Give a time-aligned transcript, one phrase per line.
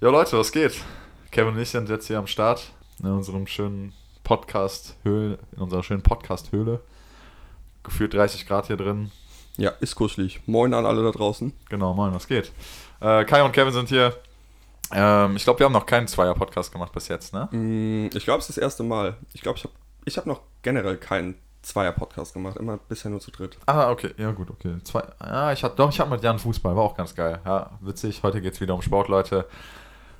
[0.00, 0.82] Ja, Leute, was geht?
[1.30, 3.92] Kevin und ich sind jetzt hier am Start in unserem schönen
[4.24, 6.80] Podcast-Höhle, in unserer schönen Podcast-Höhle.
[7.82, 9.10] Gefühlt 30 Grad hier drin.
[9.56, 10.40] Ja, ist kuschelig.
[10.46, 11.52] Moin an alle da draußen.
[11.68, 12.52] Genau, moin, was geht?
[13.00, 14.14] Äh, Kai und Kevin sind hier.
[14.92, 17.48] Ähm, ich glaube, wir haben noch keinen Zweier-Podcast gemacht bis jetzt, ne?
[17.50, 19.16] Mm, Ich glaube, es ist das erste Mal.
[19.32, 19.74] Ich glaube, ich habe
[20.04, 22.56] ich hab noch generell keinen Zweier-Podcast gemacht.
[22.56, 23.58] Immer bisher nur zu dritt.
[23.66, 24.76] Ah, okay, ja gut, okay.
[24.84, 27.40] Zwei, ja, ich hatte doch, ich hatte mit Jan Fußball, war auch ganz geil.
[27.44, 28.22] Ja, witzig.
[28.22, 29.46] Heute geht es wieder um Sport, Leute.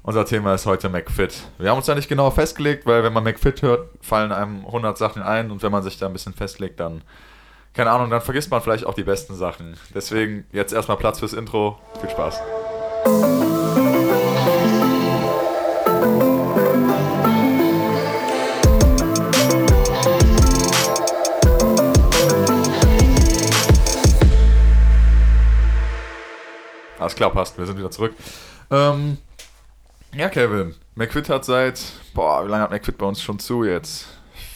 [0.09, 1.35] Unser Thema ist heute McFit.
[1.59, 4.97] Wir haben uns da nicht genau festgelegt, weil wenn man McFit hört, fallen einem 100
[4.97, 7.03] Sachen ein und wenn man sich da ein bisschen festlegt, dann,
[7.75, 9.77] keine Ahnung, dann vergisst man vielleicht auch die besten Sachen.
[9.95, 11.79] Deswegen jetzt erstmal Platz fürs Intro.
[12.01, 12.41] Viel Spaß.
[26.99, 27.59] Alles klar, passt.
[27.59, 28.15] Wir sind wieder zurück.
[28.71, 29.19] Ähm,
[30.15, 30.75] ja, Kevin.
[30.95, 31.81] McFit hat seit,
[32.15, 34.07] boah, wie lange hat McFit bei uns schon zu jetzt?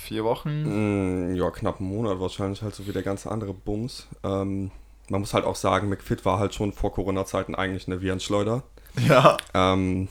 [0.05, 1.31] Vier Wochen?
[1.31, 4.07] Mm, Ja, knapp einen Monat wahrscheinlich, halt so wie der ganze andere Bums.
[4.25, 4.71] Ähm,
[5.09, 8.63] man muss halt auch sagen, McFit war halt schon vor Corona-Zeiten eigentlich eine Virenschleuder.
[9.09, 9.39] Ja.
[9.55, 10.09] Ähm,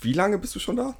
[0.00, 0.94] wie lange bist du schon da?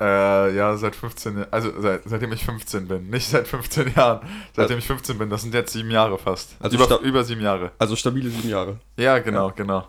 [0.00, 3.08] Äh, ja, seit 15, Jahren- also seit, seitdem ich 15 bin.
[3.10, 4.26] Nicht seit 15 Jahren.
[4.54, 5.30] Seitdem ich 15 bin.
[5.30, 6.56] Das sind jetzt sieben Jahre fast.
[6.58, 7.70] Also über, über sieben Jahre.
[7.78, 8.80] Also stabile sieben Jahre.
[8.96, 9.86] Ja, genau, genau.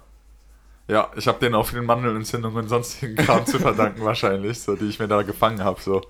[0.88, 4.86] Ja, ich habe den auch vielen Mandelentzündungen und sonstigen Kram zu verdanken wahrscheinlich, so die
[4.86, 5.81] ich mir da gefangen habe.
[5.81, 6.02] So.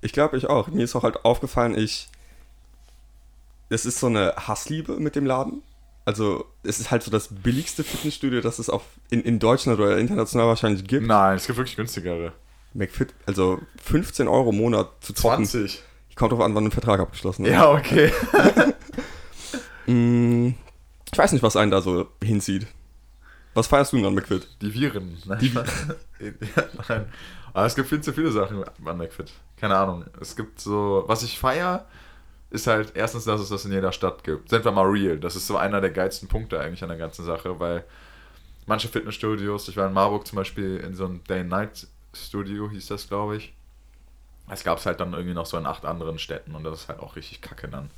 [0.00, 0.68] Ich glaube, ich auch.
[0.68, 2.08] Mir ist auch halt aufgefallen, ich.
[3.68, 5.62] Es ist so eine Hassliebe mit dem Laden.
[6.04, 9.96] Also, es ist halt so das billigste Fitnessstudio, das es auf, in, in Deutschland oder
[9.98, 11.06] international wahrscheinlich gibt.
[11.06, 12.32] Nein, es gibt wirklich günstigere.
[12.72, 15.44] McFit, also 15 Euro im Monat zu zocken.
[15.44, 15.82] 20.
[16.16, 17.52] Kommt drauf an, wann du einen Vertrag abgeschlossen hast.
[17.52, 18.12] Ja, okay.
[19.86, 20.54] Mm,
[21.10, 22.68] ich weiß nicht, was einen da so hinzieht.
[23.60, 24.48] Was feierst du denn an McFit?
[24.62, 25.18] Die Viren.
[25.26, 25.52] Nein,
[26.18, 27.12] ja, nein.
[27.52, 29.30] Aber es gibt viel zu viele Sachen an McFit.
[29.58, 30.06] Keine Ahnung.
[30.18, 31.84] Es gibt so, was ich feier,
[32.48, 34.48] ist halt erstens, dass es das in jeder Stadt gibt.
[34.48, 35.18] Sind wir mal real.
[35.18, 37.84] Das ist so einer der geilsten Punkte eigentlich an der ganzen Sache, weil
[38.64, 43.36] manche Fitnessstudios, ich war in Marburg zum Beispiel in so einem Day-Night-Studio, hieß das, glaube
[43.36, 43.52] ich.
[44.48, 46.88] Es gab es halt dann irgendwie noch so in acht anderen Städten und das ist
[46.88, 47.90] halt auch richtig kacke dann.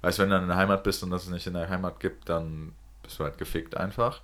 [0.00, 1.68] Weißt du, wenn du dann in der Heimat bist und das es nicht in der
[1.68, 2.72] Heimat gibt, dann
[3.02, 4.22] bist du halt gefickt einfach.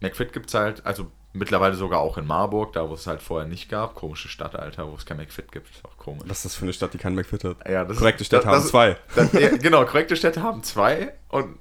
[0.00, 3.48] McFit gibt es halt, also mittlerweile sogar auch in Marburg, da wo es halt vorher
[3.48, 3.94] nicht gab.
[3.94, 5.70] Komische Stadt, Alter, wo es kein McFit gibt.
[5.70, 6.24] Ist auch komisch.
[6.26, 7.56] Was ist das für eine Stadt, die keinen McFit hat?
[7.68, 8.96] Ja, das Korrekte ist- Städte das- haben das- zwei.
[9.14, 11.56] Das, ja, genau, korrekte Städte haben zwei und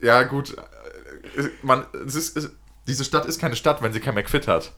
[0.00, 0.56] ja gut,
[1.36, 2.50] äh, man, es ist, es,
[2.86, 4.72] diese Stadt ist keine Stadt, wenn sie kein McFit hat.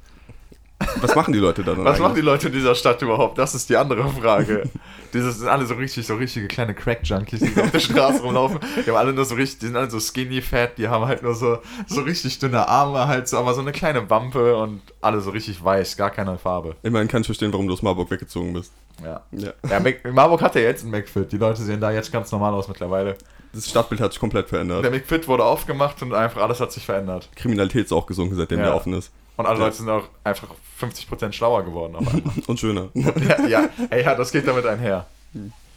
[1.00, 2.25] Was machen die Leute da dann Was machen die eigentlich?
[2.25, 3.38] Leute in dieser Stadt überhaupt?
[3.38, 4.69] Das ist die andere Frage.
[5.12, 8.59] Dieses sind alle so richtig, so richtige kleine Crack-Junkies, die auf der Straße rumlaufen.
[8.84, 11.22] Die haben alle nur so richtig, die sind alle so skinny fat, die haben halt
[11.22, 15.21] nur so, so richtig dünne Arme halt so, aber so eine kleine Wampe und alle
[15.21, 16.76] so richtig weiß, gar keine Farbe.
[16.82, 18.72] Immerhin kann ich verstehen, warum du aus Marburg weggezogen bist.
[19.03, 19.22] Ja.
[19.32, 19.53] Ja.
[19.70, 21.31] Ja, Mac, Marburg hat ja jetzt einen McFit.
[21.32, 23.16] Die Leute sehen da jetzt ganz normal aus mittlerweile.
[23.53, 24.84] Das Stadtbild hat sich komplett verändert.
[24.84, 27.31] Der McFit wurde aufgemacht und einfach alles hat sich verändert.
[27.34, 28.66] Kriminalität ist auch gesunken, seitdem Ja.
[28.66, 29.10] der offen ist.
[29.38, 29.65] Und alle Ja.
[29.65, 30.49] Leute sind auch einfach
[30.81, 32.32] 50% schlauer geworden auf einmal.
[32.47, 32.88] Und schöner.
[32.94, 35.06] ja, ja, ey, ja, das geht damit einher.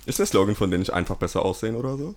[0.06, 2.16] Ist der Slogan von denen nicht einfach besser aussehen oder so?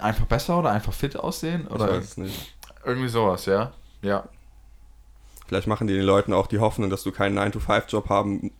[0.00, 1.66] Einfach besser oder einfach fit aussehen?
[1.66, 2.54] Ich Oder weiß es nicht.
[2.84, 3.72] irgendwie sowas, ja?
[4.00, 4.24] Ja.
[5.46, 8.52] Vielleicht machen die den Leuten auch die Hoffnung, dass du keinen 9-to-5-Job haben,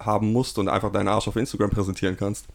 [0.00, 2.46] haben musst und einfach deinen Arsch auf Instagram präsentieren kannst.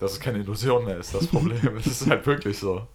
[0.00, 1.76] Dass es keine Illusion mehr ist, das Problem.
[1.78, 2.86] es ist halt wirklich so.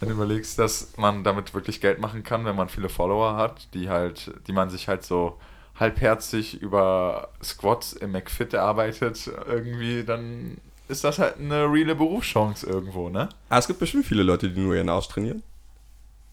[0.00, 3.68] Wenn du überlegst, dass man damit wirklich Geld machen kann, wenn man viele Follower hat,
[3.74, 5.38] die halt, die man sich halt so
[5.78, 13.08] halbherzig über Squats im McFit erarbeitet, irgendwie, dann ist das halt eine reale Berufschance irgendwo,
[13.08, 13.28] ne?
[13.48, 15.42] Ah, es gibt bestimmt viele Leute, die nur ihren Arsch trainieren.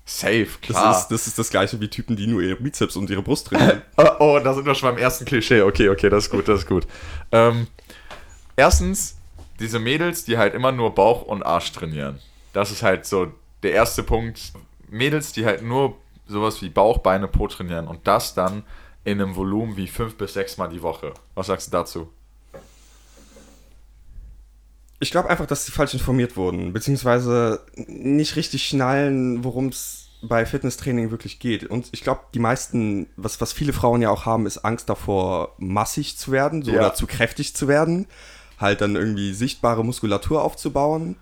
[0.04, 1.00] Safe, Das, klar.
[1.00, 3.82] ist, das ist das gleiche wie Typen, die nur ihre Bizeps und ihre Brust trainieren.
[3.98, 5.62] Oh, oh, da sind wir schon beim ersten Klischee.
[5.62, 6.86] Okay, okay, das ist gut, das ist gut.
[7.32, 7.68] Ähm,
[8.56, 9.16] erstens,
[9.60, 12.20] diese Mädels, die halt immer nur Bauch und Arsch trainieren.
[12.52, 13.32] Das ist halt so
[13.64, 14.54] der erste Punkt.
[14.90, 18.64] Mädels, die halt nur sowas wie Bauch, Beine, Po trainieren und das dann
[19.04, 21.14] in einem Volumen wie fünf bis sechs Mal die Woche.
[21.36, 22.10] Was sagst du dazu?
[25.00, 30.46] Ich glaube einfach, dass sie falsch informiert wurden, beziehungsweise nicht richtig schnallen, worum es bei
[30.46, 31.64] Fitnesstraining wirklich geht.
[31.64, 35.56] Und ich glaube, die meisten, was, was viele Frauen ja auch haben, ist Angst davor,
[35.58, 36.78] massig zu werden so, Ja.
[36.78, 38.06] oder zu kräftig zu werden.
[38.60, 41.16] Halt dann irgendwie sichtbare Muskulatur aufzubauen,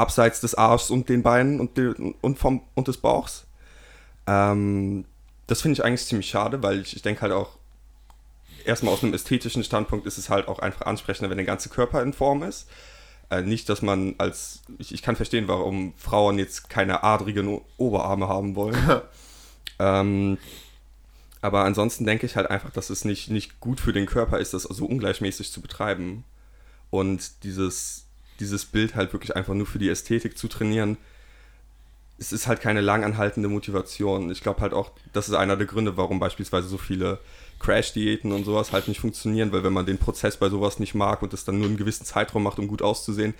[0.00, 3.46] abseits des Arschs und den Beinen und, den, und, vom, und des Bauchs.
[4.26, 5.04] Ähm,
[5.46, 7.58] das finde ich eigentlich ziemlich schade, weil ich, ich denke halt auch,
[8.64, 12.02] erstmal aus einem ästhetischen Standpunkt ist es halt auch einfach ansprechender, wenn der ganze Körper
[12.02, 12.68] in Form ist.
[13.30, 14.62] Äh, nicht, dass man als.
[14.78, 19.02] Ich, ich kann verstehen, warum Frauen jetzt keine adrigen Oberarme haben wollen.
[19.82, 20.36] Ähm,
[21.40, 24.52] aber ansonsten denke ich halt einfach, dass es nicht, nicht gut für den Körper ist,
[24.52, 26.24] das so ungleichmäßig zu betreiben.
[26.90, 28.04] Und dieses,
[28.40, 30.96] dieses Bild halt wirklich einfach nur für die Ästhetik zu trainieren,
[32.18, 34.30] es ist halt keine langanhaltende Motivation.
[34.30, 37.18] Ich glaube halt auch, das ist einer der Gründe, warum beispielsweise so viele
[37.60, 41.22] Crash-Diäten und sowas halt nicht funktionieren, weil wenn man den Prozess bei sowas nicht mag
[41.22, 43.34] und es dann nur einen gewissen Zeitraum macht, um gut auszusehen,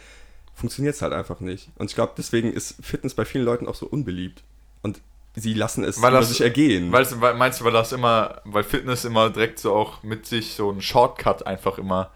[0.55, 1.69] funktioniert es halt einfach nicht.
[1.77, 4.43] Und ich glaube, deswegen ist Fitness bei vielen Leuten auch so unbeliebt.
[4.83, 5.01] Und
[5.37, 6.91] sie lassen es Weil über das- sich ergehen.
[6.93, 10.71] Weil, meinst du, weil das immer, weil Fitness immer direkt so auch mit sich so
[10.71, 12.11] einen Shortcut einfach immer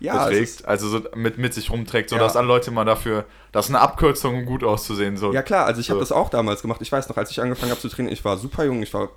[0.00, 2.18] ja, beträgt, ist, also so mit, mit sich rumträgt, Ja.
[2.18, 5.16] sodass alle Leute immer dafür, das ist eine Abkürzung, um gut auszusehen.
[5.16, 5.32] So.
[5.32, 6.02] ja klar, also ich habe So.
[6.02, 6.80] das auch damals gemacht.
[6.82, 9.08] Ich weiß noch, als ich angefangen habe zu trainieren, ich war super jung, ich war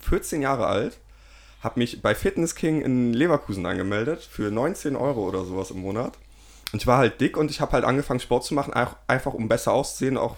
[0.00, 0.98] 14 Jahre alt,
[1.62, 6.12] habe mich bei Fitness King in Leverkusen angemeldet für 19 Euro oder sowas im Monat.
[6.72, 9.32] Und ich war halt dick und ich habe halt angefangen Sport zu machen, auch, einfach
[9.32, 10.36] um besser auszusehen, auch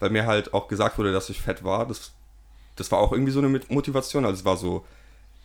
[0.00, 1.86] weil mir halt auch gesagt wurde, dass ich fett war.
[1.86, 2.12] Das,
[2.76, 4.84] das war auch irgendwie so eine Motivation, also es war so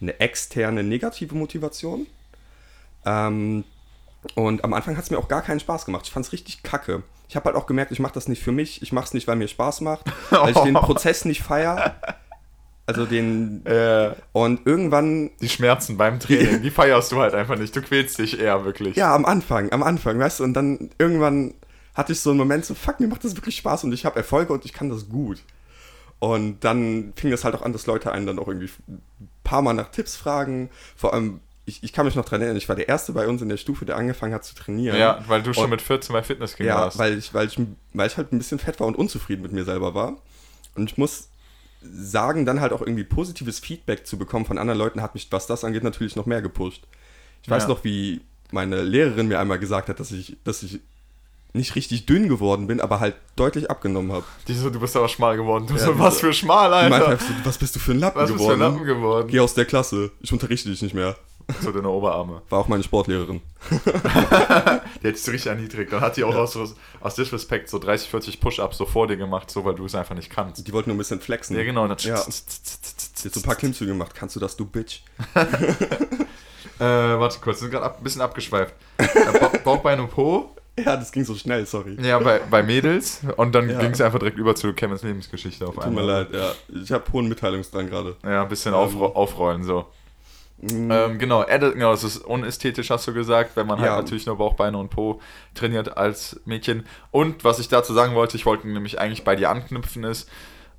[0.01, 2.07] eine externe negative Motivation.
[3.05, 3.63] Ähm,
[4.35, 6.05] und am Anfang hat es mir auch gar keinen Spaß gemacht.
[6.05, 7.03] Ich fand es richtig kacke.
[7.27, 9.27] Ich habe halt auch gemerkt, ich mache das nicht für mich, ich mache es nicht,
[9.27, 11.95] weil mir Spaß macht, weil ich den Prozess nicht feiere.
[12.85, 13.63] Also den.
[13.67, 17.75] Äh, Und irgendwann, die Schmerzen beim Training, die feierst du halt einfach nicht.
[17.75, 18.95] Du quälst dich eher wirklich.
[18.95, 21.53] ja, am Anfang, am Anfang, weißt du, und dann irgendwann
[21.93, 24.15] hatte ich so einen Moment, so, fuck, mir macht das wirklich Spaß und ich habe
[24.15, 25.39] Erfolge und ich kann das gut.
[26.17, 29.01] Und dann fing es halt auch an, dass Leute einen dann auch irgendwie ein
[29.43, 30.69] paar Mal nach Tipps fragen.
[30.95, 31.39] Vor allem,
[31.69, 33.57] ich, ich kann mich noch dran erinnern, ich war der Erste bei uns in der
[33.57, 34.97] Stufe, der angefangen hat zu trainieren.
[34.97, 36.97] Ja, weil du schon Und- mit 14 bei Fitness King Ja, warst.
[36.97, 37.57] weil ich, weil, ich,
[37.93, 40.17] weil ich halt ein bisschen fett war und unzufrieden mit mir selber war.
[40.75, 41.29] Und ich muss
[41.81, 45.47] sagen, dann halt auch irgendwie positives Feedback zu bekommen von anderen Leuten, hat mich, was
[45.47, 46.83] das angeht, natürlich noch mehr gepusht.
[47.43, 47.69] Ich weiß Ja.
[47.69, 48.19] noch, wie
[48.51, 50.79] meine Lehrerin mir einmal gesagt hat, dass ich, dass ich
[51.53, 54.23] nicht richtig dünn geworden bin, aber halt deutlich abgenommen habe.
[54.47, 55.65] Die so, du bist aber schmal geworden.
[55.67, 57.23] Du Ja, so, was so- für schmal, meinte Alter.
[57.23, 58.73] so, was bist du für ein Lappen Was bist du für ein geworden?
[58.75, 59.27] Lappen geworden?
[59.29, 61.15] Geh aus der Klasse, ich unterrichte dich nicht mehr.
[61.61, 62.41] So deine Oberarme.
[62.49, 63.41] War auch meine Sportlehrerin.
[63.71, 65.91] Die hätte ich so richtig erniedrigt.
[65.91, 66.57] Dann hat die auch aus,
[67.01, 70.15] aus Disrespect so 30, 40 Push-Ups so vor dir gemacht, so weil du es einfach
[70.15, 70.65] nicht kannst.
[70.67, 71.55] Die wollten nur ein bisschen flexen.
[71.57, 71.83] Ja, genau.
[71.83, 72.15] Und dann Ja.
[72.25, 74.13] Jetzt so ein paar Klimmzüge gemacht.
[74.15, 75.01] Kannst du das, du Bitch?
[76.79, 78.73] Äh, warte kurz, wir sind gerade ab, ein bisschen abgeschweift.
[78.97, 79.07] Äh,
[79.37, 81.97] Ba- Bauchbein und Po, Ja, das ging so schnell, sorry.
[82.01, 83.19] ja, bei, bei Mädels.
[83.35, 83.79] Und dann Ja.
[83.81, 86.05] ging es einfach direkt über zu Kevins Lebensgeschichte auf Tut einmal.
[86.05, 86.51] mir leid, ja.
[86.81, 88.15] Ich habe hohen Mitteilungsdrang gerade.
[88.23, 88.79] Ja, ein bisschen Ähm.
[88.79, 89.87] aufro aufrollen so.
[90.61, 90.91] Mhm.
[90.91, 93.91] Ähm, genau, Edit, genau, es ist unästhetisch, hast du gesagt, wenn man Ja.
[93.91, 95.21] halt natürlich nur Bauchbeine und Po
[95.55, 96.85] trainiert als Mädchen.
[97.11, 100.29] Und was ich dazu sagen wollte, ich wollte nämlich eigentlich bei dir anknüpfen, ist,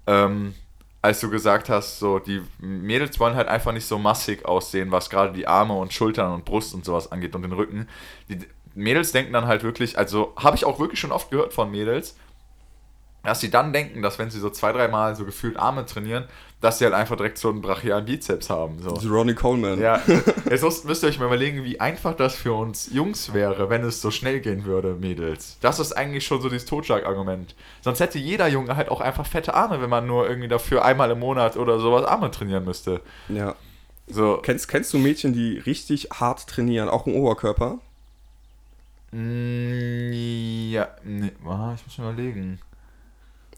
[0.06, 0.54] ähm,
[1.02, 5.08] als du gesagt hast, so die Mädels wollen halt einfach nicht so massig aussehen, was
[5.08, 7.88] gerade die Arme und Schultern und Brust und sowas angeht und den Rücken.
[8.28, 8.38] Die
[8.74, 12.16] Mädels denken dann halt wirklich, also habe ich auch wirklich schon oft gehört von Mädels,
[13.22, 16.24] dass sie dann denken, dass wenn sie so zwei, dreimal so gefühlt Arme trainieren,
[16.60, 18.80] dass sie halt einfach direkt so einen brachialen Bizeps haben.
[18.82, 18.94] So.
[18.96, 19.80] So Ronnie Coleman.
[19.80, 20.00] Ja,
[20.50, 23.82] jetzt müsst, müsst ihr euch mal überlegen, wie einfach das für uns Jungs wäre, wenn
[23.82, 25.56] es so schnell gehen würde, Mädels.
[25.60, 27.54] Das ist eigentlich schon so dieses Totschlagargument.
[27.80, 31.10] Sonst hätte jeder Junge halt auch einfach fette Arme, wenn man nur irgendwie dafür einmal
[31.10, 33.00] im Monat oder sowas Arme trainieren müsste.
[33.28, 33.54] ja.
[34.12, 37.78] So, Kennst, kennst du Mädchen, die richtig hart trainieren, auch im Oberkörper?
[39.12, 40.10] mm,
[40.72, 42.58] ja, nee, ich muss mal überlegen.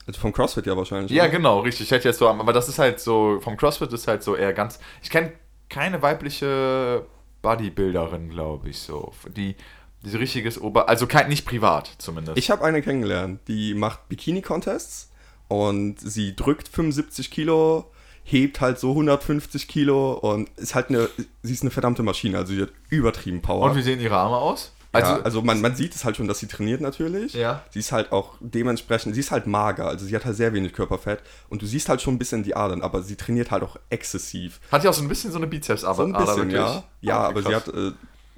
[0.06, 1.12] Also vom CrossFit ja wahrscheinlich.
[1.12, 1.32] Ja, oder?
[1.32, 1.86] genau, richtig.
[1.86, 4.52] Ich hätte jetzt so, aber das ist halt so, vom CrossFit ist halt so eher
[4.52, 4.80] ganz.
[5.02, 5.32] Ich kenne
[5.68, 7.06] keine weibliche
[7.42, 9.12] Bodybuilderin, glaube ich, so.
[9.36, 9.56] Die,
[10.04, 10.88] die so richtiges Ober.
[10.88, 12.38] Also kein, nicht privat zumindest.
[12.38, 15.10] Ich habe eine kennengelernt, die macht Bikini-Contests
[15.48, 17.90] und sie drückt 75 Kilo,
[18.24, 21.08] hebt halt so 150 Kilo und ist halt eine,
[21.42, 23.70] sie ist eine verdammte Maschine, also sie hat übertrieben Power.
[23.70, 24.72] Und wie sehen ihre Arme aus?
[24.94, 27.32] Also, ja, also man, man sieht es halt schon, dass sie trainiert natürlich.
[27.32, 27.62] Ja.
[27.70, 30.74] Sie ist halt auch dementsprechend, sie ist halt mager, also sie hat halt sehr wenig
[30.74, 33.76] Körperfett und du siehst halt schon ein bisschen die Adern, aber sie trainiert halt auch
[33.88, 34.60] exzessiv.
[34.70, 35.94] hat die auch so ein bisschen so eine Bizeps-Ader?
[35.94, 36.84] So ein bisschen, ja.
[37.00, 37.66] Ja, Ah, okay, aber sie krass.
[37.66, 37.92] hat, äh,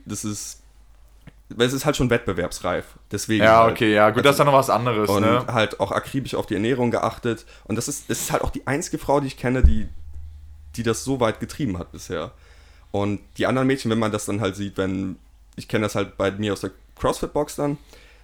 [0.06, 0.60] das ist,
[1.58, 3.42] es ist halt schon wettbewerbsreif, deswegen.
[3.44, 3.72] Ja, halt.
[3.72, 5.44] okay, ja, gut, das ist dann noch was anderes, Und ne?
[5.48, 7.46] halt auch akribisch auf die Ernährung geachtet.
[7.64, 9.88] Und das ist, das ist halt auch die einzige Frau, die ich kenne, die,
[10.76, 12.30] die das so weit getrieben hat bisher.
[12.92, 15.16] Und die anderen Mädchen, wenn man das dann halt sieht, wenn,
[15.56, 17.78] ich kenne das halt bei mir aus der CrossFit-Box dann,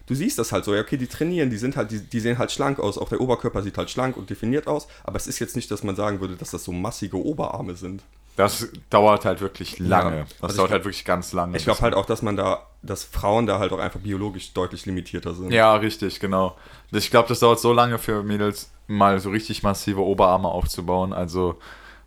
[0.06, 2.38] du siehst das halt so, ja, okay, die trainieren, die sind halt, die, die sehen
[2.38, 5.38] halt schlank aus, auch der Oberkörper sieht halt schlank und definiert aus, aber es ist
[5.38, 8.02] jetzt nicht, dass man sagen würde, dass das so massige Oberarme sind.
[8.36, 10.18] Das dauert halt wirklich lange.
[10.18, 10.22] Ja.
[10.22, 11.56] Das Also dauert glaub- halt wirklich ganz lange.
[11.56, 14.86] Ich glaube halt auch, dass man da, dass Frauen da halt auch einfach biologisch deutlich
[14.86, 15.52] limitierter sind.
[15.52, 16.56] Ja, richtig, genau.
[16.90, 21.12] Ich glaube, das dauert so lange für Mädels, mal so richtig massive Oberarme aufzubauen.
[21.12, 21.58] Also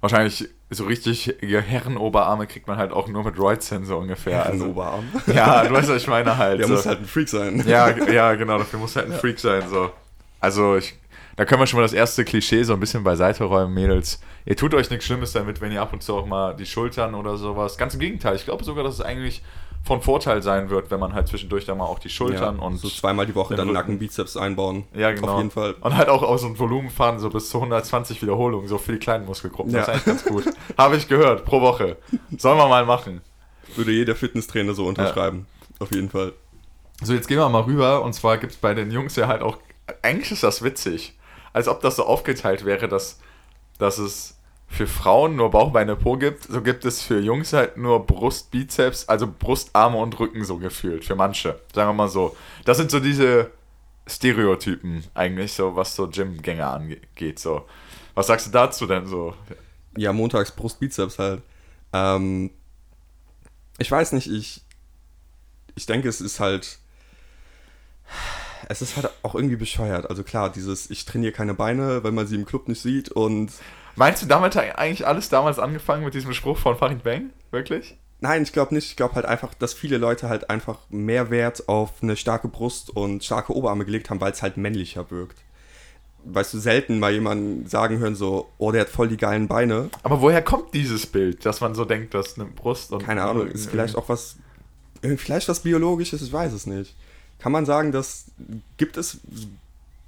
[0.03, 4.33] wahrscheinlich so richtig Herrenoberarme kriegt man halt auch nur mit Roids-Sen so ungefähr.
[4.33, 5.05] Ja, Also, Oberarm.
[5.27, 6.60] ja, du weißt, was ich meine halt.
[6.60, 6.74] Der so.
[6.74, 7.63] muss halt ein Freak sein.
[7.65, 9.63] ja, ja, genau, dafür muss halt ein Freak sein.
[9.69, 9.91] So.
[10.41, 10.95] Also ich,
[11.38, 14.19] da können wir schon mal das erste Klischee so ein bisschen beiseite räumen, Mädels.
[14.45, 17.15] Ihr tut euch nichts Schlimmes damit, wenn ihr ab und zu auch mal die Schultern
[17.15, 17.77] oder sowas.
[17.77, 19.41] Ganz im Gegenteil, ich glaube sogar, dass es eigentlich
[19.83, 22.77] von Vorteil sein wird, wenn man halt zwischendurch dann mal auch die Schultern ja, und.
[22.77, 23.73] So zweimal die Woche dann Rücken.
[23.73, 24.85] Nackenbizeps einbauen.
[24.95, 25.33] Ja, genau.
[25.33, 25.75] Auf jeden Fall.
[25.81, 28.93] Und halt auch aus so ein Volumen fahren, so bis zu 120 Wiederholungen, so für
[28.93, 29.73] die kleinen Muskelgruppen.
[29.73, 29.93] Das Ja.
[29.93, 30.53] ist eigentlich ganz gut.
[30.77, 31.97] Habe ich gehört, pro Woche.
[32.37, 33.21] Sollen wir mal machen.
[33.75, 35.47] Würde jeder Fitnesstrainer so unterschreiben.
[35.79, 36.31] Auf jeden Fall.
[37.01, 38.03] So, jetzt gehen wir mal rüber.
[38.03, 39.57] Und zwar gibt es bei den Jungs ja halt auch.
[40.01, 41.17] Eigentlich ist das witzig.
[41.51, 43.19] Als ob das so aufgeteilt wäre, dass,
[43.79, 44.37] dass es
[44.73, 46.45] für Frauen nur Bauch, Beine, Po gibt.
[46.45, 50.57] So gibt es für Jungs halt nur Brust, Bizeps, also Brust, Arme und Rücken so
[50.57, 51.05] gefühlt.
[51.05, 51.59] Für manche.
[51.73, 52.35] Sagen wir mal so.
[52.65, 53.51] Das sind so diese
[54.07, 57.37] Stereotypen eigentlich, so was so Gymgänger angeht.
[57.37, 57.67] So.
[58.15, 59.35] Was sagst du dazu denn so?
[59.95, 61.43] Ja, montags Brust, Bizeps halt.
[61.93, 62.49] Ähm,
[63.77, 64.63] ich weiß nicht, ich,
[65.75, 66.79] ich denke, es ist halt,
[68.69, 70.09] es ist halt auch irgendwie bescheuert.
[70.09, 73.51] Also klar, dieses, ich trainiere keine Beine, weil man sie im Club nicht sieht und
[73.95, 77.29] Meinst du, damit hat eigentlich alles damals angefangen mit diesem Spruch von Farid Bang?
[77.51, 77.95] Wirklich?
[78.21, 78.89] Nein, ich glaube nicht.
[78.89, 82.89] Ich glaube halt einfach, dass viele Leute halt einfach mehr Wert auf eine starke Brust
[82.89, 85.38] und starke Oberarme gelegt haben, weil es halt männlicher wirkt.
[86.25, 89.89] Weißt du, selten mal jemanden sagen hören so, oh, der hat voll die geilen Beine.
[90.03, 93.03] Aber woher kommt dieses Bild, dass man so denkt, dass eine Brust und.
[93.03, 94.38] Keine Ahnung, ist vielleicht auch was,
[95.01, 96.95] irgendwie vielleicht was Biologisches, ich weiß es nicht.
[97.39, 98.31] Kann man sagen, dass,
[98.77, 99.19] gibt es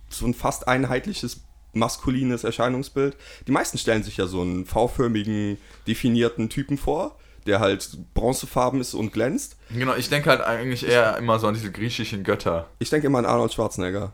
[0.08, 1.42] so ein fast einheitliches
[1.76, 3.16] maskulines Erscheinungsbild?
[3.48, 8.94] Die meisten stellen sich ja so einen V-förmigen, definierten Typen vor, der halt bronzefarben ist
[8.94, 9.58] und glänzt.
[9.70, 12.68] Genau, ich denke halt eigentlich eher immer so an diese griechischen Götter.
[12.80, 14.14] Ich denke immer an Arnold Schwarzenegger.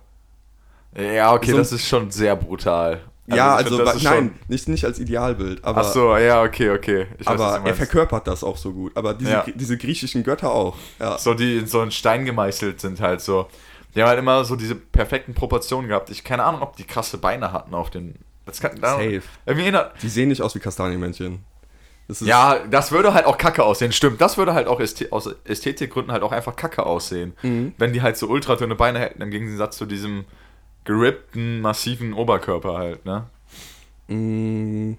[0.98, 3.02] Ja, okay, So- das ist schon sehr brutal.
[3.28, 6.72] ja, ich also, find, ist nein, nicht, nicht als Idealbild, aber, Ach so, ja, okay,
[6.72, 7.08] okay.
[7.20, 8.92] Weiß, aber er verkörpert das auch so gut.
[8.98, 9.46] Aber diese, Ja.
[9.56, 10.76] diese griechischen Götter auch.
[11.00, 11.18] Ja.
[11.18, 13.48] so die in so einen Stein gemeißelt sind halt so.
[13.96, 16.10] Die haben halt immer so diese perfekten Proportionen gehabt.
[16.10, 18.16] Ich keine Ahnung, ob die krasse Beine hatten auf den.
[18.46, 19.22] Das kann, Safe.
[19.46, 21.44] Erinnert, Die sehen nicht aus wie Kastanienmännchen.
[22.08, 24.20] Das Ja, das würde halt auch kacke aussehen, stimmt.
[24.20, 27.34] Das würde halt auch Ästhe aus Ästhetikgründen halt auch einfach kacke aussehen.
[27.44, 27.74] Mhm.
[27.78, 30.26] Wenn die halt so ultradünne Beine hätten, im Gegensatz zu diesem
[30.84, 33.28] gerippten, massiven Oberkörper halt, ne?
[34.08, 34.94] Mm,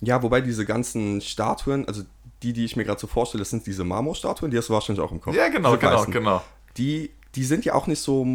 [0.00, 2.02] Ja, wobei diese ganzen Statuen, also
[2.42, 5.02] die, die ich mir gerade so vorstelle, das sind diese Marmorstatuen, die hast du wahrscheinlich
[5.04, 5.34] auch im Kopf.
[5.34, 6.12] Ja, genau, Diese genau, weißen.
[6.12, 6.42] genau.
[6.76, 8.26] Die, die sind ja auch nicht so,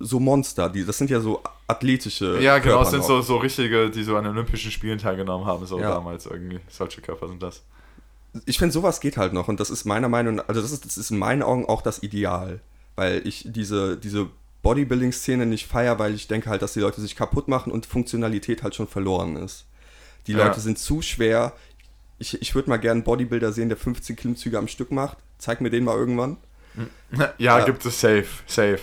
[0.00, 3.06] so Monster, die, das sind ja so athletische Ja, genau, Körper sind noch.
[3.06, 5.90] so, so richtige, die so an Olympischen Spielen teilgenommen haben, so Ja.
[5.90, 6.60] damals irgendwie.
[6.68, 7.62] Solche Körper sind das.
[8.46, 10.84] Ich finde, sowas geht halt noch und das ist meiner Meinung nach, also das ist,
[10.84, 12.60] das ist in meinen Augen auch das Ideal,
[12.96, 14.28] weil ich diese, diese
[14.62, 18.62] Bodybuilding-Szene nicht feier, weil ich denke halt, dass die Leute sich kaputt machen und Funktionalität
[18.62, 19.64] halt schon verloren ist.
[20.26, 20.46] Die Ja.
[20.46, 21.54] Leute sind zu schwer.
[22.18, 25.16] Ich, ich würde mal gerne einen Bodybuilder sehen, der 15 Klimmzüge am Stück macht.
[25.38, 26.36] Zeig mir den mal irgendwann.
[27.38, 27.64] ja, Ja.
[27.64, 28.80] gibt es safe, safe.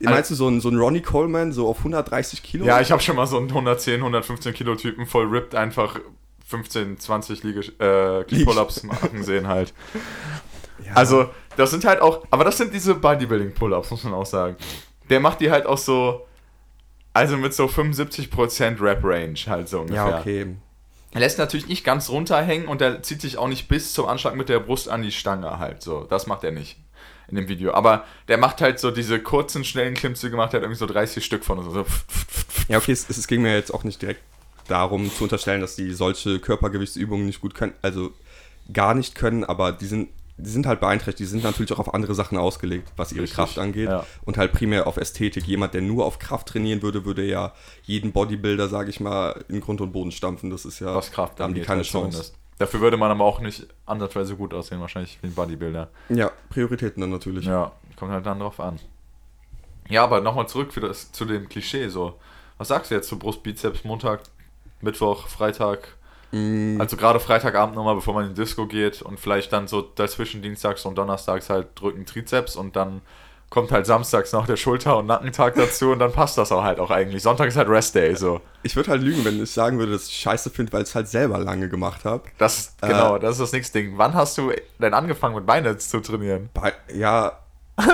[0.00, 2.66] Meinst du so einen, so einen Ronnie Coleman, so auf 130 Kilo?
[2.66, 5.98] Ja, ich habe schon mal so einen 110, 115 Kilo Typen voll ripped einfach
[6.46, 9.72] 15, 20 Liege, äh, Pull-Ups machen sehen halt.
[10.84, 10.92] Ja.
[10.94, 14.56] Also, das sind halt auch, aber das sind diese Bodybuilding-Pull-Ups, muss man auch sagen.
[15.08, 16.26] Der macht die halt auch so,
[17.12, 20.08] also mit so 75% Rap-Range halt so ungefähr.
[20.08, 20.56] ja, okay.
[21.12, 24.34] Er lässt natürlich nicht ganz runterhängen und er zieht sich auch nicht bis zum Anschlag
[24.34, 26.04] mit der Brust an die Stange halt so.
[26.10, 26.76] Das macht er nicht
[27.28, 27.72] in dem Video.
[27.72, 31.44] Aber der macht halt so diese kurzen, schnellen Klimmzüge, macht halt irgendwie so 30 Stück
[31.44, 31.58] von.
[31.58, 31.86] und So.
[32.68, 34.20] Ja, okay, es, es ging mir jetzt auch nicht direkt
[34.68, 38.12] darum zu unterstellen, dass die solche Körpergewichtsübungen nicht gut können, also
[38.72, 41.94] gar nicht können, aber die sind, die sind halt beeinträchtigt, die sind natürlich auch auf
[41.94, 44.06] andere Sachen ausgelegt, was ihre Richtig, Kraft angeht ja.
[44.24, 45.46] und halt primär auf Ästhetik.
[45.46, 47.52] Jemand, der nur auf Kraft trainieren würde, würde ja
[47.82, 50.50] jeden Bodybuilder, sage ich mal, in Grund und Boden stampfen.
[50.50, 52.10] Das ist ja, was Kraft haben die keine halt Chance.
[52.10, 52.43] zumindest.
[52.58, 55.88] Dafür würde man aber auch nicht ansatzweise gut aussehen, wahrscheinlich wie ein Bodybuilder.
[56.08, 57.46] Ja, Prioritäten dann natürlich.
[57.46, 58.78] Ja, kommt halt dann drauf an.
[59.88, 62.18] Ja, aber nochmal zurück das, zu dem Klischee so.
[62.56, 64.20] Was sagst du jetzt zu Brust, Bizeps, Montag,
[64.80, 65.96] Mittwoch, Freitag?
[66.30, 69.82] Mm, Also gerade Freitagabend nochmal, bevor man in die Disco geht und vielleicht dann so
[69.82, 73.02] dazwischen Dienstags und Donnerstags halt drücken Trizeps und dann
[73.54, 76.80] kommt halt samstags noch der Schulter- und Nackentag dazu und dann passt das auch halt
[76.80, 77.22] auch eigentlich.
[77.22, 78.40] Sonntag ist halt Rest Day, so.
[78.64, 80.94] ich würde halt lügen, wenn ich sagen würde, dass ich scheiße finde, weil ich es
[80.96, 82.24] halt selber lange gemacht habe.
[82.36, 82.88] Das, Äh.
[82.88, 83.96] genau, das ist das nächste Ding.
[83.96, 86.50] Wann hast du denn angefangen mit Beine zu trainieren?
[86.52, 87.38] Bei, ja.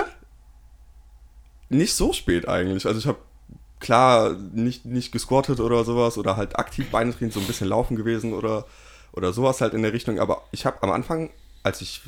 [1.69, 2.87] nicht so spät eigentlich.
[2.87, 3.19] Also ich habe
[3.81, 7.97] klar nicht, nicht gesquattet oder sowas oder halt aktiv Beine trainiert, so ein bisschen laufen
[7.97, 8.65] gewesen oder,
[9.13, 10.19] oder sowas halt in der Richtung.
[10.19, 11.31] Aber ich habe am Anfang,
[11.63, 12.01] als ich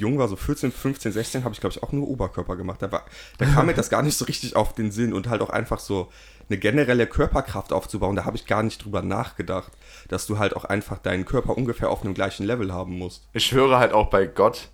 [0.00, 2.82] jung war, so 14, 15, 16, habe ich glaube ich auch nur Oberkörper gemacht.
[2.82, 3.04] Da, war,
[3.38, 5.78] da kam mir das gar nicht so richtig auf den Sinn und halt auch einfach
[5.78, 6.10] so
[6.48, 8.16] eine generelle Körperkraft aufzubauen.
[8.16, 9.70] Da habe ich gar nicht drüber nachgedacht,
[10.08, 13.28] dass du halt auch einfach deinen Körper ungefähr auf einem gleichen Level haben musst.
[13.32, 14.68] Ich schwöre halt auch bei Gott,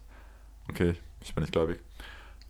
[0.71, 1.79] okay, ich bin nicht gläubig,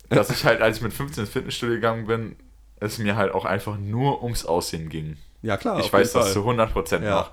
[0.09, 2.35] dass ich halt, als ich mit 15 ins Fitnessstudio gegangen bin,
[2.79, 5.17] es mir halt auch einfach nur ums Aussehen ging.
[5.41, 5.79] Ja, klar.
[5.79, 7.09] Ich weiß das zu 100% Ja.
[7.21, 7.31] noch.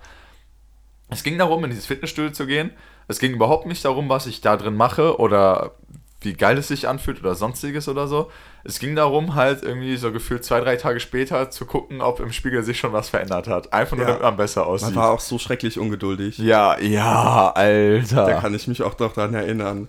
[1.10, 2.70] Es ging darum, in dieses Fitnessstudio zu gehen.
[3.08, 5.72] Es ging überhaupt nicht darum, was ich da drin mache oder
[6.20, 8.30] wie geil es sich anfühlt oder sonstiges oder so.
[8.64, 12.32] Es ging darum, halt irgendwie so gefühlt zwei, drei Tage später zu gucken, ob im
[12.32, 13.74] Spiegel sich schon was verändert hat.
[13.74, 14.12] Einfach nur, Ja.
[14.12, 14.94] damit man besser Man aussieht.
[14.96, 16.38] war auch so schrecklich ungeduldig.
[16.38, 18.24] Ja, ja, Alter.
[18.26, 19.88] Da kann ich mich auch noch dran erinnern.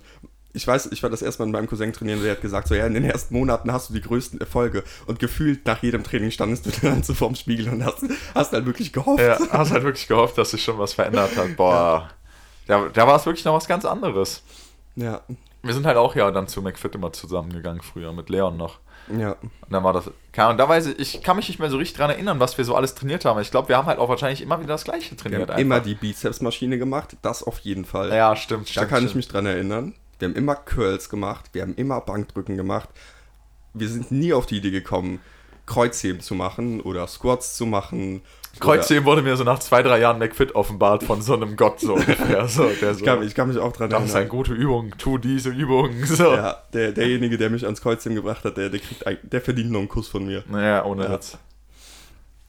[0.52, 2.74] Ich weiß, ich war das erste Mal mit meinem Cousin trainieren, der hat gesagt, so
[2.74, 4.84] ja, in den ersten Monaten hast du die größten Erfolge.
[5.06, 8.04] Und gefühlt nach jedem Training standest du dann so vorm Spiegel und hast,
[8.34, 9.22] hast halt wirklich gehofft.
[9.22, 11.56] Ja, hast halt wirklich gehofft, dass sich schon was verändert hat.
[11.56, 12.10] Boah.
[12.66, 14.42] Da, da war es wirklich noch was ganz anderes.
[14.96, 15.20] Ja,
[15.62, 18.78] Wir sind halt auch ja dann zu McFit immer zusammengegangen früher mit Leon noch.
[19.14, 19.32] ja.
[19.40, 20.10] Und dann war das.
[20.32, 22.56] Keine Ahnung, da weiß ich, ich kann mich nicht mehr so richtig dran erinnern, was
[22.58, 23.40] wir so alles trainiert haben.
[23.40, 25.50] Ich glaube, wir haben halt auch wahrscheinlich immer wieder das Gleiche Wir trainiert.
[25.50, 28.12] haben immer die Bizepsmaschine gemacht, das auf jeden Fall.
[28.12, 28.88] Ja, stimmt, da stimmt.
[28.88, 29.16] kann ich stimmt.
[29.16, 29.94] mich dran erinnern.
[30.18, 32.88] Wir haben immer Curls gemacht, wir haben immer Bankdrücken gemacht.
[33.74, 35.20] Wir sind nie auf die Idee gekommen,
[35.66, 38.22] Kreuzheben zu machen oder Squats zu machen.
[38.60, 41.94] Kreuzheben wurde mir so nach zwei, drei Jahren McFit offenbart von so einem Gott so
[41.94, 42.48] ungefähr.
[42.48, 44.28] So, der so, Ich kann, ich kann mich auch dran das ist eine erinnern.
[44.36, 45.90] gute Übung, tu diese Übung.
[46.04, 46.34] So.
[46.34, 49.80] Ja, der, derjenige, der mich ans Kreuzheben gebracht hat, der, der, kriegt, der verdient noch
[49.80, 50.42] einen Kuss von mir.
[50.48, 51.12] Naja, ohne Ja.
[51.12, 51.38] Witz.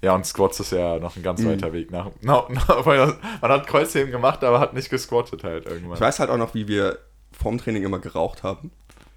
[0.01, 1.49] Ja, und Squats ist ja noch ein ganz Mhm.
[1.49, 2.07] weiter Weg nach.
[2.21, 5.95] No, no, man hat Kreuzheben gemacht, aber hat nicht gesquattet halt irgendwann.
[5.95, 6.99] Ich weiß halt auch noch, wie wir
[7.31, 8.71] vorm Training immer geraucht haben.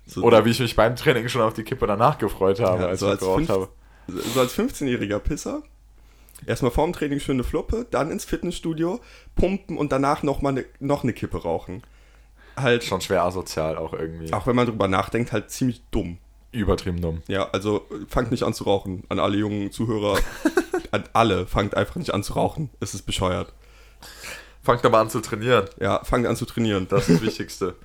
[0.06, 2.88] So, Oder wie ich mich beim Training schon auf die Kippe danach gefreut habe, Ja,
[2.88, 3.68] als so ich als geraucht habe.
[4.08, 5.62] so als 15-jähriger Pisser.
[6.46, 9.00] Erstmal vorm Training schöne Fluppe, dann ins Fitnessstudio,
[9.34, 11.82] pumpen und danach noch mal ne, noch eine Kippe rauchen.
[12.56, 14.32] Halt, Schon schwer asozial auch irgendwie.
[14.32, 16.18] auch wenn man drüber nachdenkt, halt ziemlich dumm.
[16.52, 17.22] Übertrieben dumm.
[17.28, 19.04] Ja, also fangt nicht an zu rauchen.
[19.08, 20.18] An alle jungen Zuhörer,
[20.90, 22.70] an alle, fangt einfach nicht an zu rauchen.
[22.80, 23.52] Es ist bescheuert.
[24.62, 25.66] Fangt aber an zu trainieren.
[25.78, 26.88] Ja, fangt an zu trainieren.
[26.88, 27.76] Das ist das Wichtigste.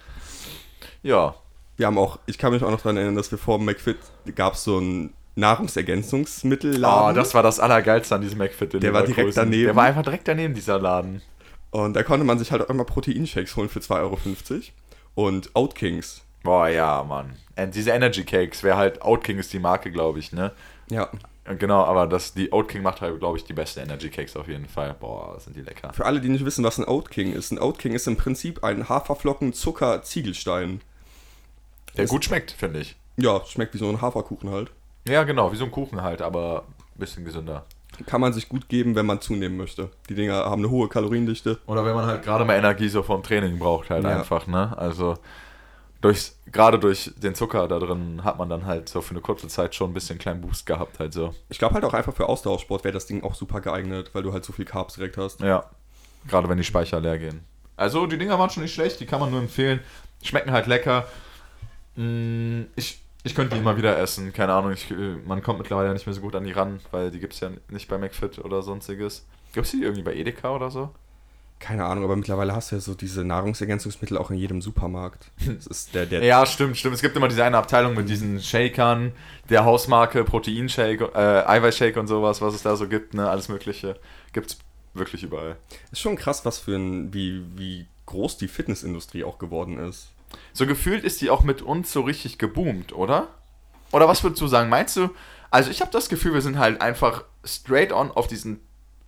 [1.03, 1.35] Ja.
[1.77, 3.97] Wir haben auch, ich kann mich auch noch daran erinnern, dass wir vor dem McFit
[4.33, 7.11] gab es so ein Nahrungsergänzungsmittelladen.
[7.11, 8.81] Oh, das war das Allergeilste an diesem McFit.
[8.81, 9.65] Der war direkt daneben.
[9.65, 11.21] Der war einfach direkt daneben, dieser Laden.
[11.71, 14.17] Und da konnte man sich halt auch immer Proteinshakes holen für 2,50 Euro.
[15.15, 16.21] Und Oat Kings.
[16.43, 17.33] Boah, ja, Mann.
[17.57, 20.51] Und diese Energy Cakes, wäre halt, Oat King ist die Marke, glaube ich, ne?
[20.89, 21.09] Ja,
[21.45, 24.47] Genau, aber das, die Oat King macht halt, glaube ich, die beste Energy Cakes auf
[24.47, 24.95] jeden Fall.
[24.99, 25.93] Boah, sind die lecker.
[25.93, 27.51] für alle, die nicht wissen, was ein Oat King ist.
[27.51, 30.81] Ein Oat King ist im Prinzip ein Haferflocken-Zucker-Ziegelstein.
[31.97, 32.95] Der gut schmeckt, finde ich.
[33.17, 34.71] Ja, schmeckt wie so ein Haferkuchen halt.
[35.07, 36.63] Ja, genau, wie so ein Kuchen halt, aber
[36.95, 37.65] ein bisschen gesünder.
[38.07, 39.89] Kann man sich gut geben, wenn man zunehmen möchte.
[40.09, 41.59] Die Dinger haben eine hohe Kaloriendichte.
[41.65, 44.17] Oder wenn man halt gerade mal Energie so vom Training braucht, halt Ja.
[44.17, 44.77] einfach, ne?
[44.77, 45.17] Also
[46.01, 49.47] durchs, gerade durch den Zucker da drin hat man dann halt so für eine kurze
[49.47, 51.33] Zeit schon ein bisschen kleinen Boost gehabt, halt so.
[51.49, 54.33] Ich glaube halt auch einfach für Ausdauersport wäre das Ding auch super geeignet, weil du
[54.33, 55.39] halt so viel Carbs direkt hast.
[55.39, 55.63] Ja.
[56.27, 57.45] Gerade wenn die Speicher leer gehen.
[57.77, 59.79] Also die Dinger waren schon nicht schlecht, die kann man nur empfehlen.
[60.21, 61.05] Schmecken halt lecker.
[61.95, 64.71] Mm, Ich, ich könnte die immer wieder essen, keine Ahnung.
[64.71, 67.33] Ich, äh, man kommt mittlerweile nicht mehr so gut an die ran, weil die gibt
[67.33, 69.25] es ja nicht bei McFit oder sonstiges.
[69.51, 70.91] Gibt es die irgendwie bei Edeka oder so?
[71.59, 75.31] Keine Ahnung, aber mittlerweile hast du ja so diese Nahrungsergänzungsmittel auch in jedem Supermarkt.
[75.45, 76.95] Das ist der, der Ja, stimmt, stimmt.
[76.95, 79.13] Es gibt immer diese eine Abteilung mit diesen Shakern,
[79.49, 83.97] der Hausmarke, Proteinshake, äh, Eiweißshake und sowas, was es da so gibt, ne, alles Mögliche.
[84.33, 84.59] Gibt's
[84.93, 85.57] wirklich überall.
[85.91, 90.11] ist schon krass, was für ein, wie, wie groß die Fitnessindustrie auch geworden ist.
[90.53, 93.27] So gefühlt ist die auch mit uns so richtig geboomt, oder?
[93.91, 94.69] Oder was würdest du sagen?
[94.69, 95.09] Meinst du,
[95.51, 98.59] also ich habe das Gefühl, wir sind halt einfach straight on auf diesen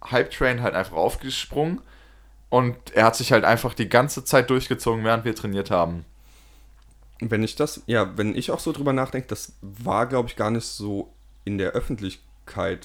[0.03, 1.81] Hype-Train halt einfach aufgesprungen
[2.49, 6.05] und er hat sich halt einfach die ganze Zeit durchgezogen, während wir trainiert haben.
[7.19, 10.51] Wenn ich das, ja, wenn ich auch so drüber nachdenke, das war, glaube ich, gar
[10.51, 11.11] nicht so
[11.45, 12.26] in der Öffentlichkeit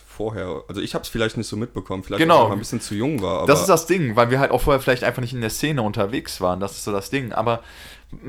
[0.07, 0.63] vorher.
[0.69, 2.35] Also ich habe es vielleicht nicht so mitbekommen, vielleicht Genau.
[2.35, 3.39] weil ich noch ein bisschen zu jung war.
[3.39, 5.51] Aber Das ist das Ding, weil wir halt auch vorher vielleicht einfach nicht in der
[5.51, 6.61] Szene unterwegs waren.
[6.61, 7.33] Das ist so das Ding.
[7.33, 7.61] Aber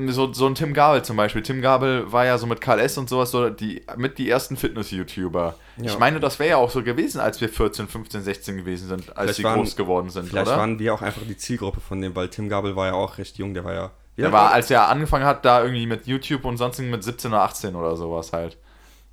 [0.08, 1.42] so, so ein Tim Gabel zum Beispiel.
[1.42, 2.96] Tim Gabel war ja so mit Karl S.
[2.96, 5.56] und sowas so die, mit die ersten Fitness-YouTuber.
[5.76, 5.84] Ja.
[5.84, 9.16] Ich meine, das wäre ja auch so gewesen, als wir 14, 15, 16 gewesen sind,
[9.16, 10.56] als sie groß geworden sind, vielleicht oder?
[10.56, 13.36] waren wir auch einfach die Zielgruppe von dem, weil Tim Gabel war ja auch recht
[13.36, 13.90] jung, der war ja.
[14.16, 17.42] Der war, als er angefangen hat, da irgendwie mit YouTube und sonstigen mit 17 oder
[17.42, 18.56] 18 oder sowas halt.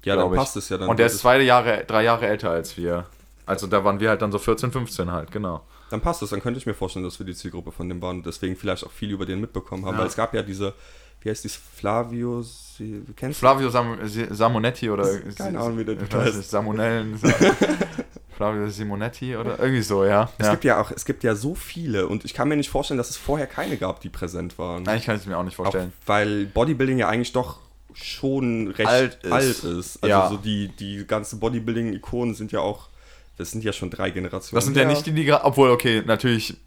[0.04, 0.38] Ja, dann ich.
[0.38, 0.90] passt es ja dann.
[0.90, 3.06] und der ist zwei Jahre, drei Jahre älter als wir.
[3.46, 5.62] Also da waren wir halt dann so 14, 15 halt, genau.
[5.90, 8.18] Dann passt es, dann könnte ich mir vorstellen, dass wir die Zielgruppe von dem waren
[8.18, 10.00] und deswegen vielleicht auch viel über den mitbekommen haben, Ja.
[10.02, 10.74] weil es gab ja diese,
[11.22, 13.42] wie heißt dies, Flavio, Sie- kennst du?
[13.42, 13.98] Flavio Sam
[14.30, 15.06] Samonetti oder
[15.38, 16.50] Keine Ahnung, wie der heißt.
[16.50, 17.18] Samonellen.
[17.18, 17.30] Sa
[18.38, 20.30] Flavio Simonetti oder irgendwie so, ja.
[20.38, 20.52] Es ja.
[20.54, 23.10] gibt ja auch, es gibt ja so viele und ich kann mir nicht vorstellen, dass
[23.10, 24.84] es vorher keine gab, die präsent waren.
[24.84, 25.94] Nein, ich kann es mir auch nicht Auch vorstellen.
[26.06, 27.60] weil Bodybuilding ja eigentlich doch
[27.94, 29.64] schon recht Alt alt ist.
[29.64, 30.04] ist.
[30.04, 30.30] Also Ja.
[30.30, 32.90] so die, die ganzen Bodybuilding-Ikonen sind ja auch,
[33.38, 34.58] das sind ja schon drei Generationen.
[34.58, 36.58] Das sind ja, nicht die, die obwohl, okay, natürlich,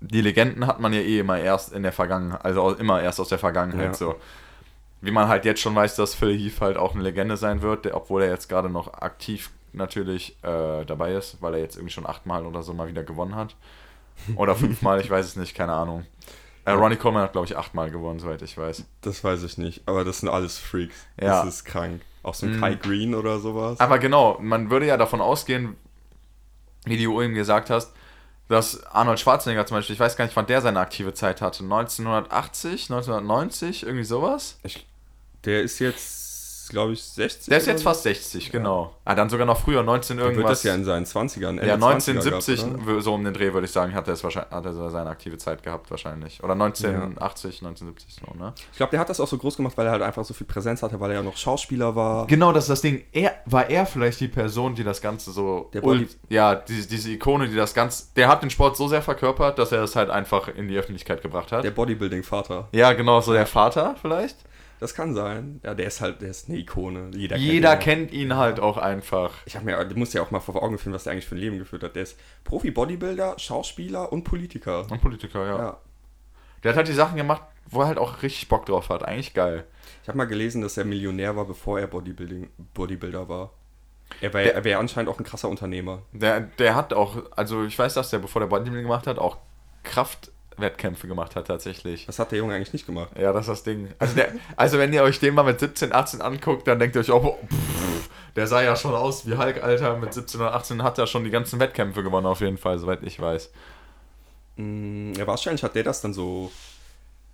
[0.00, 3.28] die Legenden hat man ja eh immer erst in der Vergangenheit, also immer erst aus
[3.28, 3.94] der Vergangenheit Ja.
[3.94, 4.16] so.
[5.00, 7.84] Wie man halt jetzt schon weiß, dass Phil Heath halt auch eine Legende sein wird,
[7.84, 11.92] der, obwohl er jetzt gerade noch aktiv natürlich äh, dabei ist, weil er jetzt irgendwie
[11.92, 13.54] schon achtmal oder so mal wieder gewonnen hat.
[14.36, 16.06] Oder fünfmal, ich weiß es nicht, keine Ahnung.
[16.66, 18.84] Äh, Ronnie Coleman hat, glaube ich, achtmal gewonnen, soweit ich weiß.
[19.02, 20.94] Das weiß ich nicht, aber das sind alles Freaks.
[21.20, 21.44] Ja.
[21.44, 22.00] Das ist krank.
[22.22, 22.60] Auch so ein Mhm.
[22.60, 23.78] Kai Green oder sowas.
[23.80, 25.76] Aber genau, man würde ja davon ausgehen,
[26.86, 27.92] wie du eben gesagt hast,
[28.48, 31.64] dass Arnold Schwarzenegger zum Beispiel, ich weiß gar nicht, wann der seine aktive Zeit hatte.
[31.64, 34.58] 1980, 1990, irgendwie sowas?
[34.62, 34.86] Ich,
[35.44, 36.23] der ist jetzt,
[36.74, 37.46] glaube ich, 60.
[37.48, 37.88] Der ist jetzt so.
[37.88, 38.94] fast 60, genau.
[39.06, 40.58] Ah, dann sogar noch früher, 19 Der wird irgendwas.
[40.58, 41.48] das ja in seinen 20ern.
[41.50, 43.00] Ende ja, 20er 1970, gehabt, oder?
[43.00, 45.38] so um den Dreh, würde ich sagen, hat er, es wahrscheinlich, hat er seine aktive
[45.38, 46.42] Zeit gehabt, wahrscheinlich.
[46.44, 48.52] Oder 1980, 1970, so, ne?
[48.72, 50.46] Ich glaube, der hat das auch so groß gemacht, weil er halt einfach so viel
[50.46, 52.26] Präsenz hatte, weil er ja noch Schauspieler war.
[52.26, 53.04] Genau, das ist das Ding.
[53.12, 55.70] Er, war er vielleicht die Person, die das Ganze so.
[55.72, 58.04] Der Body- ja, diese, diese Ikone, die das Ganze.
[58.16, 61.22] Der hat den Sport so sehr verkörpert, dass er es halt einfach in die Öffentlichkeit
[61.22, 61.64] gebracht hat.
[61.64, 62.68] Der Bodybuilding-Vater.
[62.72, 64.36] ja, genau, so der Vater vielleicht.
[64.84, 65.62] Das kann sein.
[65.64, 67.10] Ja, der ist halt, der ist eine Ikone.
[67.14, 68.18] Jeder, Jeder kennt ihn.
[68.18, 69.32] kennt ihn halt auch einfach.
[69.46, 71.36] Ich habe mir, du musst ja auch mal vor Augen führen, was der eigentlich für
[71.36, 71.96] ein Leben geführt hat.
[71.96, 74.84] Der ist Profi-Bodybuilder, Schauspieler und Politiker.
[74.90, 75.58] Und Politiker, ja.
[75.58, 75.76] Ja.
[76.62, 79.02] Der hat halt die Sachen gemacht, wo er halt auch richtig Bock drauf hat.
[79.02, 79.64] Eigentlich geil.
[80.02, 83.52] Ich habe mal gelesen, dass er Millionär war, bevor er Bodybuilding, Bodybuilder war.
[84.20, 86.02] Er wäre wär anscheinend auch ein krasser Unternehmer.
[86.12, 89.38] Der, der hat auch, also ich weiß, dass der, bevor der Bodybuilding gemacht hat, auch
[90.54, 92.06] Kraftwettkämpfe gemacht hat tatsächlich.
[92.06, 93.10] Das hat der Junge eigentlich nicht gemacht.
[93.18, 93.88] Ja, das ist das Ding.
[93.98, 97.00] Also, der, also wenn ihr euch den mal mit 17, 18 anguckt, dann denkt ihr
[97.00, 99.96] euch auch, oh, pff, der sah ja schon aus wie Hulk, Alter.
[99.96, 103.02] Mit 17 oder 18 hat er schon die ganzen Wettkämpfe gewonnen, auf jeden Fall, soweit
[103.02, 103.50] ich weiß.
[104.56, 106.50] Mm, Ja, wahrscheinlich hat der das dann so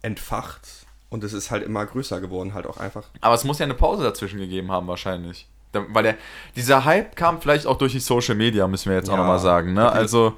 [0.02, 0.62] entfacht
[1.10, 3.04] und es ist halt immer größer geworden, halt auch einfach.
[3.20, 5.46] Aber es muss ja eine Pause dazwischen gegeben haben, wahrscheinlich.
[5.72, 6.14] Weil der,
[6.56, 9.18] dieser Hype kam vielleicht auch durch die Social Media, müssen wir jetzt auch Ja.
[9.20, 9.72] nochmal sagen.
[9.72, 9.90] Ne?
[9.90, 10.36] Also,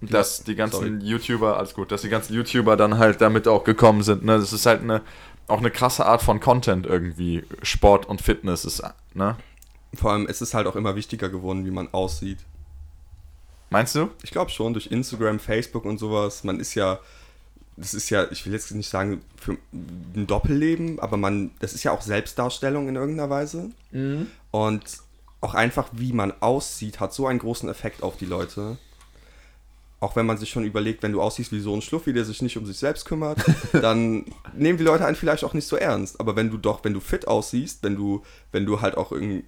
[0.00, 1.10] dass die ganzen Sorry.
[1.10, 4.24] YouTuber, alles gut, dass die ganzen YouTuber dann halt damit auch gekommen sind.
[4.24, 4.38] Ne?
[4.38, 5.02] Das ist halt eine,
[5.46, 7.44] auch eine krasse Art von Content irgendwie.
[7.62, 8.82] Sport und Fitness ist,
[9.14, 9.36] ne?
[9.92, 12.38] Vor allem, es ist halt auch immer wichtiger geworden, wie man aussieht.
[13.70, 14.10] Meinst du?
[14.22, 17.00] Ich glaube schon, durch Instagram, Facebook und sowas, man ist ja,
[17.76, 21.82] das ist ja, ich will jetzt nicht sagen für ein Doppelleben, aber man, das ist
[21.82, 23.70] ja auch Selbstdarstellung in irgendeiner Weise.
[24.50, 24.82] Und
[25.40, 28.78] auch einfach, wie man aussieht, hat so einen großen Effekt auf die Leute.
[30.00, 32.40] Auch wenn man sich schon überlegt, wenn du aussiehst wie so ein Schluffi, der sich
[32.40, 33.38] nicht um sich selbst kümmert,
[33.72, 36.18] dann nehmen die Leute einen vielleicht auch nicht so ernst.
[36.20, 39.44] Aber wenn du doch, wenn du fit aussiehst, wenn du, wenn du halt auch irgendwie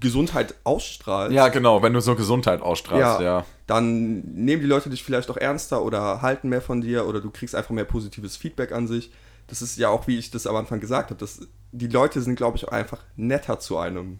[0.00, 3.44] Gesundheit ausstrahlst, Ja, genau, wenn du so Gesundheit ausstrahlst, ja.
[3.66, 7.30] dann nehmen die Leute dich vielleicht auch ernster oder halten mehr von dir oder du
[7.30, 9.10] kriegst einfach mehr positives Feedback an sich.
[9.48, 11.40] Das ist ja auch, wie ich das am Anfang gesagt habe, dass
[11.72, 14.18] die Leute sind, glaube ich, auch einfach netter zu einem.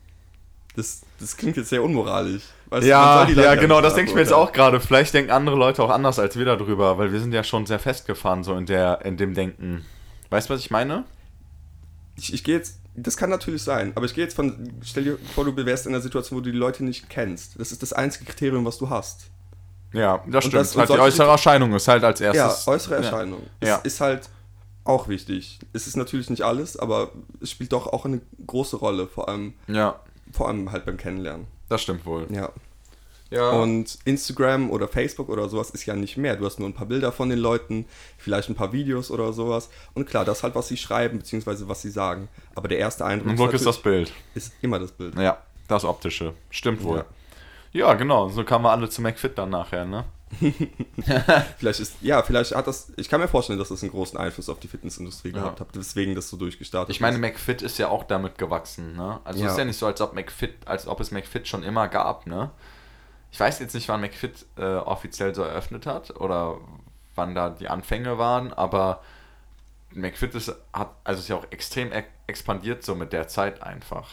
[0.76, 2.42] Das, das klingt jetzt sehr unmoralisch.
[2.68, 4.80] Weißt du, Ja, Leute ja, genau, das denke ich mir jetzt auch gerade.
[4.80, 7.78] Vielleicht denken andere Leute auch anders als wir darüber, weil wir sind ja schon sehr
[7.78, 9.84] festgefahren so in der, in dem Denken.
[10.30, 11.04] Weißt du, was ich meine?
[12.16, 15.18] Ich, ich gehe jetzt, das kann natürlich sein, aber ich gehe jetzt von, stell dir
[15.34, 17.58] vor, du wärst in einer Situation, wo du die Leute nicht kennst.
[17.60, 19.26] Das ist das einzige Kriterium, was du hast.
[19.92, 20.54] Ja, das Und stimmt.
[20.54, 22.66] das- halt die äußere Erscheinung ist halt als Ja, erstes.
[22.66, 23.00] äußere Ja.
[23.02, 23.42] Erscheinung.
[23.62, 23.78] Ja.
[23.84, 24.28] Es ist halt
[24.84, 25.58] auch wichtig.
[25.72, 29.54] Es ist natürlich nicht alles, aber es spielt doch auch eine große Rolle, vor allem,
[29.68, 30.00] Ja,
[30.32, 31.46] vor allem halt beim Kennenlernen.
[31.68, 32.26] das stimmt wohl.
[32.30, 32.50] Ja.
[33.30, 33.50] Ja.
[33.50, 36.36] Und Instagram oder Facebook oder sowas ist ja nicht mehr.
[36.36, 37.86] Du hast nur ein paar Bilder von den Leuten,
[38.18, 39.68] vielleicht ein paar Videos oder sowas.
[39.94, 42.28] Und klar, das halt, was sie schreiben, beziehungsweise was sie sagen.
[42.54, 44.12] Aber der erste Eindruck Im Glück ist das Bild.
[44.34, 45.16] ist immer das Bild.
[45.16, 46.34] Ja, das Optische.
[46.50, 47.04] Stimmt wohl.
[47.72, 48.28] Ja, genau.
[48.28, 50.04] So kamen wir alle zu McFit dann nachher, ne?
[51.58, 54.48] Vielleicht ist, ja, vielleicht hat das, ich kann mir vorstellen, dass das einen großen Einfluss
[54.48, 55.34] auf die Fitnessindustrie Ja.
[55.34, 57.18] gehabt hat, deswegen das so durchgestartet Ich meine.
[57.18, 59.20] McFit ist ja auch damit gewachsen, ne?
[59.24, 59.46] Also Ja.
[59.46, 62.26] es ist ja nicht so, als ob McFit, als ob es McFit schon immer gab,
[62.26, 62.50] ne?
[63.30, 66.58] Ich weiß jetzt nicht, wann McFit äh, offiziell so eröffnet hat oder
[67.14, 69.02] wann da die Anfänge waren, aber
[69.92, 74.08] McFit ist, hat, also ist ja auch extrem e expandiert so mit der Zeit einfach.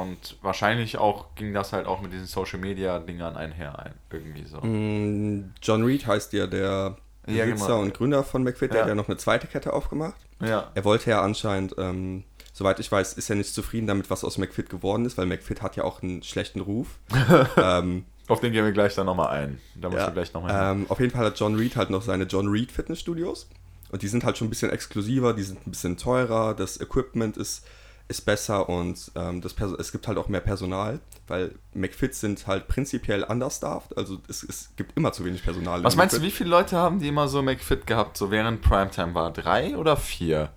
[0.00, 4.44] Und wahrscheinlich auch ging das halt auch mit diesen Social Media Dingern einher ein, irgendwie
[4.44, 4.58] so.
[4.58, 7.80] Mm, John Reed heißt ja der Ja, Besitzer genau.
[7.80, 8.82] und Gründer von McFit, der Ja.
[8.84, 10.16] hat ja noch eine zweite Kette aufgemacht.
[10.40, 10.70] Ja.
[10.74, 14.38] Er wollte ja anscheinend, ähm, soweit ich weiß, ist er nicht zufrieden damit, was aus
[14.38, 16.98] McFit geworden ist, weil McFit hat ja auch einen schlechten Ruf.
[17.56, 19.60] ähm, Auf den gehen wir gleich dann nochmal ein.
[19.74, 22.24] Da müssen wir gleich nochmal ähm, auf jeden Fall hat John Reed halt noch seine
[22.24, 23.48] John Reed Fitnessstudios.
[23.90, 27.36] Und die sind halt schon ein bisschen exklusiver, die sind ein bisschen teurer, das Equipment
[27.36, 27.66] ist,
[28.10, 32.68] ist besser und ähm, das es gibt halt auch mehr Personal, weil McFits sind halt
[32.68, 35.82] prinzipiell understaffed, also es, es gibt immer zu wenig Personal.
[35.84, 36.32] Was in meinst du, McFit.
[36.32, 39.32] wie viele Leute haben die immer so McFit gehabt, so während Primetime war?
[39.32, 40.52] Drei oder vier?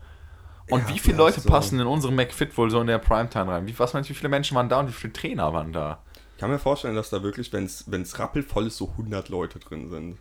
[0.70, 1.50] Und Ja, wie viele Leute so.
[1.50, 3.68] passen in unsere McFit wohl so in der Primetime rein?
[3.68, 6.02] Wie, was meinst du, wie viele Menschen waren da und wie viele Trainer waren da?
[6.36, 9.90] Ich kann mir vorstellen, dass da wirklich, wenn es rappelvoll ist, so 100 Leute drin
[9.90, 10.18] sind.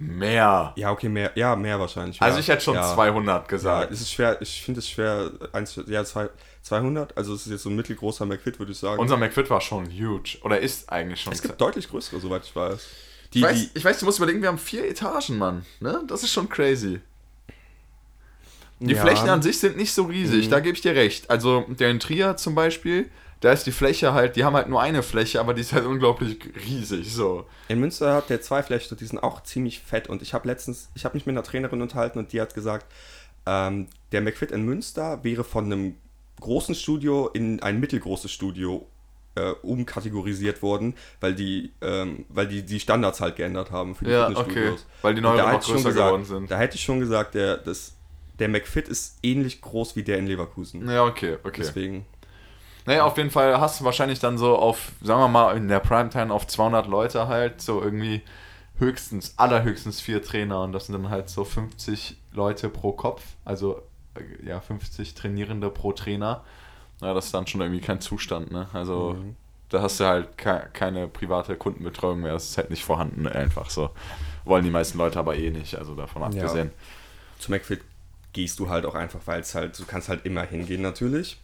[0.00, 0.72] Mehr.
[0.76, 2.22] Ja, okay, mehr, ja, mehr wahrscheinlich.
[2.22, 2.40] Also ja.
[2.40, 2.82] ich hätte schon ja.
[2.94, 3.90] 200 Ja, gesagt.
[3.92, 6.28] es ist schwer, ich finde es schwer, eins, ja, zwei,
[6.62, 9.00] 200, also es ist jetzt so ein mittelgroßer McFit, würde ich sagen.
[9.00, 10.38] Unser McFit war schon huge.
[10.42, 11.32] Oder ist eigentlich schon.
[11.32, 12.86] es gibt deutlich größere, soweit ich weiß.
[13.34, 15.64] Die, ich, weiß, die, ich weiß, du musst überlegen, wir haben vier Etagen, Mann.
[15.80, 16.02] Ne?
[16.06, 17.00] Das ist schon crazy.
[18.80, 20.50] Die ja, Flächen an sich sind nicht so riesig, Mhm.
[20.50, 21.28] da gebe ich dir recht.
[21.30, 24.80] Also der in Trier zum Beispiel, da ist die Fläche halt, die haben halt nur
[24.80, 27.12] eine Fläche, aber die ist halt unglaublich riesig.
[27.12, 27.46] So.
[27.68, 30.08] In Münster hat der zwei Flächen, die sind auch ziemlich fett.
[30.08, 32.86] Und ich habe letztens, ich habe mich mit einer Trainerin unterhalten und die hat gesagt,
[33.46, 35.94] ähm, der McFit in Münster wäre von einem
[36.40, 38.86] großen Studio in ein mittelgroßes Studio
[39.34, 44.10] äh, umkategorisiert worden, weil die, ähm, weil die die Standards halt geändert haben für die
[44.10, 44.36] Ja, okay.
[44.36, 44.86] Fitnessstudios.
[45.02, 46.50] Weil die neuen schon größer gesagt, geworden sind.
[46.50, 47.94] Da hätte ich schon gesagt, der, das,
[48.38, 50.88] der McFit ist ähnlich groß wie der in Leverkusen.
[50.88, 51.62] Ja, okay, okay.
[51.62, 52.06] Deswegen.
[52.86, 55.80] Naja, auf jeden Fall hast du wahrscheinlich dann so auf, sagen wir mal, in der
[55.80, 58.22] Primetime auf 200 Leute halt, so irgendwie
[58.78, 63.82] höchstens, allerhöchstens vier Trainer und das sind dann halt so 50 Leute pro Kopf, also
[64.44, 66.44] ja, 50 Trainierende pro Trainer.
[67.00, 68.68] Ja, das ist dann schon irgendwie kein Zustand, ne?
[68.72, 69.36] Also Mhm.
[69.68, 73.70] da hast du halt ke keine private Kundenbetreuung mehr, das ist halt nicht vorhanden, einfach
[73.70, 73.90] so.
[74.44, 76.28] Wollen die meisten Leute aber eh nicht, also davon Ja.
[76.28, 76.72] abgesehen.
[77.38, 77.82] Zu McFit
[78.32, 81.38] gehst du halt auch einfach, weil es halt, du kannst halt immer hingehen natürlich.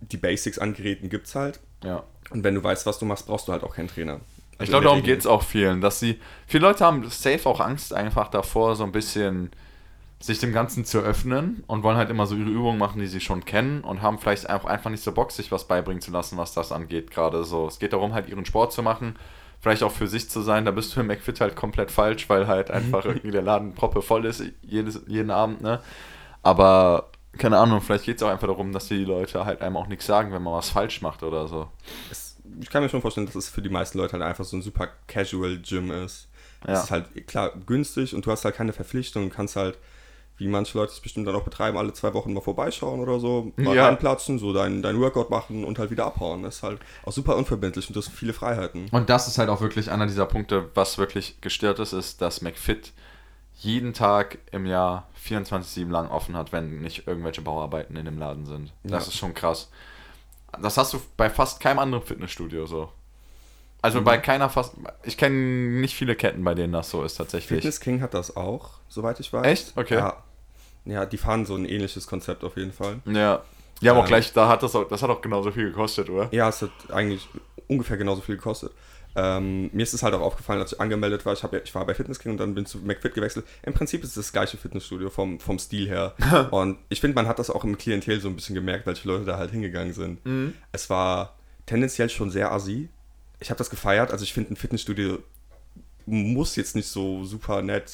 [0.00, 1.60] Die Basics an Geräten gibt's halt.
[1.84, 2.04] Ja.
[2.30, 4.20] Und wenn du weißt, was du machst, brauchst du halt auch keinen Trainer.
[4.54, 6.18] Ich Also glaube, in der darum geht es auch vielen, dass sie.
[6.46, 9.50] Viele Leute haben safe auch Angst einfach davor, so ein bisschen
[10.22, 13.20] sich dem Ganzen zu öffnen und wollen halt immer so ihre Übungen machen, die sie
[13.20, 16.36] schon kennen und haben vielleicht auch einfach nicht so Bock, sich was beibringen zu lassen,
[16.36, 17.10] was das angeht.
[17.10, 17.66] Gerade so.
[17.66, 19.16] Es geht darum, halt ihren Sport zu machen,
[19.60, 20.66] vielleicht auch für sich zu sein.
[20.66, 24.02] Da bist du im McFit halt komplett falsch, weil halt einfach irgendwie der Laden proppe
[24.02, 25.80] voll ist, jedes, jeden Abend, ne?
[26.42, 29.86] Aber keine Ahnung, vielleicht geht es auch einfach darum, dass die Leute halt einem auch
[29.86, 31.68] nichts sagen, wenn man was falsch macht oder so.
[32.10, 34.56] Es, ich kann mir schon vorstellen, dass es für die meisten Leute halt einfach so
[34.56, 36.28] ein super Casual Gym ist.
[36.64, 36.82] Es Ja.
[36.82, 39.78] ist halt klar günstig und du hast halt keine Verpflichtung und kannst halt,
[40.40, 43.52] wie manche Leute es bestimmt dann auch betreiben, alle zwei Wochen mal vorbeischauen oder so,
[43.56, 43.86] mal Ja.
[43.86, 46.42] reinplatzen, so dein, dein Workout machen und halt wieder abhauen.
[46.42, 48.88] Das ist halt auch super unverbindlich und du hast viele Freiheiten.
[48.90, 52.40] Und das ist halt auch wirklich einer dieser Punkte, was wirklich gestört ist, ist, dass
[52.40, 52.92] McFit
[53.58, 58.46] jeden Tag im Jahr 24-7 lang offen hat, wenn nicht irgendwelche Bauarbeiten in dem Laden
[58.46, 58.72] sind.
[58.82, 59.08] Das Ja.
[59.10, 59.70] ist schon krass.
[60.60, 62.88] Das hast du bei fast keinem anderen Fitnessstudio so.
[63.82, 64.04] Also Mhm.
[64.04, 64.74] bei keiner fast.
[65.04, 65.34] Ich kenne
[65.80, 67.58] nicht viele Ketten, bei denen das so ist tatsächlich.
[67.58, 69.46] Fitness King hat das auch, soweit ich weiß.
[69.46, 69.72] Echt?
[69.76, 69.94] Okay.
[69.96, 70.22] Ja.
[70.84, 73.00] Ja, die fahren so ein ähnliches Konzept auf jeden Fall.
[73.06, 73.42] Ja.
[73.82, 74.08] Die haben auch Ähm.
[74.08, 76.28] gleich, da hat das auch, das hat auch genauso viel gekostet, oder?
[76.32, 77.28] Ja, es hat eigentlich
[77.68, 78.72] ungefähr genauso viel gekostet.
[79.16, 81.32] Ähm, mir ist es halt auch aufgefallen, als ich angemeldet war.
[81.32, 83.44] Ich, hab, ich war bei Fitness King und dann bin zu McFit gewechselt.
[83.62, 86.14] Im Prinzip ist es das gleiche Fitnessstudio vom, vom Stil her.
[86.52, 89.24] und ich finde, man hat das auch im Klientel so ein bisschen gemerkt, welche Leute
[89.24, 90.24] da halt hingegangen sind.
[90.24, 90.54] Mhm.
[90.70, 91.34] Es war
[91.66, 92.88] tendenziell schon sehr assi.
[93.40, 94.12] Ich habe das gefeiert.
[94.12, 95.18] Also ich finde, ein Fitnessstudio
[96.06, 97.88] muss jetzt nicht so super nett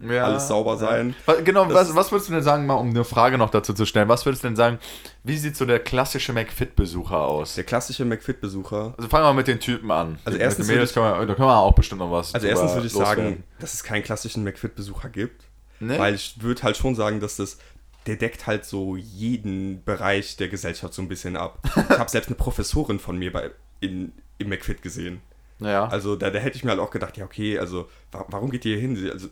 [0.00, 0.76] Ja, alles sauber ja.
[0.78, 1.14] sein.
[1.26, 3.72] Was, genau, Das- was, was würdest du denn sagen, mal um eine Frage noch dazu
[3.72, 4.78] zu stellen, was würdest du denn sagen,
[5.24, 7.56] wie sieht so der klassische McFit-Besucher aus?
[7.56, 8.94] Der klassische McFit-Besucher.
[8.96, 10.18] Also fangen wir mal mit den Typen an.
[10.24, 12.32] Also mit erstens den Mädels würde können wir, da können wir auch bestimmt noch was
[12.34, 13.24] Also erstens würde ich loswerden.
[13.24, 15.44] sagen, dass es keinen klassischen McFit-Besucher gibt.
[15.80, 15.98] Nee?
[15.98, 17.58] Weil ich würde halt schon sagen, dass das,
[18.06, 21.58] der deckt halt so jeden Bereich der Gesellschaft so ein bisschen ab.
[21.90, 25.20] Ich habe selbst eine Professorin von mir bei, in, im McFit gesehen.
[25.60, 25.86] Ja.
[25.88, 28.64] Also da, da hätte ich mir halt auch gedacht, ja okay, also wa warum geht
[28.64, 29.10] ihr hier hin?
[29.12, 29.28] Also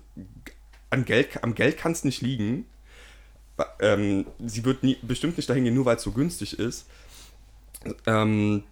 [0.91, 2.67] an Geld, am Geld kann es nicht liegen.
[3.81, 6.87] Ähm, sie wird nie, bestimmt nicht dahin gehen, nur weil es so günstig ist.
[8.07, 8.65] Ähm,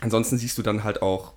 [0.00, 1.32] ansonsten siehst du dann halt auch,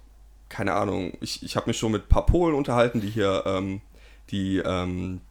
[0.49, 3.81] keine Ahnung, ich, ich habe mich schon mit ein paar Polen unterhalten, die hier, ähm,
[4.29, 5.21] die, ähm,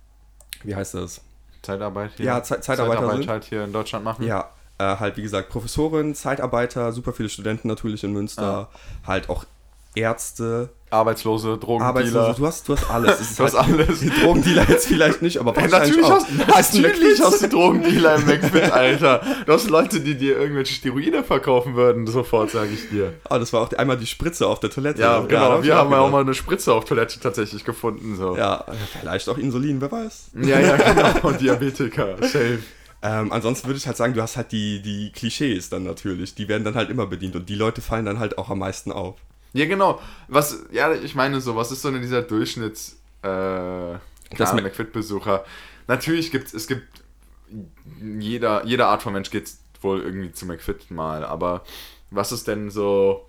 [0.63, 1.21] wie heißt das?
[1.63, 2.27] Zeitarbeit hier.
[2.27, 3.29] Ja, Ze- Zeitarbeiter Zeitarbeit sind.
[3.29, 4.25] halt hier in Deutschland machen.
[4.27, 8.71] Ja, äh, halt wie gesagt, Professorin, Zeitarbeiter, super viele Studenten natürlich in Münster,
[9.07, 9.45] halt auch
[9.95, 11.89] Ärzte, Arbeitslose, Drogendealer.
[11.89, 13.37] Arbeitslose, du hast, du hast alles.
[13.37, 14.01] Du hast halt- alles.
[14.01, 16.27] Die Drogendealer jetzt vielleicht nicht, aber wahrscheinlich natürlich auch.
[16.49, 19.23] hast, natürlich hast du Drogendealer im McFit, Alter.
[19.47, 23.15] Du hast Leute, die dir irgendwelche Steroide verkaufen würden, sofort, sage ich dir.
[23.29, 25.01] Ah, das war auch einmal die Spritze auf der Toilette.
[25.01, 25.59] Ja, genau.
[25.61, 28.17] ich wir haben ja auch mal eine Spritze auf Toilette tatsächlich gefunden.
[28.17, 28.37] So.
[28.37, 28.65] Ja,
[29.01, 30.31] vielleicht auch Insulin, wer weiß.
[30.43, 31.29] ja, ja genau.
[31.29, 32.59] Und Diabetiker, safe.
[33.03, 36.35] Ähm, ansonsten würde ich halt sagen, du hast halt die, die Klischees dann natürlich.
[36.35, 38.93] Die werden dann halt immer bedient und die Leute fallen dann halt auch am meisten
[38.93, 39.15] auf.
[39.53, 40.01] Ja, genau.
[40.29, 43.27] Was, ja, ich meine so, was ist so denn dieser Durchschnitts äh,
[44.37, 45.45] Das McFit-Besucher?
[45.89, 47.03] Natürlich gibt es gibt
[48.01, 49.51] jeder, jede Art von Mensch geht
[49.83, 51.65] wohl irgendwie zu McFit mal, aber
[52.11, 53.27] was ist denn so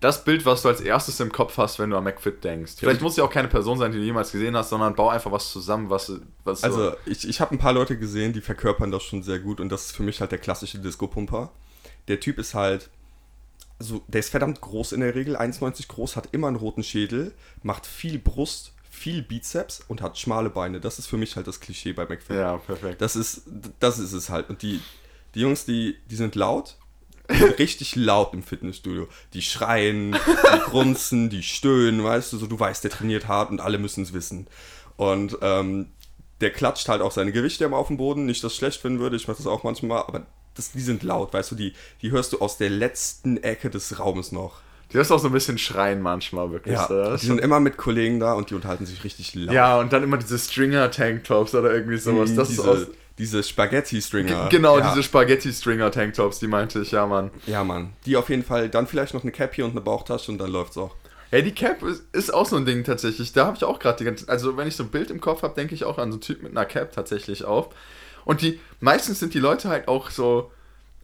[0.00, 2.72] das Bild, was du als erstes im Kopf hast, wenn du an McFit denkst?
[2.78, 5.30] Vielleicht muss ja auch keine Person sein, die du jemals gesehen hast, sondern bau einfach
[5.30, 6.12] was zusammen, was,
[6.44, 9.38] was so- Also ich, ich habe ein paar Leute gesehen, die verkörpern das schon sehr
[9.38, 11.50] gut und das ist für mich halt der klassische Disco-Pumper.
[12.08, 12.90] Der Typ ist halt
[13.82, 17.32] also der ist verdammt groß in der Regel, 1,90 groß, hat immer einen roten Schädel,
[17.62, 20.78] macht viel Brust, viel Bizeps und hat schmale Beine.
[20.78, 22.36] Das ist für mich halt das Klischee bei McFit.
[22.36, 23.02] Ja, perfekt.
[23.02, 23.42] Das ist,
[23.80, 24.48] das ist es halt.
[24.50, 24.80] Und die,
[25.34, 26.76] die Jungs, die, die sind laut,
[27.58, 29.08] richtig laut im Fitnessstudio.
[29.32, 33.60] Die schreien, die grunzen, die stöhnen, weißt du, so du weißt, der trainiert hart und
[33.60, 34.46] alle müssen es wissen.
[34.96, 35.88] Und ähm,
[36.40, 38.26] der klatscht halt auch seine Gewichte immer auf dem Boden.
[38.26, 41.02] Nicht, dass ich schlecht finden würde, ich mache das auch manchmal, aber das, die sind
[41.02, 44.60] laut, weißt du, die, die hörst du aus der letzten Ecke des Raumes noch.
[44.92, 46.74] Die hörst auch so ein bisschen schreien manchmal, wirklich.
[46.74, 47.16] Ja, so.
[47.16, 49.54] die sind immer mit Kollegen da und die unterhalten sich richtig laut.
[49.54, 52.34] ja, und dann immer diese Stringer-Tanktops oder irgendwie sowas.
[52.34, 52.86] Das diese, ist aus,
[53.16, 54.48] diese Spaghetti-Stringer.
[54.50, 54.90] genau, ja.
[54.90, 57.30] diese Spaghetti-Stringer-Tanktops, die meinte ich, ja, Mann.
[57.46, 57.94] Ja, Mann.
[58.04, 60.76] Die auf jeden Fall, dann vielleicht noch eine Cappy und eine Bauchtasche und dann läuft's
[60.76, 60.94] auch.
[61.30, 63.32] Hey, die Cap ist, ist auch so ein Ding tatsächlich.
[63.32, 65.42] Da habe ich auch gerade die ganze Also, wenn ich so ein Bild im Kopf
[65.42, 67.70] habe, denke ich auch an so einen Typ mit einer Cap tatsächlich auf.
[68.24, 70.50] Und die, meistens sind die Leute halt auch so.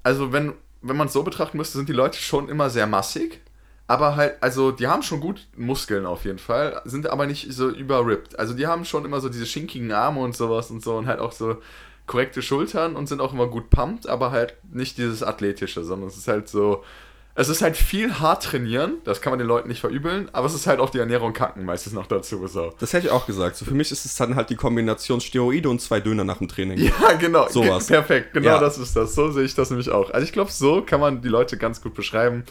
[0.02, 3.40] Also, wenn, wenn man es so betrachten müsste, sind die Leute schon immer sehr massig.
[3.86, 7.68] Aber halt, also, die haben schon gut Muskeln auf jeden Fall, sind aber nicht so
[7.70, 8.38] überrippt.
[8.38, 11.20] Also, die haben schon immer so diese schinkigen Arme und sowas und so und halt
[11.20, 11.56] auch so
[12.06, 16.16] korrekte Schultern und sind auch immer gut pumped, aber halt nicht dieses Athletische, sondern es
[16.16, 16.84] ist halt so.
[17.40, 20.54] Es ist halt viel hart trainieren, das kann man den Leuten nicht verübeln, aber es
[20.54, 22.46] ist halt auch die Ernährung kacken meistens noch dazu.
[22.48, 22.74] So.
[22.80, 23.54] Das hätte ich auch gesagt.
[23.56, 26.48] So für mich ist es dann halt die Kombination Steroide und zwei Döner nach dem
[26.48, 26.78] Training.
[26.78, 27.48] Ja, genau.
[27.48, 27.86] Sowas.
[27.86, 28.58] Perfekt, genau Ja.
[28.60, 29.14] das ist das.
[29.14, 30.10] So sehe ich das nämlich auch.
[30.10, 32.42] Also ich glaube, so kann man die Leute ganz gut beschreiben,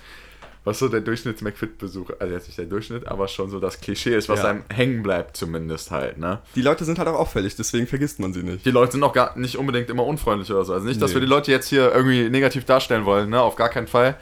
[0.64, 4.30] was so der Durchschnitts-McFit-Besuch, also jetzt nicht der Durchschnitt, aber schon so das Klischee ist,
[4.30, 4.50] was Ja.
[4.50, 6.40] einem hängen bleibt zumindest halt, ne?
[6.56, 8.66] Die Leute sind halt auch auffällig, deswegen vergisst man sie nicht.
[8.66, 10.74] Die Leute sind auch gar nicht unbedingt immer unfreundlich oder so.
[10.74, 11.16] Also nicht, dass Nee.
[11.18, 13.42] wir die Leute jetzt hier irgendwie negativ darstellen wollen, ne?
[13.42, 14.16] Auf gar keinen Fall.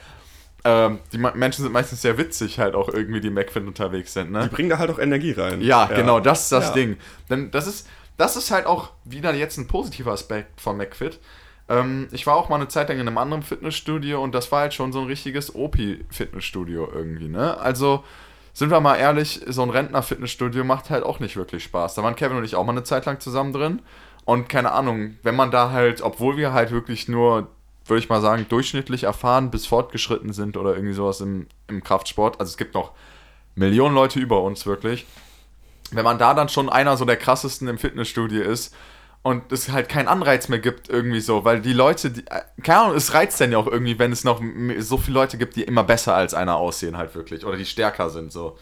[0.68, 4.42] Ähm, die Menschen sind meistens sehr witzig halt auch irgendwie, die McFit unterwegs sind, ne?
[4.42, 5.60] Die bringen da halt auch Energie rein.
[5.60, 6.72] Ja, genau, das ist das Ja.
[6.72, 6.96] Ding.
[7.30, 11.20] Denn das ist, das ist halt auch wieder jetzt ein positiver Aspekt von McFit.
[11.68, 14.60] Ähm, ich war auch mal eine Zeit lang in einem anderen Fitnessstudio und das war
[14.62, 17.58] halt schon so ein richtiges OP-Fitnessstudio irgendwie, ne?
[17.58, 18.04] Also,
[18.52, 21.94] sind wir mal ehrlich, so ein Rentner-Fitnessstudio macht halt auch nicht wirklich Spaß.
[21.94, 23.82] Da waren Kevin und ich auch mal eine Zeit lang zusammen drin.
[24.24, 27.48] Und keine Ahnung, wenn man da halt, obwohl wir halt wirklich nur,
[27.88, 32.40] würde ich mal sagen, durchschnittlich erfahren bis fortgeschritten sind oder irgendwie sowas im, im Kraftsport,
[32.40, 32.92] also es gibt noch
[33.54, 35.06] Millionen Leute über uns wirklich,
[35.90, 38.74] wenn man da dann schon einer so der krassesten im Fitnessstudio ist
[39.22, 42.80] und es halt keinen Anreiz mehr gibt irgendwie so, weil die Leute, die, äh, keine
[42.80, 44.40] Ahnung, es reizt dann ja auch irgendwie, wenn es noch
[44.78, 48.10] so viele Leute gibt, die immer besser als einer aussehen halt wirklich oder die stärker
[48.10, 48.56] sind so.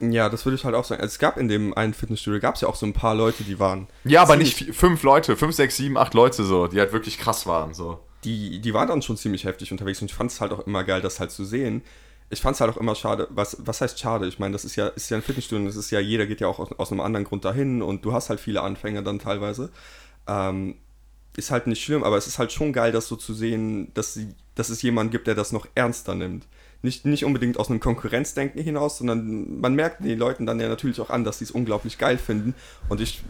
[0.00, 1.00] Ja, das würde ich halt auch sagen.
[1.00, 3.44] Also es gab in dem einen Fitnessstudio, gab es ja auch so ein paar Leute,
[3.44, 3.88] die waren.
[4.04, 7.46] Ja, aber nicht fünf Leute, fünf, sechs, sieben, acht Leute so, die halt wirklich krass
[7.46, 8.00] waren so.
[8.26, 10.84] Die, die waren dann schon ziemlich heftig unterwegs und ich fand es halt auch immer
[10.84, 11.82] geil, das halt zu sehen.
[12.28, 13.28] Ich fand es halt auch immer schade.
[13.30, 14.26] Was, was heißt schade?
[14.26, 16.40] Ich meine, das ist ja, ist ja ein Fitnessstudio, und das ist ja, jeder geht
[16.40, 19.20] ja auch aus, aus einem anderen Grund dahin und du hast halt viele Anfänger dann
[19.20, 19.70] teilweise.
[20.26, 20.74] Ähm,
[21.36, 24.14] ist halt nicht schlimm, aber es ist halt schon geil, das so zu sehen, dass,
[24.14, 26.46] sie, dass es jemanden gibt, der das noch ernster nimmt.
[26.82, 31.00] Nicht, nicht unbedingt aus einem Konkurrenzdenken hinaus, sondern man merkt den Leuten dann ja natürlich
[31.00, 32.54] auch an, dass sie es unglaublich geil finden.
[32.88, 33.22] Und ich,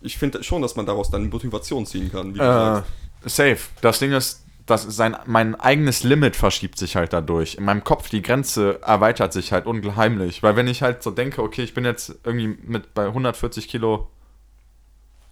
[0.00, 2.90] ich finde schon, dass man daraus dann Motivation ziehen kann, wie Äh, sagst.
[3.24, 3.58] Safe.
[3.80, 7.56] Das Ding ist, dass sein, mein eigenes Limit verschiebt sich halt dadurch.
[7.56, 10.42] In meinem Kopf, die Grenze erweitert sich halt unheimlich.
[10.42, 14.08] Weil wenn ich halt so denke, okay, ich bin jetzt irgendwie mit bei 140 Kilo,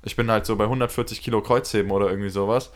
[0.03, 2.73] ich bin halt so bei 140 Kilo Kreuzheben oder irgendwie sowas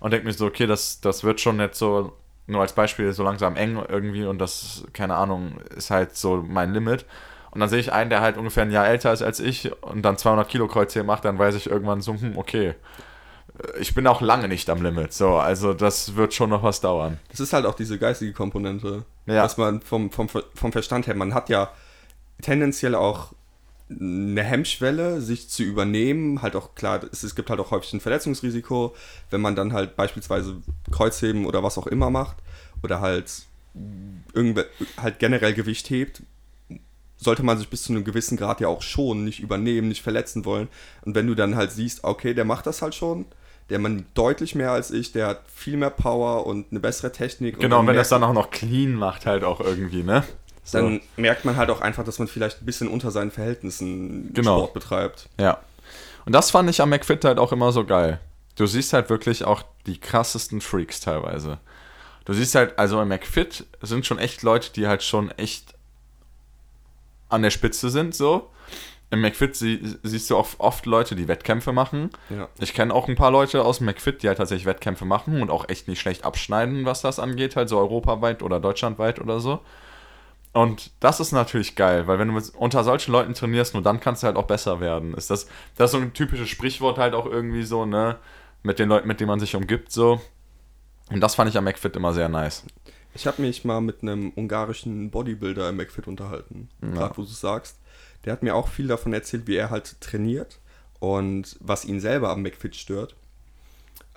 [0.00, 2.12] und denke mir so, okay, das, das wird schon jetzt so,
[2.46, 6.72] nur als Beispiel, so langsam eng irgendwie und das, keine Ahnung, ist halt so mein
[6.72, 7.04] Limit.
[7.50, 10.02] Und dann sehe ich einen, der halt ungefähr ein Jahr älter ist als ich und
[10.02, 12.74] dann 200 Kilo Kreuzheben macht, dann weiß ich irgendwann so, hm, okay,
[13.78, 15.12] ich bin auch lange nicht am Limit.
[15.12, 17.18] So, also das wird schon noch was dauern.
[17.30, 19.04] Das ist halt auch diese geistige Komponente.
[19.26, 19.42] Ja.
[19.42, 21.70] Dass man vom, vom, vom Verstand her, man hat ja
[22.42, 23.32] tendenziell auch
[23.90, 26.42] eine Hemmschwelle, sich zu übernehmen.
[26.42, 28.94] Halt auch klar, es, es gibt halt auch häufig ein Verletzungsrisiko,
[29.30, 30.56] wenn man dann halt beispielsweise
[30.90, 32.36] Kreuzheben oder was auch immer macht
[32.82, 33.30] oder halt
[34.32, 36.22] irgendwer, halt generell Gewicht hebt,
[37.16, 40.44] sollte man sich bis zu einem gewissen Grad ja auch schon nicht übernehmen, nicht verletzen
[40.44, 40.68] wollen.
[41.02, 43.26] Und wenn du dann halt siehst, okay, der macht das halt schon,
[43.70, 47.58] der man deutlich mehr als ich, der hat viel mehr Power und eine bessere Technik.
[47.58, 50.24] Genau, und wenn man das dann auch noch clean macht, halt auch irgendwie, ne?
[50.64, 50.78] So.
[50.78, 54.58] dann merkt man halt auch einfach, dass man vielleicht ein bisschen unter seinen Verhältnissen Genau.
[54.58, 55.28] Sport betreibt.
[55.38, 55.58] Ja.
[56.26, 58.20] Und das fand ich am McFit halt auch immer so geil.
[58.56, 61.58] Du siehst halt wirklich auch die krassesten Freaks teilweise.
[62.24, 65.74] Du siehst halt, also im McFit sind schon echt Leute, die halt schon echt
[67.28, 68.50] an der Spitze sind, so.
[69.12, 72.10] Im McFit sie, siehst du auch oft Leute, die Wettkämpfe machen.
[72.28, 72.48] Ja.
[72.60, 75.50] Ich kenne auch ein paar Leute aus dem McFit, die halt tatsächlich Wettkämpfe machen und
[75.50, 79.60] auch echt nicht schlecht abschneiden, was das angeht, halt so europaweit oder deutschlandweit oder so.
[80.52, 84.00] Und das ist natürlich geil, weil wenn du mit, unter solchen Leuten trainierst, nur dann
[84.00, 85.14] kannst du halt auch besser werden.
[85.14, 85.46] Ist das,
[85.76, 88.16] das ist so ein typisches Sprichwort halt auch irgendwie so, ne?
[88.62, 90.20] Mit den Leuten, mit denen man sich umgibt, so.
[91.10, 92.64] Und das fand ich am McFit immer sehr nice.
[93.14, 96.90] Ich habe mich mal mit einem ungarischen Bodybuilder im McFit unterhalten, Ja.
[96.90, 97.79] gerade wo du es sagst.
[98.24, 100.58] Der hat mir auch viel davon erzählt, wie er halt trainiert
[100.98, 103.16] und was ihn selber am McFit stört.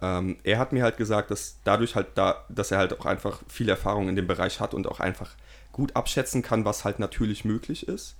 [0.01, 3.41] Ähm, er hat mir halt gesagt, dass dadurch halt da, dass er halt auch einfach
[3.47, 5.35] viel Erfahrung in dem Bereich hat und auch einfach
[5.71, 8.15] gut abschätzen kann, was halt natürlich möglich ist,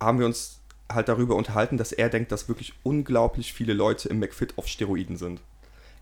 [0.00, 0.60] haben wir uns
[0.90, 5.16] halt darüber unterhalten, dass er denkt, dass wirklich unglaublich viele Leute im McFit auf Steroiden
[5.16, 5.40] sind.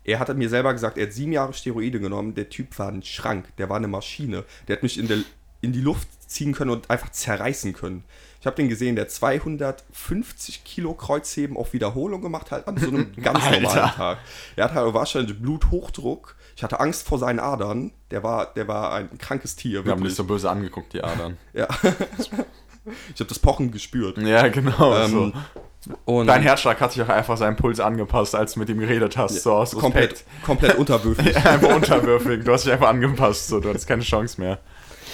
[0.03, 2.33] Er hat mir selber gesagt, er hat sieben Jahre Steroide genommen.
[2.33, 4.45] Der Typ war ein Schrank, der war eine Maschine.
[4.67, 5.17] Der hat mich in, der,
[5.61, 8.03] in die Luft ziehen können und einfach zerreißen können.
[8.39, 12.87] Ich habe den gesehen, der hat 250 Kilo Kreuzheben auf Wiederholung gemacht, halt an so
[12.87, 13.61] einem ganz Alter.
[13.61, 14.17] normalen Tag.
[14.55, 16.35] Er hat halt wahrscheinlich Bluthochdruck.
[16.55, 17.91] Ich hatte Angst vor seinen Adern.
[18.11, 19.85] Der war, der war ein krankes Tier.
[19.85, 21.37] Wir haben dich so böse angeguckt, die Adern.
[21.53, 21.67] Ja.
[22.23, 24.17] ich habe das Pochen gespürt.
[24.19, 24.95] Ja, genau.
[24.95, 25.33] Ähm,
[26.05, 26.23] so.
[26.23, 29.41] Dein Herzschlag hat sich auch einfach seinen Puls angepasst, als du mit ihm geredet hast.
[29.43, 30.43] so aus komplett, Respekt.
[30.45, 31.35] komplett unterwürfig.
[31.45, 32.43] einfach unterwürfig.
[32.43, 33.47] Du hast dich einfach angepasst.
[33.47, 33.59] So.
[33.59, 34.59] Du hattest keine Chance mehr.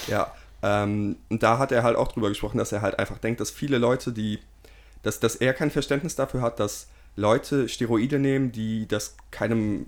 [0.08, 3.40] Ja, ähm, und da hat er halt auch drüber gesprochen, dass er halt einfach denkt,
[3.42, 4.40] dass viele Leute, die,
[5.02, 9.88] dass, dass er kein Verständnis dafür hat, dass Leute Steroide nehmen, die das keinem,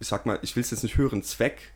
[0.00, 1.72] ich sag mal, ich will es jetzt nicht höheren Zweck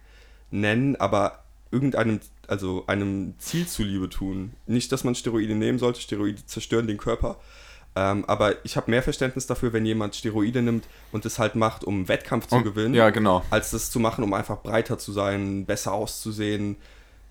[0.51, 4.55] nennen, aber irgendeinem, also einem Ziel zuliebe tun.
[4.67, 7.37] Nicht, dass man Steroide nehmen sollte, Steroide zerstören den Körper.
[7.95, 11.85] Ähm, aber ich habe mehr Verständnis dafür, wenn jemand Steroide nimmt und es halt macht,
[11.85, 13.45] um einen Wettkampf zu Und- gewinnen Ja, genau.
[13.51, 16.77] als das zu machen, um einfach breiter zu sein, besser auszusehen,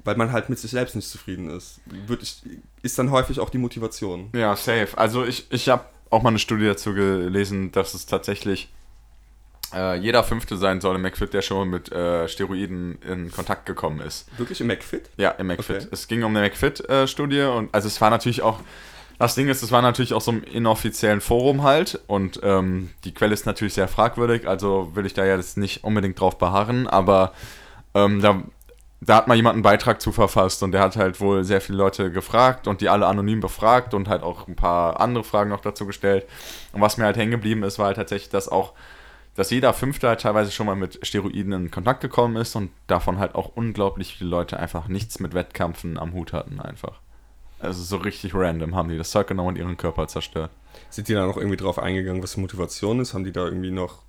[0.08, 1.82] weil man halt mit sich selbst nicht zufrieden ist.
[1.86, 2.42] Wird ich,
[2.82, 4.30] ist dann häufig auch die Motivation.
[4.34, 4.88] Ja, safe.
[4.96, 8.72] Also ich, ich habe auch mal eine Studie dazu gelesen, dass es tatsächlich
[9.74, 14.00] äh, jeder Fünfte sein soll im McFit, der schon mit äh, Steroiden in Kontakt gekommen
[14.00, 14.30] ist.
[14.38, 15.10] Wirklich im McFit?
[15.18, 15.76] Ja, im McFit.
[15.76, 15.88] Okay.
[15.92, 18.62] Es ging um eine McFit-Studie und also es war natürlich auch,
[19.20, 23.14] das Ding ist, es war natürlich auch so im inoffiziellen Forum halt und ähm, die
[23.14, 27.34] Quelle ist natürlich sehr fragwürdig, also will ich da jetzt nicht unbedingt drauf beharren, aber
[27.94, 28.42] ähm, da,
[29.00, 31.78] da hat mal jemand einen Beitrag zu verfasst und der hat halt wohl sehr viele
[31.78, 35.62] Leute gefragt und die alle anonym befragt und halt auch ein paar andere Fragen noch
[35.62, 36.26] dazu gestellt.
[36.74, 38.74] Und was mir halt hängen geblieben ist, war halt tatsächlich, dass auch
[39.36, 43.20] dass jeder Fünfte halt teilweise schon mal mit Steroiden in Kontakt gekommen ist und davon
[43.20, 47.00] halt auch unglaublich viele Leute einfach nichts mit Wettkämpfen am Hut hatten einfach.
[47.60, 50.50] Also so richtig random haben die das Zeug genommen und ihren Körper zerstört.
[50.90, 53.14] Sind die da noch irgendwie drauf eingegangen, was die Motivation ist?
[53.14, 54.02] Haben die da irgendwie noch.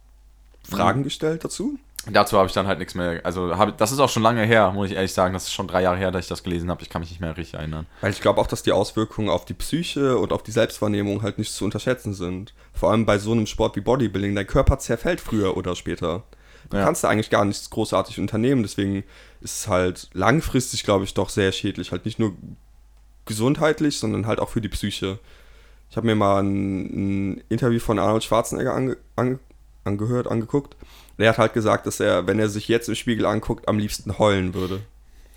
[0.62, 1.78] Fragen gestellt dazu?
[2.10, 4.70] Dazu habe ich dann halt nichts mehr, also hab, das ist auch schon lange her,
[4.72, 6.80] muss ich ehrlich sagen, das ist schon drei Jahre her, dass ich das gelesen habe,
[6.82, 7.86] ich kann mich nicht mehr richtig erinnern.
[8.00, 11.36] Weil ich glaube auch, dass die Auswirkungen auf die Psyche und auf die Selbstwahrnehmung halt
[11.38, 12.54] nicht zu unterschätzen sind.
[12.72, 14.34] Vor allem bei so einem Sport wie Bodybuilding.
[14.34, 16.22] Dein Körper zerfällt früher oder später.
[16.70, 16.84] Du Ja.
[16.84, 18.62] kannst da eigentlich gar nichts großartig unternehmen.
[18.62, 19.04] Deswegen
[19.40, 21.92] ist es halt langfristig, glaube ich, doch sehr schädlich.
[21.92, 22.32] Halt nicht nur
[23.26, 25.18] gesundheitlich, sondern halt auch für die Psyche.
[25.90, 29.38] Ich habe mir mal ein, ein Interview von Arnold Schwarzenegger ange, ange,
[29.84, 30.76] angehört, angeguckt.
[31.18, 34.18] Der hat halt gesagt, dass er, wenn er sich jetzt im Spiegel anguckt, am liebsten
[34.18, 34.80] heulen würde.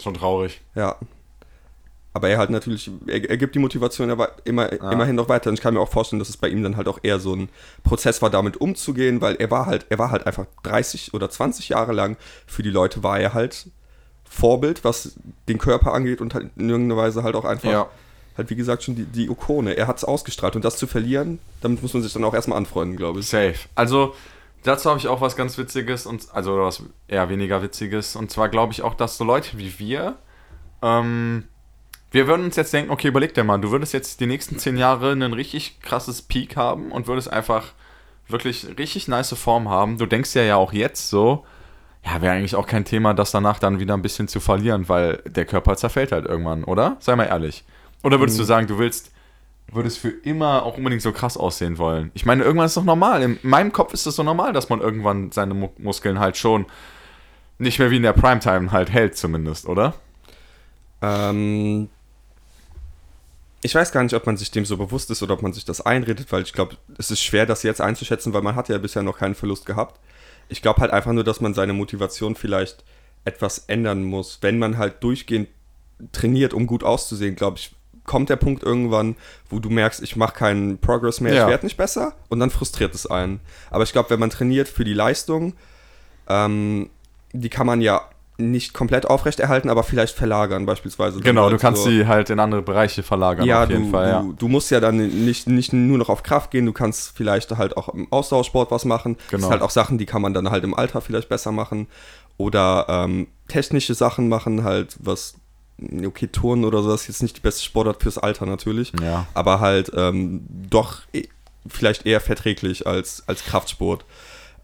[0.02, 0.62] Schon traurig.
[0.76, 0.96] Ja.
[2.14, 5.50] Aber er halt natürlich, er, er gibt die Motivation ja wei- immer, immerhin noch weiter.
[5.50, 7.34] Und ich kann mir auch vorstellen, dass es bei ihm dann halt auch eher so
[7.34, 7.48] ein
[7.84, 11.70] Prozess war, damit umzugehen, weil er war halt, er war halt einfach 30 oder 20
[11.70, 12.18] Jahre lang,
[12.48, 13.68] für die Leute war er halt
[14.26, 15.16] Vorbild, was
[15.48, 17.90] den Körper angeht und halt in irgendeiner Weise halt auch einfach, Ja.
[18.38, 19.74] halt wie gesagt schon die, die Ikone.
[19.78, 22.58] Er hat es ausgestrahlt und das zu verlieren, damit muss man sich dann auch erstmal
[22.58, 23.28] anfreunden, glaube ich.
[23.28, 23.56] Safe.
[23.76, 24.16] Also,
[24.64, 28.16] dazu habe ich auch was ganz Witziges und also was eher weniger Witziges.
[28.16, 30.18] Und zwar glaube ich auch, dass so Leute wie wir,
[30.82, 31.46] ähm,
[32.12, 34.76] wir würden uns jetzt denken, okay, überleg dir mal, du würdest jetzt die nächsten zehn
[34.76, 37.68] Jahre ein richtig krasses Peak haben und würdest einfach
[38.28, 39.98] wirklich richtig nice Form haben.
[39.98, 41.46] Du denkst ja ja auch jetzt so,
[42.04, 45.22] ja, wäre eigentlich auch kein Thema, das danach dann wieder ein bisschen zu verlieren, weil
[45.26, 46.98] der Körper zerfällt halt irgendwann, oder?
[47.00, 47.64] Sei mal ehrlich.
[48.04, 49.12] Oder würdest du sagen, du willst
[49.72, 52.12] würdest für immer auch unbedingt so krass aussehen wollen.
[52.14, 53.22] Ich meine, irgendwann ist es doch normal.
[53.24, 56.66] In meinem Kopf ist es so normal, dass man irgendwann seine Mu Muskeln halt schon
[57.58, 59.94] nicht mehr wie in der Primetime halt hält, zumindest, oder?
[61.02, 61.90] Ähm,
[63.62, 65.66] ich weiß gar nicht, ob man sich dem so bewusst ist oder ob man sich
[65.66, 68.78] das einredet, weil ich glaube, es ist schwer, das jetzt einzuschätzen, weil man hat ja
[68.78, 70.00] bisher noch keinen Verlust gehabt.
[70.50, 72.84] Ich glaube halt einfach nur, dass man seine Motivation vielleicht
[73.24, 74.40] etwas ändern muss.
[74.42, 75.48] Wenn man halt durchgehend
[76.12, 77.76] trainiert, um gut auszusehen, glaube ich,
[78.12, 79.16] kommt der Punkt irgendwann,
[79.50, 81.44] wo du merkst, ich mache keinen Progress mehr, Ja.
[81.46, 83.40] ich werde nicht besser und dann frustriert es einen.
[83.70, 85.54] Aber ich glaube, wenn man trainiert für die Leistung,
[86.28, 86.90] ähm,
[87.34, 88.02] die kann man ja
[88.38, 91.20] nicht komplett aufrechterhalten, aber vielleicht verlagern beispielsweise.
[91.20, 93.92] Genau, halt du kannst so- sie halt in andere Bereiche verlagern, ja, auf jeden du,
[93.92, 94.22] Fall, ja.
[94.22, 97.52] du, du musst ja dann nicht, nicht nur noch auf Kraft gehen, du kannst vielleicht
[97.52, 99.16] halt auch im Ausdauersport was machen.
[99.18, 99.42] Das Genau.
[99.44, 101.88] sind halt auch Sachen, die kann man dann halt im Alter vielleicht besser machen.
[102.38, 105.36] Oder ähm, technische Sachen machen, halt was,
[106.06, 108.92] okay, Turnen oder so, das ist jetzt nicht die beste Sportart fürs Alter natürlich.
[109.02, 109.28] Ja.
[109.34, 111.28] Aber halt ähm, doch eh-
[111.68, 114.06] vielleicht eher verträglich als, als Kraftsport.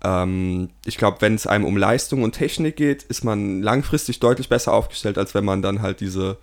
[0.03, 4.49] Ähm, ich glaube, wenn es einem um Leistung und Technik geht, ist man langfristig deutlich
[4.49, 6.37] besser aufgestellt, als wenn man dann halt diese,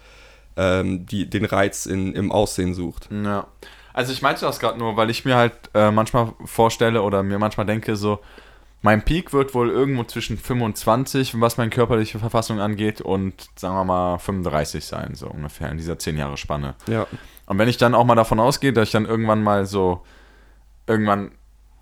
[0.57, 3.09] ähm, die, den Reiz in, im Aussehen sucht.
[3.11, 3.47] Ja.
[3.93, 7.39] Also ich meinte das gerade nur, weil ich mir halt äh, manchmal vorstelle oder mir
[7.39, 8.19] manchmal denke, so,
[8.85, 13.85] mein Peak wird wohl irgendwo zwischen 25, was meine körperliche Verfassung angeht, und sagen wir
[13.85, 16.75] mal 35 sein, so ungefähr in dieser 10 Jahre Spanne.
[16.87, 17.07] Ja.
[17.47, 20.03] Und wenn ich dann auch mal davon ausgehe, dass ich dann irgendwann mal so,
[20.87, 21.31] irgendwann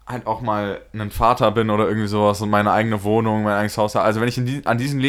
[0.06, 3.76] halt auch mal ein Vater bin oder irgendwie sowas und meine eigene Wohnung, mein eigenes
[3.78, 5.00] Haus habe, also wenn ich die, an diesen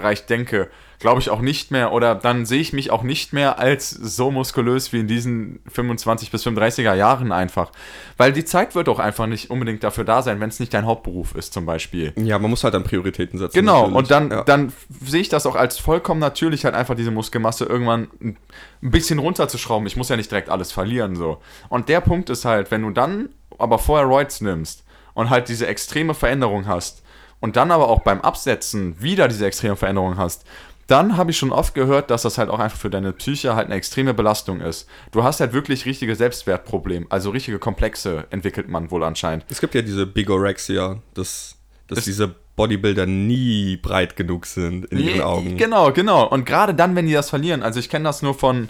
[0.00, 3.58] Lebensbereich denke, glaube ich auch nicht mehr oder dann sehe ich mich auch nicht mehr
[3.58, 7.72] als so muskulös wie in diesen 25 bis 35er Jahren einfach.
[8.18, 10.84] Weil die Zeit wird auch einfach nicht unbedingt dafür da sein, wenn es nicht dein
[10.84, 12.12] Hauptberuf ist zum Beispiel.
[12.16, 13.54] Ja, man muss halt dann Prioritäten setzen.
[13.54, 13.96] Genau, natürlich.
[13.96, 14.44] und dann, ja.
[14.44, 14.72] dann
[15.02, 18.36] sehe ich das auch als vollkommen natürlich, halt einfach diese Muskelmasse irgendwann ein
[18.82, 19.86] bisschen runterzuschrauben.
[19.86, 21.38] Ich muss ja nicht direkt alles verlieren, so.
[21.70, 24.84] Und der Punkt ist halt, wenn du dann aber vorher Roids nimmst
[25.14, 27.02] und halt diese extreme Veränderung hast
[27.40, 30.44] und dann aber auch beim Absetzen wieder diese extreme Veränderung hast,
[30.86, 33.66] dann habe ich schon oft gehört, dass das halt auch einfach für deine Psyche halt
[33.66, 34.88] eine extreme Belastung ist.
[35.12, 39.44] Du hast halt wirklich richtige Selbstwertprobleme, also richtige Komplexe entwickelt man wohl anscheinend.
[39.48, 44.98] Es gibt ja diese Bigorexia, dass, dass Es- diese Bodybuilder nie breit genug sind in
[44.98, 45.56] ihren Augen.
[45.56, 46.26] Genau, genau.
[46.28, 48.68] Und gerade dann, wenn die das verlieren, also ich kenne das nur von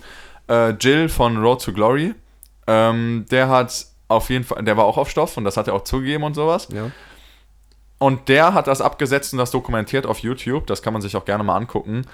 [0.49, 2.15] äh, Jill von Road to Glory.
[2.67, 5.75] Ähm, der hat auf jeden Fall, der war auch auf Stoff und das hat er
[5.75, 6.69] auch zugegeben und sowas.
[6.73, 6.91] Ja.
[8.01, 10.67] Und der hat das abgesetzt und das dokumentiert auf YouTube.
[10.67, 12.07] Das kann man sich auch gerne mal angucken.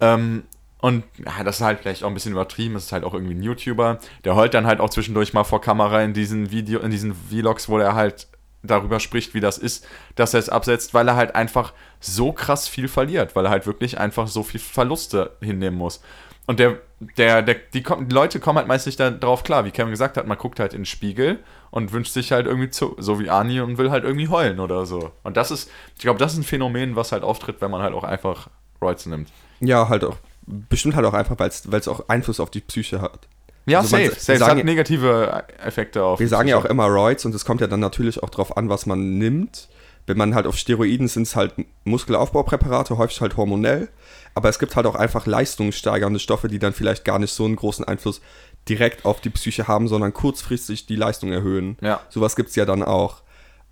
[0.00, 0.44] Ähm,
[0.80, 2.76] und ja, das ist halt vielleicht auch ein bisschen übertrieben.
[2.76, 3.98] Es ist halt auch irgendwie ein YouTuber.
[4.22, 7.68] Der heult dann halt auch zwischendurch mal vor Kamera in diesen Video, in diesen Vlogs,
[7.68, 8.28] wo er halt
[8.62, 12.68] darüber spricht, wie das ist, dass er es absetzt, weil er halt einfach so krass
[12.68, 16.00] viel verliert, weil er halt wirklich einfach so viel Verluste hinnehmen muss.
[16.46, 16.78] Und der,
[17.16, 20.16] der, der, die, kommen- die Leute kommen halt meist nicht darauf klar, wie Kevin gesagt
[20.16, 21.38] hat, man guckt halt in den Spiegel
[21.70, 24.84] und wünscht sich halt irgendwie zu, so wie Ani und will halt irgendwie heulen oder
[24.84, 25.10] so.
[25.22, 27.94] Und das ist, ich glaube, das ist ein Phänomen, was halt auftritt, wenn man halt
[27.94, 28.48] auch einfach
[28.82, 29.28] Roids nimmt.
[29.60, 30.16] ja, halt auch.
[30.46, 31.48] Bestimmt halt auch einfach, weil
[31.80, 33.26] es auch Einfluss auf die Psyche hat.
[33.64, 34.32] Ja, Also man- safe, wir safe.
[34.34, 36.20] Es sagen hat ja- negative Effekte auf.
[36.20, 38.68] Wir sagen ja auch immer Roids und es kommt ja dann natürlich auch drauf an,
[38.68, 39.68] was man nimmt.
[40.06, 43.88] Wenn man halt auf Steroiden sind es halt Muskelaufbaupräparate, häufig halt hormonell.
[44.34, 47.56] Aber es gibt halt auch einfach leistungssteigernde Stoffe, die dann vielleicht gar nicht so einen
[47.56, 48.20] großen Einfluss
[48.68, 51.76] direkt auf die Psyche haben, sondern kurzfristig die Leistung erhöhen.
[51.80, 52.00] Ja.
[52.08, 53.22] Sowas gibt es ja dann auch.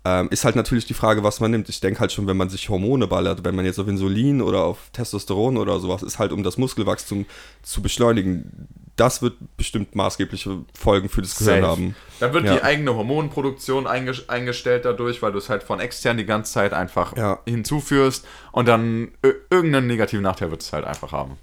[0.05, 1.69] Ähm, ist halt natürlich die Frage, was man nimmt.
[1.69, 4.63] Ich denke halt schon, wenn man sich Hormone ballert, wenn man jetzt auf Insulin oder
[4.65, 7.25] auf Testosteron oder sowas ist, halt um das Muskelwachstum
[7.61, 11.95] zu beschleunigen, das wird bestimmt maßgebliche Folgen für das Gehirn haben.
[12.19, 12.55] Dann wird Ja.
[12.55, 16.73] die eigene Hormonproduktion einges eingestellt dadurch, weil du es halt von extern die ganze Zeit
[16.73, 17.39] einfach Ja.
[17.47, 21.37] hinzuführst und dann ir- irgendeinen negativen Nachteil wird es halt einfach haben.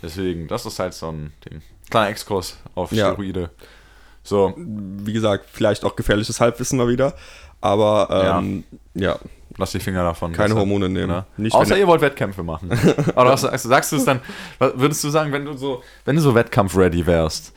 [0.00, 1.60] Deswegen, das ist halt so ein Ding.
[1.90, 3.10] Kleiner Exkurs auf Ja.
[3.12, 3.50] Steroide.
[4.22, 7.14] So, wie gesagt, vielleicht auch gefährliches Halbwissen mal wieder.
[7.66, 8.64] Aber ähm,
[8.94, 9.18] ja.
[9.56, 10.32] lass die Finger davon.
[10.32, 11.08] Keine Hormone nehmen.
[11.08, 11.24] Ne?
[11.36, 12.70] Nicht, Außer ihr wollt Wettkämpfe machen.
[13.16, 13.68] Oder was sagst du?
[13.68, 14.20] Sagst du es dann,
[14.58, 17.52] würdest du sagen, wenn du so, wenn du so Wettkampf-ready wärst?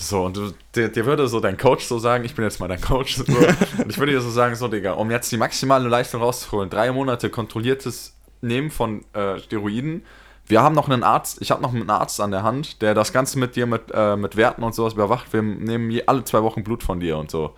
[0.00, 2.68] So, und du, dir, dir würde so dein Coach so sagen, ich bin jetzt mal
[2.68, 3.24] dein Coach, so,
[3.78, 6.92] und ich würde dir so sagen, so, Digga, um jetzt die maximale Leistung rauszuholen, drei
[6.92, 10.04] Monate kontrolliertes Nehmen von äh, Steroiden,
[10.48, 13.12] wir haben noch einen Arzt, ich habe noch einen Arzt an der Hand, der das
[13.12, 15.32] Ganze mit dir mit, äh, mit Werten und sowas überwacht.
[15.32, 17.54] Wir nehmen je, alle zwei Wochen Blut von dir und so.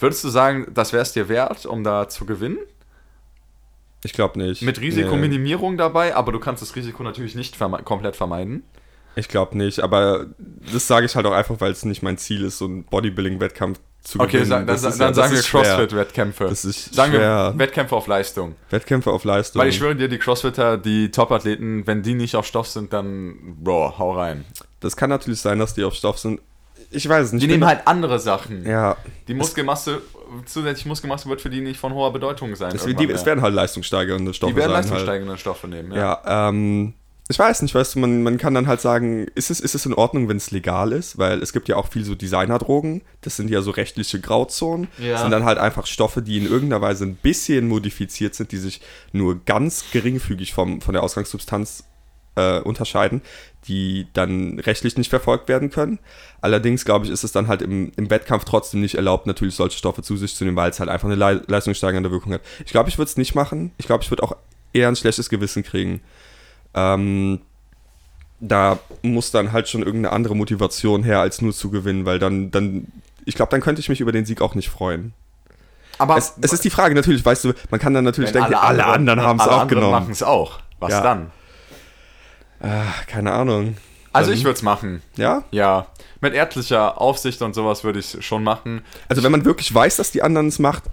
[0.00, 2.58] Würdest du sagen, das wäre es dir wert, um da zu gewinnen?
[4.02, 4.62] Ich glaube nicht.
[4.62, 8.62] Mit Risikominimierung dabei, aber du kannst das Risiko natürlich nicht verme komplett vermeiden.
[9.16, 10.26] Ich glaube nicht, aber
[10.72, 13.80] das sage ich halt auch einfach, weil es nicht mein Ziel ist, so einen Bodybuilding-Wettkampf
[14.02, 14.46] zu Okay, gewinnen.
[14.48, 15.42] sa dann, dann ist ja- sagen wir.
[15.42, 16.44] CrossFit-Wettkämpfe.
[16.44, 17.52] Das ist Sagen schwer.
[17.52, 18.54] wir Wettkämpfe auf Leistung.
[18.70, 19.60] Wettkämpfe auf Leistung.
[19.60, 23.56] Weil ich schwöre dir, die Crossfitter, die Top-Athleten, wenn die nicht auf Stoff sind, dann,
[23.62, 24.44] bro, hau rein.
[24.78, 26.40] das kann natürlich sein, dass die auf Stoff sind.
[26.90, 27.42] Ich weiß es nicht.
[27.42, 28.66] Die nehmen halt andere Sachen.
[28.66, 28.96] Ja,
[29.28, 30.02] Die Muskelmasse,
[30.44, 32.74] zusätzliche Muskelmasse wird für die nicht von hoher Bedeutung sein.
[32.74, 34.72] es, die, es werden halt leistungssteigernde Stoffe die werden.
[34.72, 34.84] Halt.
[34.84, 36.20] leistungssteigende Stoffe nehmen, ja.
[36.24, 36.94] Ja, ähm,
[37.28, 39.86] ich weiß nicht, weißt du, man, man kann dann halt sagen, ist es, ist es
[39.86, 41.16] in Ordnung, wenn es legal ist?
[41.16, 44.88] Weil es gibt ja auch viel so Designerdrogen, das sind ja so rechtliche Grauzonen.
[44.98, 45.12] Ja.
[45.12, 48.56] Das sind dann halt einfach Stoffe, die in irgendeiner Weise ein bisschen modifiziert sind, die
[48.56, 48.80] sich
[49.12, 51.84] nur ganz geringfügig vom, von der Ausgangssubstanz
[52.34, 53.22] äh, unterscheiden,
[53.68, 55.98] die dann rechtlich nicht verfolgt werden können.
[56.40, 59.76] Allerdings, glaube ich, ist es dann halt im, im Wettkampf trotzdem nicht erlaubt, natürlich solche
[59.76, 62.40] Stoffe zu sich zu nehmen, weil es halt einfach eine Le leistungssteigernde Wirkung hat.
[62.64, 63.72] Ich glaube, ich würde es nicht machen.
[63.78, 64.34] Ich glaube, ich würde auch
[64.72, 66.00] eher ein schlechtes Gewissen kriegen.
[66.74, 67.40] Ähm,
[68.40, 72.50] da muss dann halt schon irgendeine andere Motivation her, als nur zu gewinnen, weil dann,
[72.50, 72.86] dann,
[73.26, 75.12] ich glaube, dann könnte ich mich über den Sieg auch nicht freuen.
[75.98, 78.86] Aber Es, es ist die Frage, natürlich, weißt du, man kann dann natürlich denken, alle,
[78.86, 79.92] anderen haben es alle auch anderen genommen.
[79.92, 80.60] machen es auch.
[80.78, 81.02] Was Ja.
[81.02, 81.30] dann?
[82.60, 83.76] Ah, keine Ahnung.
[84.12, 85.02] Also ich würde es machen.
[85.16, 85.44] Ja?
[85.50, 85.86] Ja,
[86.20, 88.82] mit ärztlicher Aufsicht und sowas würde ich schon machen.
[89.08, 90.84] Also wenn man wirklich weiß, dass die anderen es macht,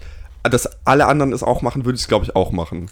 [0.44, 2.90] dass alle anderen es auch machen, würde ich es, glaube ich, auch machen.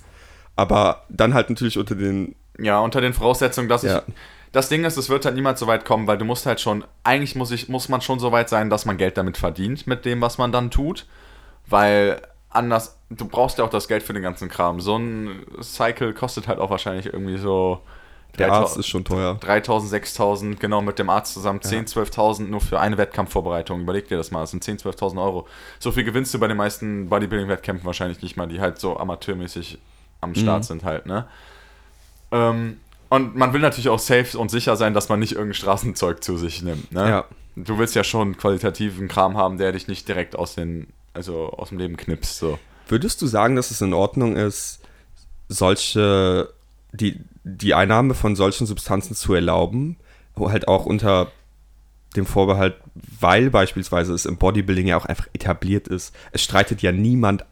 [0.56, 2.34] Aber dann halt natürlich unter den.
[2.58, 3.98] Ja, unter den Voraussetzungen, dass Ja.
[4.06, 4.14] ich.
[4.52, 6.84] Das Ding ist, es wird halt niemals so weit kommen, weil du musst halt schon,
[7.04, 10.04] eigentlich muss ich, muss man schon so weit sein, dass man Geld damit verdient, mit
[10.06, 11.06] dem, was man dann tut.
[11.68, 14.80] Weil anders, du brauchst ja auch das Geld für den ganzen Kram.
[14.80, 17.80] So ein Cycle kostet halt auch wahrscheinlich irgendwie so
[18.38, 19.34] Der 3000 Arzt ist schon teuer.
[19.40, 23.80] 3000, 6000, genau, mit dem Arzt zusammen 10, 12.000 nur für eine Wettkampfvorbereitung.
[23.82, 25.46] Überleg dir das mal, das sind 10, 12.000 Euro.
[25.78, 29.78] So viel gewinnst du bei den meisten Bodybuilding-Wettkämpfen wahrscheinlich nicht mal, die halt so amateurmäßig
[30.20, 30.66] am Start Mhm.
[30.66, 31.26] sind halt, ne?
[32.32, 32.78] Ähm,
[33.08, 36.36] und man will natürlich auch safe und sicher sein, dass man nicht irgendein Straßenzeug zu
[36.36, 37.08] sich nimmt, ne?
[37.08, 37.24] Ja.
[37.54, 41.68] Du willst ja schon qualitativen Kram haben, der dich nicht direkt aus den, also aus
[41.70, 42.58] dem Leben knipst, so.
[42.88, 44.80] Würdest du sagen, dass es in Ordnung ist,
[45.48, 46.48] solche,
[46.96, 49.96] die, die Einnahme von solchen Substanzen zu erlauben,
[50.38, 51.30] halt auch unter
[52.16, 52.76] dem Vorbehalt,
[53.20, 56.14] weil beispielsweise es im Bodybuilding ja auch einfach etabliert ist.
[56.32, 57.44] Es streitet ja niemand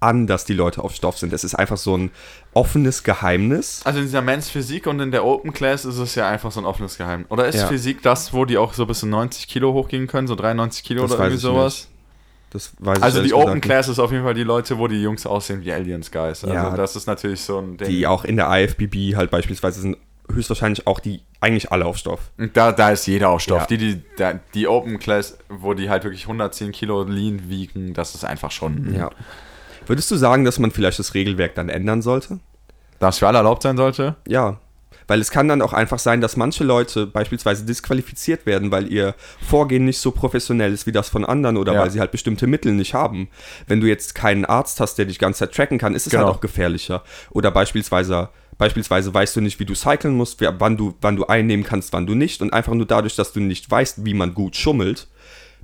[0.00, 1.32] an, dass die Leute auf Stoff sind.
[1.32, 2.10] Es ist einfach so ein
[2.54, 3.82] offenes Geheimnis.
[3.84, 6.60] Also in dieser Men's Physik und in der Open Class ist es ja einfach so
[6.60, 7.30] ein offenes Geheimnis.
[7.30, 7.66] Oder ist Ja.
[7.66, 11.02] Physik das, wo die auch so bis zu 90 Kilo hochgehen können, so 93 Kilo
[11.02, 11.74] Das oder irgendwie sowas?
[11.74, 11.99] nicht.
[12.50, 13.62] Das weiß ich Also die Open nicht.
[13.64, 16.44] Class ist auf jeden Fall die Leute, wo die Jungs aussehen wie Aliens, Guys.
[16.44, 16.70] Also Ja.
[16.76, 17.88] das ist natürlich so ein Ding.
[17.88, 19.96] Die auch in der IFBB halt beispielsweise sind
[20.30, 22.30] höchstwahrscheinlich auch die eigentlich alle auf Stoff.
[22.52, 23.62] Da, da ist jeder auf Stoff.
[23.62, 23.66] Ja.
[23.66, 28.14] Die, die, da, die Open Class, wo die halt wirklich 110 Kilo Lean wiegen, das
[28.14, 29.10] ist einfach schon, Ja.
[29.86, 32.38] Würdest du sagen, dass man vielleicht das Regelwerk dann ändern sollte?
[33.00, 34.16] das für alle erlaubt sein sollte.
[34.28, 34.60] Ja.
[35.10, 39.16] Weil es kann dann auch einfach sein, dass manche Leute beispielsweise disqualifiziert werden, weil ihr
[39.44, 41.80] Vorgehen nicht so professionell ist wie das von anderen oder Ja.
[41.80, 43.28] weil sie halt bestimmte Mittel nicht haben.
[43.66, 46.12] Wenn du jetzt keinen Arzt hast, der dich die ganze Zeit tracken kann, ist es
[46.12, 46.26] Genau.
[46.26, 47.02] halt auch gefährlicher.
[47.32, 51.64] Oder beispielsweise, beispielsweise weißt du nicht, wie du cyclen musst, wann du, wann du einnehmen
[51.64, 52.40] kannst, wann du nicht.
[52.40, 55.08] Und einfach nur dadurch, dass du nicht weißt, wie man gut schummelt,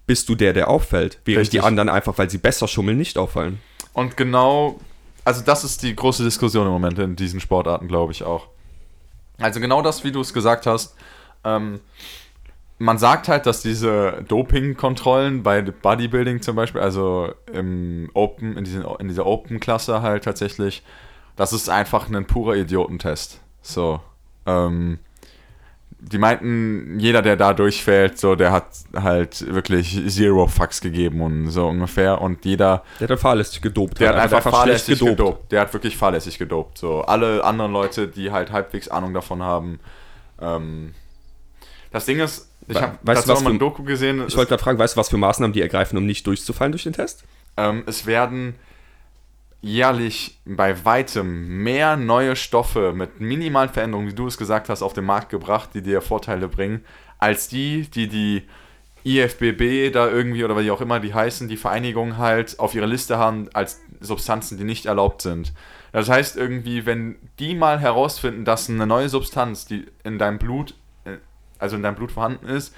[0.09, 1.21] bist du der, der auffällt.
[1.25, 1.61] Während Richtig.
[1.61, 3.61] die anderen einfach, weil sie besser schummeln, nicht auffallen.
[3.93, 4.81] Und genau,
[5.25, 8.49] also das ist die große Diskussion im Moment in diesen Sportarten, glaube ich auch.
[9.39, 10.97] Also genau das, wie du es gesagt hast.
[11.45, 11.81] Ähm,
[12.79, 18.85] man sagt halt, dass diese Doping-Kontrollen bei Bodybuilding zum Beispiel, also im Open, in, diesen,
[18.99, 20.83] in dieser Open-Klasse halt tatsächlich,
[21.37, 23.41] das ist einfach ein purer Idiotentest.
[23.63, 24.01] So.
[24.45, 24.99] Ähm,
[25.99, 31.49] die meinten, jeder, der da durchfällt, so, der hat halt wirklich Zero Fucks gegeben und
[31.51, 32.21] so ungefähr.
[32.21, 33.99] Und jeder, Der hat fahrlässig gedopt.
[34.01, 35.53] der hat einfach, schlecht fahrlässig gedopt.
[35.53, 36.79] Der hat wirklich fahrlässig gedopt.
[36.79, 39.81] So alle anderen Leute, die halt halbwegs Ahnung davon haben.
[40.41, 40.95] Ähm,
[41.93, 44.23] das Ding ist, ich habe dazu was mal ein Doku gesehen.
[44.27, 46.83] Ich wollte gerade fragen, weißt du, was für Maßnahmen die ergreifen, um nicht durchzufallen durch
[46.83, 47.25] den Test?
[47.57, 48.57] Ähm, es werden
[49.61, 54.93] jährlich bei weitem mehr neue Stoffe mit minimalen Veränderungen, wie du es gesagt hast, auf
[54.93, 56.85] den Markt gebracht, die dir Vorteile bringen,
[57.19, 58.43] als die, die die
[59.05, 63.19] IFBB da irgendwie oder wie auch immer die heißen, die Vereinigung halt auf ihrer Liste
[63.19, 65.53] haben als Substanzen, die nicht erlaubt sind.
[65.93, 70.75] Das heißt irgendwie, wenn die mal herausfinden, dass eine neue Substanz, die in deinem Blut,
[71.05, 71.19] äh,
[71.59, 72.75] also in deinem Blut vorhanden ist,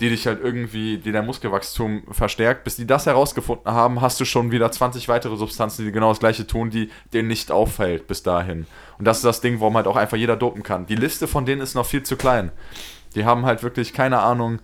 [0.00, 4.24] die dich halt irgendwie, die dein Muskelwachstum verstärkt, bis die das herausgefunden haben, hast du
[4.24, 8.22] schon wieder 20 weitere Substanzen, die genau das gleiche tun, die denen nicht auffällt bis
[8.22, 8.66] dahin.
[8.98, 10.86] Und das ist das Ding, warum halt auch einfach jeder dopen kann.
[10.86, 12.52] Die Liste von denen ist noch viel zu klein.
[13.14, 14.60] Die haben halt wirklich keine Ahnung,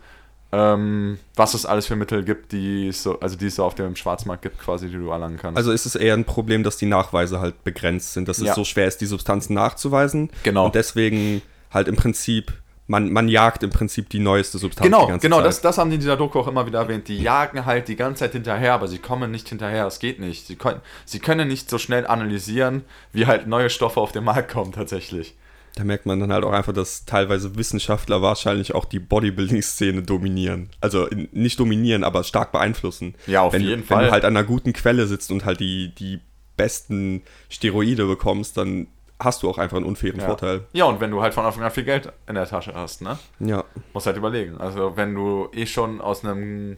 [0.51, 3.75] ähm, was es alles für Mittel gibt, die es so, also die es so auf
[3.75, 5.57] dem Schwarzmarkt gibt, quasi, die du erlangen kannst.
[5.57, 8.53] Also ist es eher ein Problem, dass die Nachweise halt begrenzt sind, dass es Ja.
[8.53, 10.29] so schwer ist, die Substanzen nachzuweisen.
[10.43, 10.67] Genau.
[10.67, 12.53] Und deswegen halt im Prinzip,
[12.87, 15.45] man, man jagt im Prinzip die neueste Substanz die Genau, ganze genau, Zeit.
[15.47, 17.07] das, das haben die in dieser Doku auch immer wieder erwähnt.
[17.07, 20.45] Die jagen halt die ganze Zeit hinterher, aber sie kommen nicht hinterher, es geht nicht.
[20.45, 24.51] Sie können, sie können nicht so schnell analysieren, wie halt neue Stoffe auf den Markt
[24.51, 25.35] kommen tatsächlich.
[25.75, 30.69] Da merkt man dann halt auch einfach, dass teilweise Wissenschaftler wahrscheinlich auch die Bodybuilding-Szene dominieren.
[30.79, 33.15] Also in, nicht dominieren, aber stark beeinflussen.
[33.27, 34.05] Ja, auf wenn, jeden wenn Fall.
[34.05, 36.21] du halt an einer guten Quelle sitzt und halt die, die
[36.55, 38.87] besten Steroide bekommst, dann
[39.19, 40.25] hast du auch einfach einen unfairen Ja.
[40.27, 40.65] Vorteil.
[40.73, 43.17] ja, und wenn du halt von Anfang an viel Geld in der Tasche hast, ne?
[43.39, 43.63] Ja.
[43.93, 44.57] Musst halt überlegen.
[44.57, 46.77] Also wenn du eh schon aus einem,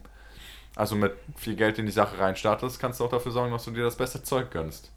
[0.76, 3.72] also mit viel Geld in die Sache reinstartest, kannst du auch dafür sorgen, dass du
[3.72, 4.92] dir das beste Zeug gönnst.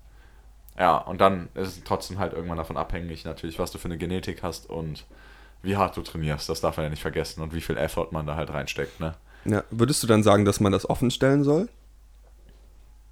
[0.78, 3.98] Ja, und dann ist es trotzdem halt irgendwann davon abhängig, natürlich, was du für eine
[3.98, 5.04] Genetik hast und
[5.62, 6.48] wie hart du trainierst.
[6.48, 9.14] Das darf man ja nicht vergessen und wie viel Effort man da halt reinsteckt, ne?
[9.44, 9.62] ja.
[9.70, 11.68] Würdest du dann sagen, dass man das offen stellen soll?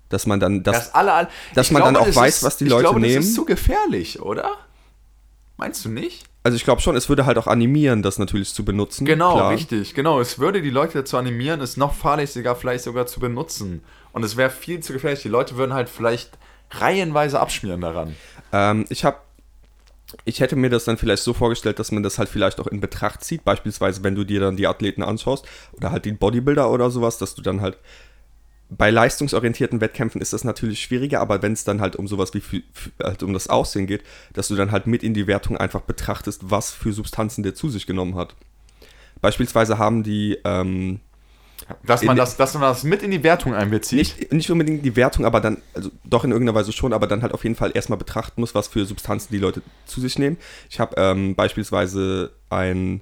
[0.09, 0.86] Dass man dann das.
[0.86, 3.00] Das alle, alle, dass ich man dann auch weiß, ist, was die ich Leute glaube,
[3.00, 3.16] nehmen.
[3.16, 4.56] Das ist zu gefährlich, oder?
[5.56, 6.28] Meinst du nicht?
[6.48, 9.04] also ich glaube schon, es würde halt auch animieren, das natürlich zu benutzen.
[9.04, 9.50] Genau, klar.
[9.50, 10.18] richtig, genau.
[10.18, 13.82] Es würde die Leute dazu animieren, es noch fahrlässiger vielleicht sogar zu benutzen.
[14.12, 15.20] Und es wäre viel zu gefährlich.
[15.20, 16.38] Die Leute würden halt vielleicht
[16.70, 18.16] reihenweise abschmieren daran.
[18.52, 19.18] Ähm, ich habe,
[20.24, 22.80] ich hätte mir das dann vielleicht so vorgestellt, dass man das halt vielleicht auch in
[22.80, 23.44] Betracht zieht.
[23.44, 27.34] Beispielsweise, wenn du dir dann die Athleten anschaust oder halt den Bodybuilder oder sowas, dass
[27.34, 27.76] du dann halt
[28.71, 32.43] bei leistungsorientierten Wettkämpfen ist das natürlich schwieriger, aber wenn es dann halt um sowas wie
[33.03, 34.03] halt um das Aussehen geht,
[34.35, 37.71] dass du dann halt mit in die Wertung einfach betrachtest, was für Substanzen der zu
[37.71, 38.35] sich genommen hat.
[39.21, 41.01] Beispielsweise haben die ähm,
[41.85, 43.99] Dass man, das, dass man das mit in die Wertung einbezieht.
[43.99, 47.23] nicht, nicht unbedingt die Wertung, aber dann, also doch in irgendeiner Weise schon, aber dann
[47.23, 50.37] halt auf jeden Fall erstmal betrachten muss, was für Substanzen die Leute zu sich nehmen.
[50.69, 53.01] Ich habe ähm, beispielsweise ein,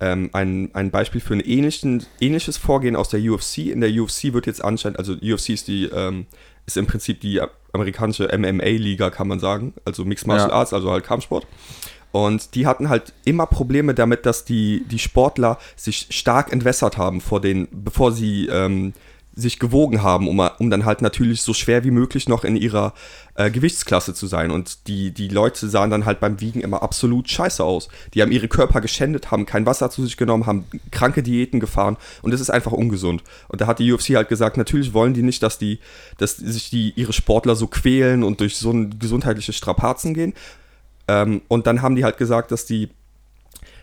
[0.00, 3.58] ähm, ein, ein Beispiel für ein ähnlichen, ähnliches Vorgehen aus der UFC.
[3.58, 6.26] In der UFC wird jetzt anscheinend, also UFC ist die, ähm,
[6.66, 7.40] ist im Prinzip die
[7.72, 10.54] amerikanische MMA-Liga, kann man sagen, also Mixed Martial Ja.
[10.54, 11.46] Arts, also halt Kampfsport.
[12.10, 17.20] Und die hatten halt immer Probleme damit, dass die, die Sportler sich stark entwässert haben
[17.20, 18.94] vor den, bevor sie ähm,
[19.38, 22.92] sich gewogen haben, um, um dann halt natürlich so schwer wie möglich noch in ihrer
[23.36, 24.50] äh, Gewichtsklasse zu sein.
[24.50, 27.88] Und die, die Leute sahen dann halt beim Wiegen immer absolut scheiße aus.
[28.14, 31.96] Die haben ihre Körper geschändet, haben kein Wasser zu sich genommen, haben kranke Diäten gefahren
[32.22, 33.22] und das ist einfach ungesund.
[33.46, 35.78] Und da hat die UFC halt gesagt, natürlich wollen die nicht, dass die,
[36.18, 40.34] dass sich die ihre Sportler so quälen und durch so ein gesundheitliche Strapazen gehen.
[41.06, 42.90] Ähm, und dann haben die halt gesagt, dass die,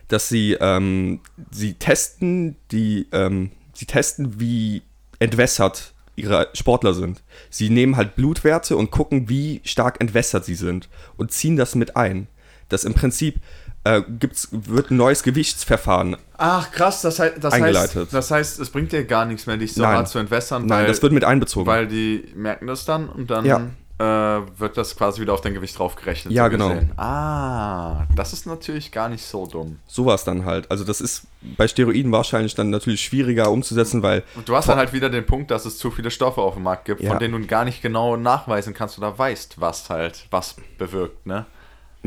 [0.09, 4.83] dass sie, ähm, sie testen, die, ähm, sie testen, wie
[5.20, 7.24] entwässert ihre Sportler sind.
[7.49, 10.88] Sie nehmen halt Blutwerte und gucken, wie stark entwässert sie sind
[11.18, 12.28] und ziehen das mit ein.
[12.70, 13.39] Das im Prinzip
[13.84, 16.18] äh, gibt's, wird ein neues Gewichtsverfahren.
[16.38, 17.95] Ach krass, das, heißt, das, Eingeleitet.
[18.03, 19.97] heißt, das heißt, es bringt dir gar nichts mehr, dich so Nein.
[19.97, 21.68] hart zu entwässern, Nein, weil, das wird mit einbezogen.
[21.68, 23.68] weil die merken das dann und dann Ja.
[23.97, 26.33] Äh, wird das quasi wieder auf dein Gewicht draufgerechnet.
[26.33, 26.69] Ja, so genau.
[26.69, 26.91] gesehen.
[26.97, 29.79] Ah, das ist natürlich gar nicht so dumm.
[29.87, 30.69] Sowas dann halt.
[30.69, 31.27] Also das ist
[31.57, 35.25] bei Steroiden wahrscheinlich dann natürlich schwieriger umzusetzen, weil Und du hast dann halt wieder den
[35.25, 37.11] Punkt, dass es zu viele Stoffe auf dem Markt gibt, Ja.
[37.11, 41.45] von denen du gar nicht genau nachweisen kannst oder weißt, was halt was bewirkt, ne?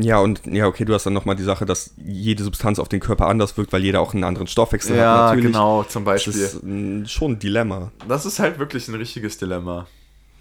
[0.01, 3.01] Ja, und ja, okay, du hast dann nochmal die Sache, dass jede Substanz auf den
[3.01, 4.97] Körper anders wirkt, weil jeder auch einen anderen Stoffwechsel hat.
[5.01, 5.45] Ja, Natürlich.
[5.47, 6.33] genau, zum Das Beispiel.
[6.41, 7.91] ist mm, schon ein Dilemma.
[8.07, 9.87] Das ist halt wirklich ein richtiges Dilemma.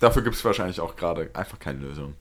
[0.00, 2.14] Dafür gibt es wahrscheinlich auch gerade einfach keine Lösung.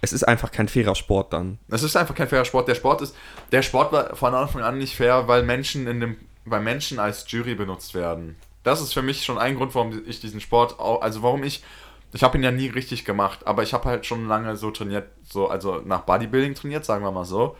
[0.00, 1.58] Es ist einfach kein fairer Sport dann.
[1.68, 2.68] Es ist einfach kein fairer Sport.
[2.68, 3.16] Der Sport ist,
[3.50, 7.24] der Sport war von Anfang an nicht fair, weil Menschen in dem, weil Menschen als
[7.28, 8.36] Jury benutzt werden.
[8.62, 11.64] Das ist für mich schon ein Grund, warum ich diesen Sport, auch, also warum ich,
[12.12, 15.08] ich habe ihn ja nie richtig gemacht, aber ich habe halt schon lange so trainiert,
[15.24, 17.56] so also nach Bodybuilding trainiert, sagen wir mal so.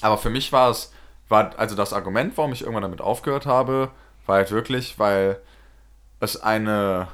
[0.00, 0.92] Aber für mich war es,
[1.28, 3.90] war also das Argument, warum ich irgendwann damit aufgehört habe,
[4.26, 5.40] war halt wirklich, weil
[6.20, 7.08] es eine,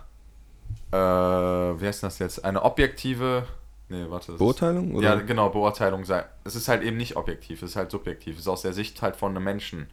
[0.93, 3.45] äh, wie heißt das jetzt, eine objektive,
[3.89, 4.32] nee, warte.
[4.32, 4.95] Beurteilung?
[4.95, 5.09] Oder?
[5.09, 6.24] ja, genau, Beurteilung sei.
[6.45, 8.34] Es ist halt eben nicht objektiv, es ist halt subjektiv.
[8.34, 9.89] Es ist aus der Sicht halt von einem Menschen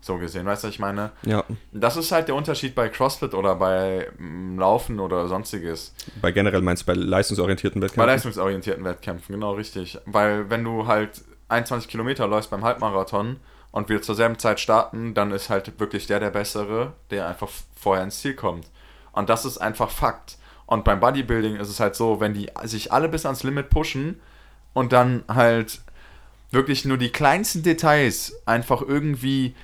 [0.00, 0.46] so gesehen.
[0.46, 1.12] Weißt du, was ich meine?
[1.22, 1.44] ja.
[1.70, 5.94] Das ist halt der Unterschied bei CrossFit oder bei mm, Laufen oder sonstiges.
[6.20, 8.06] Bei generell meinst du bei leistungsorientierten Bei Wettkämpfen?
[8.08, 9.98] leistungsorientierten Wettkämpfen, genau richtig.
[10.06, 13.36] Weil wenn du halt 21 Kilometer läufst beim Halbmarathon
[13.70, 17.48] und wir zur selben Zeit starten, dann ist halt wirklich der der Bessere, der einfach
[17.76, 18.66] vorher ins Ziel kommt.
[19.12, 20.38] Und das ist einfach Fakt.
[20.66, 24.20] Und beim Bodybuilding ist es halt so, wenn die sich alle bis ans Limit pushen
[24.72, 25.82] und dann halt
[26.50, 29.54] wirklich nur die kleinsten Details einfach irgendwie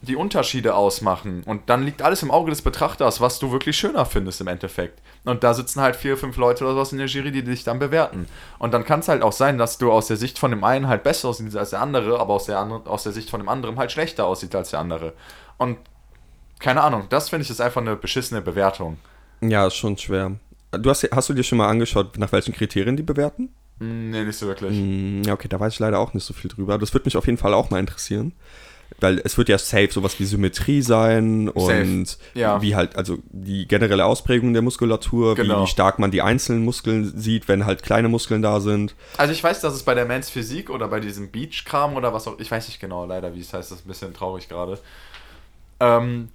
[0.00, 1.42] die Unterschiede ausmachen.
[1.44, 5.00] Und dann liegt alles im Auge des Betrachters, was du wirklich schöner findest im Endeffekt.
[5.24, 7.80] Und da sitzen halt vier, fünf Leute oder sowas in der Jury, die dich dann
[7.80, 8.28] bewerten.
[8.58, 10.86] Und dann kann es halt auch sein, dass du aus der Sicht von dem einen
[10.86, 13.48] halt besser aussiehst als der andere, aber aus der, anderen, aus der Sicht von dem
[13.48, 15.14] anderen halt schlechter aussieht als der andere.
[15.56, 15.78] Und
[16.60, 18.98] keine Ahnung, das finde ich ist einfach eine beschissene Bewertung.
[19.40, 20.32] Ja, ist schon schwer.
[20.72, 23.50] Du hast, hast du dir schon mal angeschaut, nach welchen Kriterien die bewerten?
[23.80, 24.72] Hm, Nee, nicht so wirklich.
[24.78, 26.78] Mm, Ja, okay, da weiß ich leider auch nicht so viel drüber.
[26.78, 28.32] Das würde mich auf jeden Fall auch mal interessieren.
[29.00, 32.60] Weil es wird ja safe sowas wie Symmetrie sein und ja.
[32.62, 35.62] wie halt, also die generelle Ausprägung der Muskulatur, Genau.
[35.62, 38.94] wie, stark man die einzelnen Muskeln sieht, wenn halt kleine Muskeln da sind.
[39.18, 42.26] Also ich weiß, dass es bei der Men's Physik oder bei diesem Beach-Kram oder was
[42.26, 44.78] auch, ich weiß nicht genau leider, wie es heißt, das ist ein bisschen traurig gerade,
[45.80, 46.28] ähm,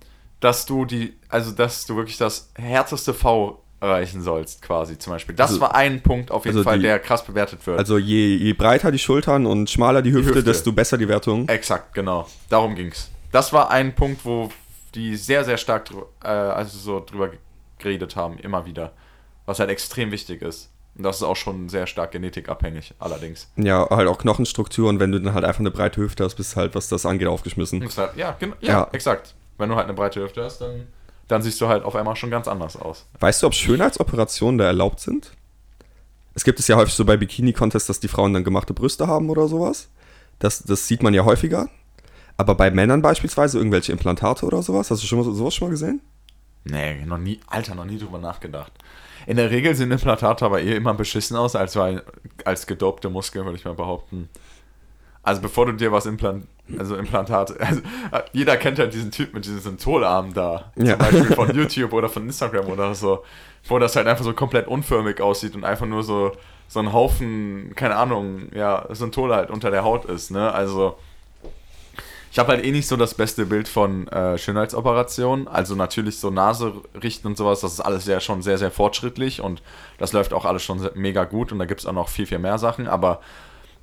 [0.44, 5.36] dass du die, also dass du wirklich das härteste V erreichen sollst, quasi zum Beispiel.
[5.36, 7.78] Das Also- war ein Punkt auf jeden also Fall, die- der krass bewertet wird.
[7.80, 10.44] Also je, je breiter die Schultern und schmaler die Hüfte, Hüfte.
[10.44, 11.48] desto besser die Wertung.
[11.50, 12.28] Exakt, genau.
[12.50, 13.10] Darum ging's.
[13.32, 14.50] Das war ein Punkt, wo
[14.96, 15.90] die sehr, sehr stark
[16.24, 17.32] äh, also so drüber
[17.80, 18.92] geredet haben, immer wieder.
[19.46, 20.70] Was halt extrem wichtig ist.
[20.96, 23.50] Und das ist auch schon sehr stark genetikabhängig, allerdings.
[23.58, 26.54] Ja, halt auch Knochenstruktur und wenn du dann halt einfach eine breite Hüfte hast, bist
[26.54, 27.84] du halt, was das angeht, aufgeschmissen.
[28.16, 28.88] Ja, genau, ja, Ja.
[28.92, 29.34] exakt.
[29.58, 30.88] Wenn du halt eine breite Hüfte hast, dann,
[31.28, 33.06] dann siehst du halt auf einmal schon ganz anders aus.
[33.20, 35.34] Weißt du, ob Schönheitsoperationen da erlaubt sind?
[36.36, 39.30] Es gibt es ja häufig so bei Bikini-Contests, dass die Frauen dann gemachte Brüste haben
[39.30, 39.90] oder sowas.
[40.40, 41.70] Das, das sieht man ja häufiger.
[42.38, 45.72] Aber bei Männern beispielsweise irgendwelche Implantate oder sowas, hast du schon mal sowas schon mal
[45.72, 46.02] gesehen?
[46.66, 48.72] Nee, noch nie, Alter, noch nie drüber nachgedacht.
[49.28, 51.78] In der Regel sehen Implantate aber eh immer beschissen aus, als,
[52.46, 54.30] als gedopte Muskeln, würde ich mal behaupten.
[55.22, 56.48] Also bevor du dir was implan
[56.78, 57.58] Also Implantate.
[57.60, 57.82] Also,
[58.32, 60.72] jeder kennt ja diesen Typ mit diesem Syntholarm da.
[60.76, 60.98] Ja.
[60.98, 63.24] Zum Beispiel von YouTube oder von Instagram oder so.
[63.66, 66.34] Wo das halt einfach so komplett unförmig aussieht und einfach nur so,
[66.68, 70.52] so ein Haufen, keine Ahnung, ja, Synthol halt unter der Haut ist, ne?
[70.52, 70.98] Also.
[72.32, 75.48] Ich habe halt eh nicht so das beste Bild von äh, Schönheitsoperationen.
[75.48, 79.40] Also natürlich so Nase richten und sowas, das ist alles ja schon sehr, sehr fortschrittlich
[79.40, 79.62] und
[80.00, 82.40] das läuft auch alles schon mega gut und da gibt es auch noch viel, viel
[82.40, 82.88] mehr Sachen.
[82.88, 83.20] Aber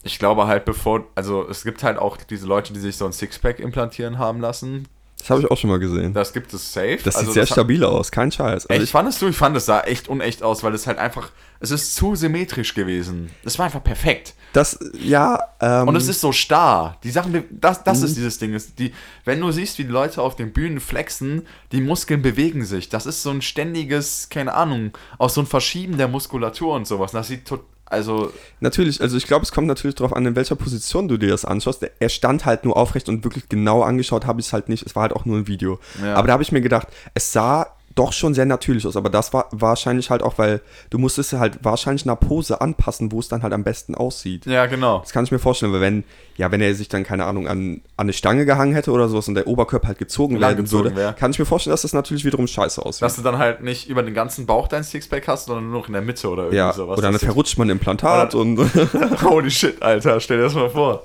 [0.02, 3.12] ich glaube halt, bevor, also es gibt halt auch diese Leute, die sich so ein
[3.12, 4.86] Sixpack implantieren haben lassen.
[5.18, 6.14] Das habe ich auch schon mal gesehen.
[6.14, 6.98] Das gibt es safe.
[7.04, 8.64] Das also sieht sehr das stabil aus, kein Scheiß.
[8.64, 9.28] Also Echt, ich, fandest du?
[9.28, 11.28] Ich fand es sah echt unecht aus, weil es halt einfach,
[11.60, 13.28] es ist zu symmetrisch gewesen.
[13.44, 14.32] Es war einfach perfekt.
[14.54, 16.96] das, ja, ähm, Und es ist so starr.
[17.04, 18.04] Die Sachen, das, das Mhm.
[18.06, 18.54] ist dieses Ding.
[18.54, 18.94] Ist die,
[19.26, 22.88] wenn du siehst, wie die Leute auf den Bühnen flexen, die Muskeln bewegen sich.
[22.88, 27.12] Das ist so ein ständiges, keine Ahnung, auch so ein Verschieben der Muskulatur und sowas.
[27.12, 27.60] Das sieht tot,
[27.90, 31.28] also, Natürlich, also ich glaube, es kommt natürlich darauf an, in welcher Position du dir
[31.30, 31.84] das anschaust.
[31.98, 34.86] Er stand halt nur aufrecht und wirklich genau angeschaut habe ich es halt nicht.
[34.86, 35.80] Es war halt auch nur ein Video.
[36.02, 36.14] Ja.
[36.14, 37.66] Aber da habe ich mir gedacht, es sah
[38.00, 38.96] doch schon sehr natürlich aus.
[38.96, 43.20] Aber das war wahrscheinlich halt auch, weil du musstest halt wahrscheinlich einer Pose anpassen, wo
[43.20, 44.46] es dann halt am besten aussieht.
[44.46, 45.00] ja, genau.
[45.00, 46.04] Das kann ich mir vorstellen, weil wenn,
[46.38, 49.28] ja, wenn er sich dann, keine Ahnung, an, an eine Stange gehangen hätte oder sowas
[49.28, 51.12] und der Oberkörper halt gezogen werden Langgezogen würde, wär.
[51.12, 53.02] kann ich mir vorstellen, dass das natürlich wiederum scheiße aussieht.
[53.02, 55.88] Dass du dann halt nicht über den ganzen Bauch dein Sixpack hast, sondern nur noch
[55.88, 56.96] in der Mitte oder irgendwie ja, sowas.
[56.98, 58.58] oder dann verrutscht man ein Implantat Oder- und
[59.22, 61.04] Holy shit, Alter, stell dir das mal vor.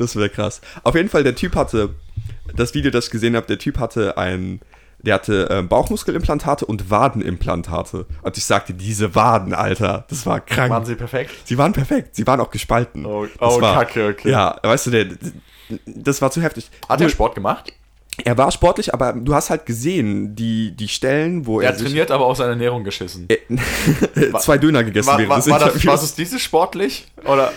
[0.00, 0.60] Das wäre krass.
[0.82, 1.90] Auf jeden Fall, der Typ hatte,
[2.56, 4.60] das Video, das ich gesehen habe, der Typ hatte ein,
[5.04, 8.06] der hatte äh, Bauchmuskelimplantate und Wadenimplantate.
[8.22, 10.70] Und ich sagte, diese Waden, Alter, das war krank.
[10.70, 11.32] Waren sie perfekt?
[11.44, 13.04] Sie waren perfekt, sie waren auch gespalten.
[13.06, 14.30] Oh, oh war, kacke, okay.
[14.30, 15.06] Ja, weißt du, der,
[15.86, 16.70] das war zu heftig.
[16.88, 17.72] Hat er Sport gemacht?
[18.22, 22.12] Er war sportlich, aber du hast halt gesehen, die, die Stellen, wo Er er, trainiert,
[22.12, 23.26] aber auf seine Ernährung geschissen.
[24.38, 27.08] zwei Döner gegessen War, während war, des war, das, war es dieses sportlich?
[27.24, 27.52] Oder?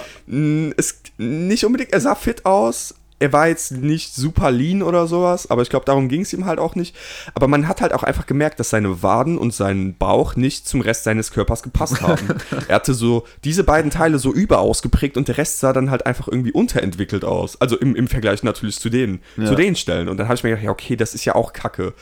[0.76, 2.95] Es, nicht unbedingt, er sah fit aus.
[3.20, 6.45] Er war jetzt nicht super lean oder sowas, aber ich glaube, darum ging es ihm
[6.45, 6.95] halt auch nicht.
[7.34, 10.82] Aber man hat halt auch einfach gemerkt, dass seine Waden und sein Bauch nicht zum
[10.82, 12.28] Rest seines Körpers gepasst haben.
[12.68, 16.28] er hatte so diese beiden Teile so überausgeprägt und der Rest sah dann halt einfach
[16.28, 17.59] irgendwie unterentwickelt aus.
[17.59, 20.09] Also im, im Vergleich natürlich zu denen, zu den Stellen.
[20.09, 21.93] Und dann habe ich mir gedacht, ja, okay, das ist ja auch Kacke.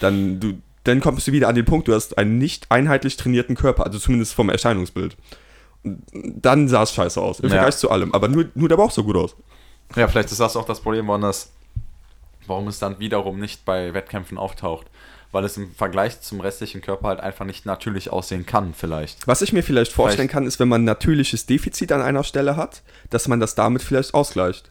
[0.00, 0.54] Dann, du,
[0.84, 3.98] dann kommst du wieder an den Punkt, du hast einen nicht einheitlich trainierten Körper, also
[3.98, 5.16] zumindest vom Erscheinungsbild.
[6.12, 7.56] Dann sah es scheiße aus, im Ja.
[7.56, 8.12] Vergleich zu allem.
[8.12, 9.34] Aber nur, nur der Bauch so gut aus.
[9.96, 11.50] Ja, vielleicht ist das auch das Problem, warum, das,
[12.46, 14.86] warum es dann wiederum nicht bei Wettkämpfen auftaucht.
[15.30, 19.26] Weil es im Vergleich zum restlichen Körper halt einfach nicht natürlich aussehen kann, vielleicht.
[19.26, 22.24] Was ich mir vielleicht vorstellen Vielleicht- kann, ist, wenn man ein natürliches Defizit an einer
[22.24, 24.70] Stelle hat, dass man das damit vielleicht ausgleicht.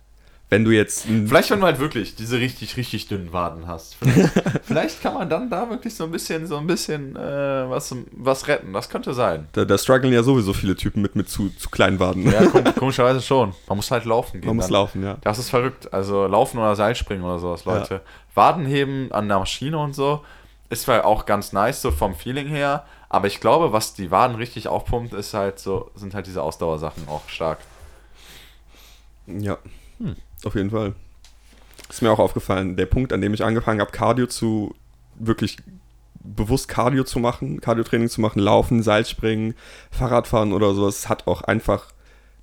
[0.49, 3.95] Wenn du jetzt Vielleicht, wenn du halt wirklich diese richtig, richtig dünnen Waden hast.
[3.95, 4.31] Vielleicht,
[4.63, 8.47] vielleicht kann man dann da wirklich so ein bisschen, so ein bisschen äh, was, was
[8.47, 8.71] retten.
[8.71, 9.47] Das könnte sein.
[9.51, 12.31] da, da strugglen ja sowieso viele Typen mit, mit zu, zu kleinen Waden.
[12.31, 13.53] Ja, kom komischerweise schon.
[13.67, 14.47] Man muss halt laufen gehen.
[14.47, 14.73] man muss dann.
[14.73, 15.17] laufen, ja.
[15.21, 15.93] Das ist verrückt.
[15.93, 18.01] Also laufen oder Seilspringen oder sowas, Leute.
[18.33, 20.21] Waden heben an der Maschine und so
[20.69, 24.35] ist zwar auch ganz nice, so vom Feeling her, aber ich glaube, was die Waden
[24.35, 27.59] richtig aufpumpt, ist halt so, sind halt diese Ausdauersachen auch stark.
[29.27, 29.57] Ja,
[30.47, 30.93] auf jeden Fall.
[31.89, 34.75] Ist mir auch aufgefallen, der Punkt, an dem ich angefangen habe, Cardio zu,
[35.15, 35.57] wirklich
[36.15, 39.55] bewusst Cardio zu machen, Cardio-Training zu machen, Laufen, Seilspringen,
[39.91, 41.85] Fahrradfahren oder sowas, hat auch einfach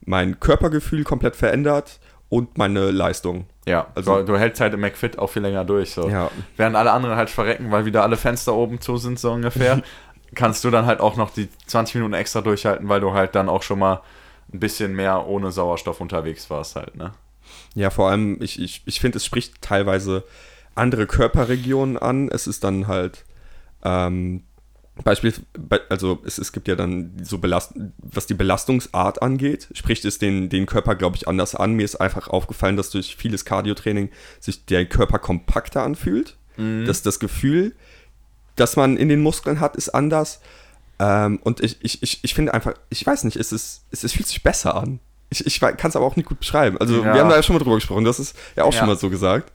[0.06, 1.98] mein Körpergefühl komplett verändert
[2.30, 3.46] und meine Leistung.
[3.66, 5.92] Ja, Also- du, du hältst halt im McFit auch viel länger durch.
[5.92, 6.08] So.
[6.08, 6.30] Ja.
[6.56, 9.82] Während alle anderen halt verrecken, weil wieder alle Fenster oben zu sind, so ungefähr,
[10.34, 13.48] kannst du dann halt auch noch die 20 Minuten extra durchhalten, weil du halt dann
[13.48, 14.00] auch schon mal
[14.52, 17.12] ein bisschen mehr ohne Sauerstoff unterwegs warst halt, ne?
[17.74, 20.24] Ja, vor allem, ich, ich, ich finde, es spricht teilweise
[20.74, 22.28] andere Körperregionen an.
[22.28, 23.24] Es ist dann halt,
[23.84, 24.42] ähm,
[25.02, 30.04] Beispiel, bei- also es, es gibt ja dann so Belast was die Belastungsart angeht, spricht
[30.04, 31.72] es den, den Körper, glaube ich, anders an.
[31.72, 36.36] Mir ist einfach aufgefallen, dass durch vieles Cardio-Training sich der Körper kompakter anfühlt.
[36.86, 37.74] Das, das Gefühl,
[38.54, 40.40] das man in den Muskeln hat, ist anders.
[41.00, 44.12] Ähm, und ich, ich, ich, ich finde einfach, ich weiß nicht, es, ist, es, es
[44.12, 45.00] fühlt sich besser an.
[45.40, 46.78] Ich, ich kann es aber auch nicht gut beschreiben.
[46.78, 47.14] Also, Ja.
[47.14, 48.78] wir haben da ja schon mal drüber gesprochen, das ist ja auch Ja.
[48.80, 49.50] schon mal so gesagt.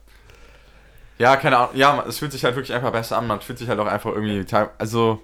[1.18, 1.70] Ja, keine Ahnung.
[1.76, 3.26] Ja, es fühlt sich halt wirklich einfach besser an.
[3.26, 4.44] Man fühlt sich halt auch einfach irgendwie.
[4.78, 5.20] Also,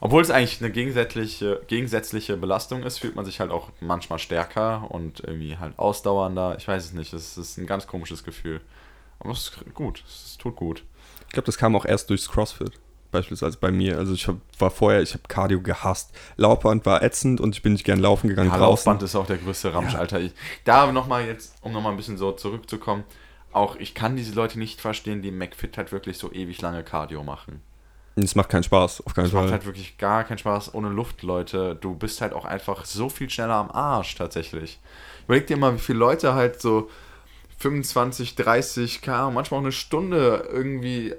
[0.00, 4.86] obwohl es eigentlich eine gegensätzliche, gegensätzliche Belastung ist, fühlt man sich halt auch manchmal stärker
[4.90, 6.56] und irgendwie halt ausdauernder.
[6.58, 7.12] Ich weiß es nicht.
[7.12, 8.60] Es ist ein ganz komisches Gefühl.
[9.20, 10.02] Aber es ist gut.
[10.06, 10.82] Es tut gut.
[11.26, 12.72] Ich glaube, das kam auch erst durchs CrossFit.
[13.16, 13.98] Beispielsweise bei mir.
[13.98, 16.12] Also ich hab, war vorher, ich habe Cardio gehasst.
[16.36, 18.90] Laufband war ätzend und ich bin nicht gern laufen gegangen Ja, draußen.
[18.90, 20.20] Laufband ist auch der größte Ramsch, Alter.
[20.20, 20.32] Ich,
[20.64, 23.04] da nochmal jetzt, um nochmal ein bisschen so zurückzukommen,
[23.52, 27.22] auch ich kann diese Leute nicht verstehen, die McFit halt wirklich so ewig lange Cardio
[27.22, 27.62] machen.
[28.16, 29.52] Es macht keinen Spaß, auf keinen Das macht Fall.
[29.52, 31.76] halt wirklich gar keinen Spaß ohne Luft, Leute.
[31.78, 34.78] Du bist halt auch einfach so viel schneller am Arsch tatsächlich.
[35.26, 36.88] Überleg dir mal, wie viele Leute halt so
[37.58, 41.16] 25, 30 km, manchmal auch eine Stunde irgendwie äh,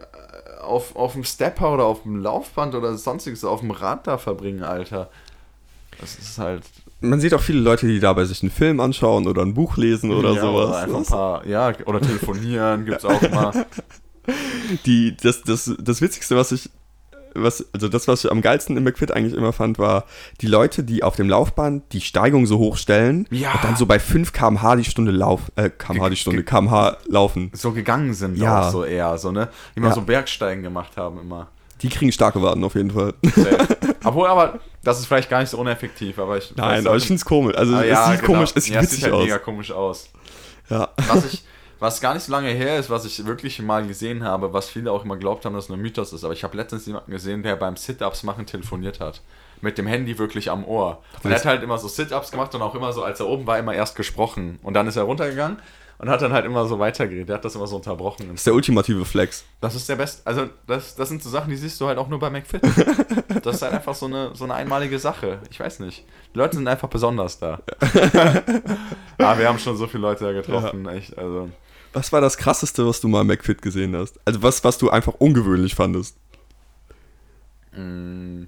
[0.61, 4.63] auf, auf dem Stepper oder auf dem Laufband oder sonstiges auf dem Rad da verbringen,
[4.63, 5.09] Alter.
[5.99, 6.63] Das ist halt.
[7.01, 10.11] Man sieht auch viele Leute, die dabei sich einen Film anschauen oder ein Buch lesen
[10.11, 10.69] oder ja, sowas.
[10.69, 13.65] Oder einfach ein paar, ja, oder telefonieren gibt's auch mal.
[14.85, 16.69] Die, das, das, das Witzigste, was ich,
[17.41, 20.05] was, also das, was ich am geilsten im McFit eigentlich immer fand, war
[20.41, 23.53] die Leute, die auf dem Laufband die Steigung so hoch stellen Ja.
[23.53, 27.51] und dann so bei 5 km/h die Stunde lauf, äh, km/h die Stunde, km/h laufen.
[27.53, 28.67] So gegangen sind Ja.
[28.67, 29.49] auch so eher, so, ne?
[29.75, 29.93] Die mal Ja.
[29.95, 31.47] so Bergsteigen gemacht haben immer.
[31.81, 33.13] Die kriegen starke Waden auf jeden Fall.
[34.03, 36.53] Obwohl, aber das ist vielleicht gar nicht so uneffektiv, aber ich.
[36.55, 37.55] Nein, aber ich finde es komisch.
[37.55, 38.33] Also Ah, es ja, sieht genau.
[38.33, 39.23] komisch, es sieht ja, witzig sieht halt aus.
[39.23, 40.09] mega komisch aus.
[40.69, 40.89] Ja.
[41.07, 41.43] Was ich,
[41.79, 44.91] was gar nicht so lange her ist, was ich wirklich mal gesehen habe, was viele
[44.91, 47.11] auch immer glaubt haben, dass es nur ein Mythos ist, aber ich habe letztens jemanden
[47.11, 49.21] gesehen, der beim Sit-Ups machen telefoniert hat.
[49.59, 51.01] Mit dem Handy wirklich am Ohr.
[51.23, 53.47] Und er hat halt immer so Sit-Ups gemacht und auch immer so, als er oben
[53.47, 54.59] war, immer erst gesprochen.
[54.61, 55.57] Und dann ist er runtergegangen
[55.99, 57.29] und hat dann halt immer so weitergeredet.
[57.29, 58.27] Der hat das immer so unterbrochen.
[58.27, 59.45] Das ist der ultimative Flex.
[59.61, 60.21] Das ist der beste.
[60.25, 62.61] Also, das, das sind so Sachen, die siehst du halt auch nur bei McFit.
[63.43, 65.39] Das ist halt einfach so eine, so eine einmalige Sache.
[65.49, 66.03] Ich weiß nicht.
[66.33, 67.59] Die Leute sind einfach besonders da.
[69.17, 70.87] Aber wir haben schon so viele Leute da getroffen.
[70.89, 71.49] Echt, also.
[71.97, 74.19] Was war das krasseste, was du mal im McFit gesehen hast?
[74.23, 76.15] Also was, was du einfach ungewöhnlich fandest?
[77.71, 78.47] mh,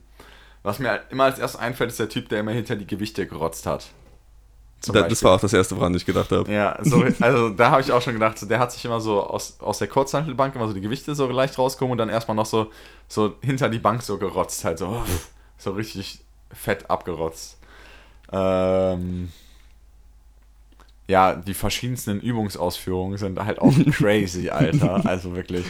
[0.63, 3.25] Was mir halt immer als erstes einfällt, ist der Typ, der immer hinter die Gewichte
[3.27, 3.93] gerotzt hat.
[4.85, 6.49] Da, das war auch das erste, woran ich gedacht habe.
[6.51, 9.59] Ja, so, also da habe ich auch schon gedacht, der hat sich immer so aus,
[9.59, 12.71] aus der Kurzhantelbank immer so die Gewichte so leicht rausgekommen und dann erstmal noch so,
[13.07, 15.03] so hinter die Bank so gerotzt, halt so,
[15.57, 16.21] so richtig
[16.51, 17.57] fett abgerotzt.
[18.31, 19.31] Ähm,
[21.09, 25.01] ja, die verschiedensten Übungsausführungen sind halt auch crazy, Alter.
[25.05, 25.65] Also wirklich.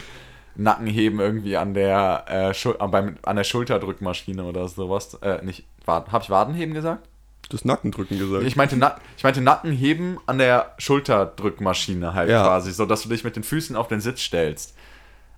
[0.56, 5.14] Nackenheben irgendwie an der, äh, Schul beim, an der Schulterdrückmaschine oder sowas.
[5.22, 7.08] Äh, nicht, Waden, hab ich Wadenheben gesagt?
[7.50, 8.44] Das Nackendrücken gesagt.
[8.44, 12.44] Ich meinte, Na ich meinte Nackenheben an der Schulterdrückmaschine halt Ja.
[12.44, 14.76] quasi, so dass du dich mit den Füßen auf den Sitz stellst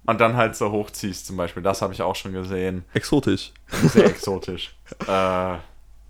[0.07, 1.61] und dann halt so hochziehst zum Beispiel.
[1.61, 2.83] Das habe ich auch schon gesehen.
[2.93, 3.51] Exotisch.
[3.93, 4.75] Sehr exotisch.
[5.07, 5.59] äh, Ja,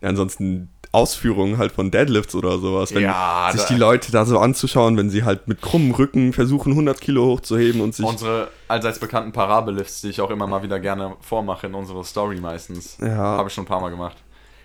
[0.01, 2.93] ansonsten Ausführungen halt von Deadlifts oder sowas.
[2.93, 6.73] Wenn Ja, sich die Leute da so anzuschauen, wenn sie halt mit krummem Rücken versuchen,
[6.73, 8.05] 100 Kilo hochzuheben und sich...
[8.05, 12.39] unsere allseits bekannten Parabellifts, die ich auch immer mal wieder gerne vormache in unserer Story
[12.41, 12.97] meistens.
[12.99, 13.15] Ja.
[13.15, 14.17] Habe ich schon ein paar Mal gemacht.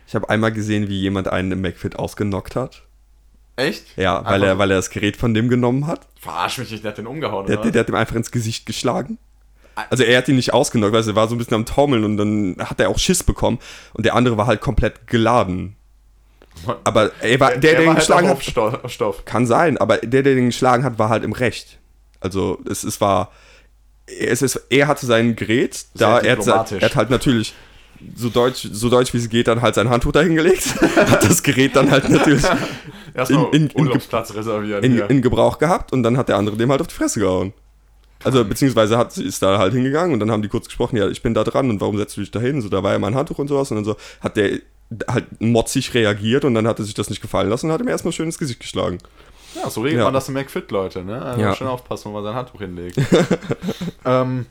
[0.08, 2.82] Ich habe einmal gesehen, wie jemand einen im McFit ausgenockt hat.
[3.56, 3.96] Echt?
[3.96, 6.06] Ja, weil Einfach er, weil er das Gerät von dem genommen hat.
[6.20, 7.62] Verarsch mich nicht, der hat den umgehauen, Der, oder?
[7.64, 9.18] der, der hat ihm einfach ins Gesicht geschlagen.
[9.90, 12.16] Also er hat ihn nicht ausgenockt, weil er war so ein bisschen am Taumeln und
[12.16, 13.58] dann hat er auch Schiss bekommen.
[13.92, 15.76] Und der andere war halt komplett geladen.
[16.84, 18.42] Aber er war, der, der, war ihn halt geschlagen hat,
[19.24, 21.78] kann sein, aber der, der den geschlagen hat, war halt im Recht.
[22.20, 23.30] Also es, es war,
[24.06, 26.44] es ist, er hatte sein Gerät, da er hat,
[26.82, 27.54] er hat halt natürlich
[28.14, 31.76] so deutsch, so deutsch wie es geht, dann halt sein Handtuch dahingelegt, hat das Gerät
[31.76, 32.44] dann halt natürlich
[33.30, 33.70] in- in-
[34.84, 37.52] in, in Gebrauch gehabt und dann hat der andere dem halt auf die Fresse gehauen.
[38.24, 41.22] Also beziehungsweise hat, ist da halt hingegangen und dann haben die kurz gesprochen, ja, ich
[41.22, 42.60] bin da dran und warum setzt du dich da hin?
[42.62, 44.58] So, da war ja mein Handtuch und sowas und dann so hat der
[45.08, 47.88] halt motzig reagiert und dann hat er sich das nicht gefallen lassen und hat ihm
[47.88, 48.98] erstmal schön ins Gesicht geschlagen.
[49.54, 50.04] Ja, so regelt Ja.
[50.04, 51.20] man das im McFit, Leute, ne?
[51.22, 51.54] Also Ja.
[51.54, 52.98] schön aufpassen, wo man sein Handtuch hinlegt.
[54.04, 54.46] ähm,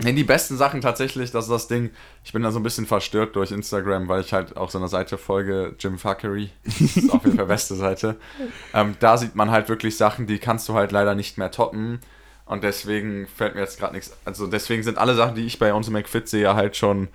[0.00, 1.90] die besten Sachen tatsächlich, das ist das Ding,
[2.24, 4.88] ich bin da so ein bisschen verstört durch Instagram, weil ich halt auch so einer
[4.88, 8.16] Seite folge, Jim Fuckery, das ist auf jeden Fall beste Seite.
[8.74, 12.00] Ähm, da sieht man halt wirklich Sachen, die kannst du halt leider nicht mehr toppen.
[12.44, 14.12] Und deswegen fällt mir jetzt gerade nichts.
[14.24, 17.06] Also deswegen sind alle Sachen, die ich bei uns im McFit sehe, halt schon,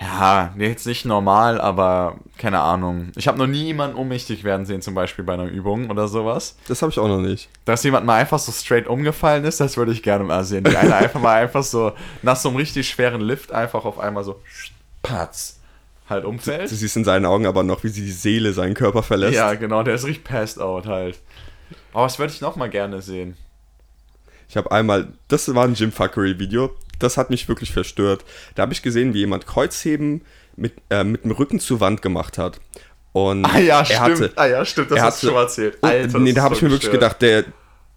[0.00, 3.10] ja, jetzt nicht normal, aber keine Ahnung.
[3.16, 6.56] Ich habe noch nie jemanden ohnmächtig werden sehen, zum Beispiel bei einer Übung oder sowas.
[6.68, 7.48] Das habe ich auch noch nicht.
[7.64, 10.62] Dass jemand mal einfach so straight umgefallen ist, das würde ich gerne mal sehen.
[10.64, 11.92] Die eine einfach mal einfach so
[12.22, 14.40] nach so einem richtig schweren Lift einfach auf einmal so
[15.02, 15.58] patz
[16.08, 16.68] halt Du umfällt.
[16.68, 19.34] siehst in seinen Augen aber noch, wie sie die Seele seinen Körper verlässt.
[19.34, 21.18] Ja, genau, der ist richtig passed out halt.
[21.92, 23.36] Aber das würde ich noch mal gerne sehen.
[24.48, 28.24] Ich habe einmal, das war ein Jim Fuckery Video, das hat mich wirklich verstört.
[28.54, 30.22] Da habe ich gesehen, wie jemand Kreuzheben
[30.56, 32.60] mit, äh, mit dem Rücken zur Wand gemacht hat.
[33.12, 34.00] Und Ah ja, er stimmt.
[34.00, 35.78] hatte, ah ja, stimmt, das er hast du schon mal erzählt.
[35.80, 37.44] Und, Alter, nee, da habe so ich mir wirklich gedacht, der,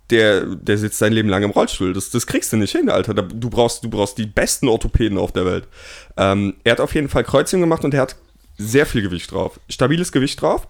[0.10, 1.94] der, der sitzt sein Leben lang im Rollstuhl.
[1.94, 3.14] Das, das kriegst du nicht hin, Alter.
[3.14, 5.68] Du, brauchst, du brauchst die besten Orthopäden auf der Welt.
[6.18, 8.16] Ähm, er hat auf jeden Fall Kreuzheben gemacht und er hat
[8.58, 9.60] sehr viel Gewicht drauf.
[9.70, 10.68] Stabiles Gewicht drauf.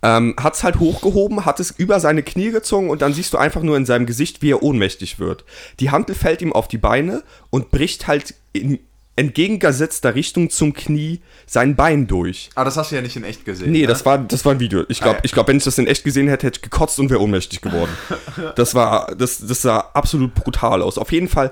[0.00, 3.38] Ähm, hat es halt hochgehoben, hat es über seine Knie gezogen und dann siehst du
[3.38, 5.44] einfach nur in seinem Gesicht, wie er ohnmächtig wird.
[5.80, 8.78] Die Hantel fällt ihm auf die Beine und bricht halt in
[9.16, 12.50] entgegengesetzter Richtung zum Knie sein Bein durch.
[12.54, 13.72] Aber das hast du ja nicht in echt gesehen.
[13.72, 13.86] Nee, ne?
[13.88, 14.84] das war, das war ein Video.
[14.88, 15.30] Ich glaube, Ah, ja.
[15.32, 17.90] glaub, wenn ich das in echt gesehen hätte, hätte ich gekotzt und wäre ohnmächtig geworden.
[18.54, 20.98] das war, das, das sah absolut brutal aus.
[20.98, 21.50] Auf jeden Fall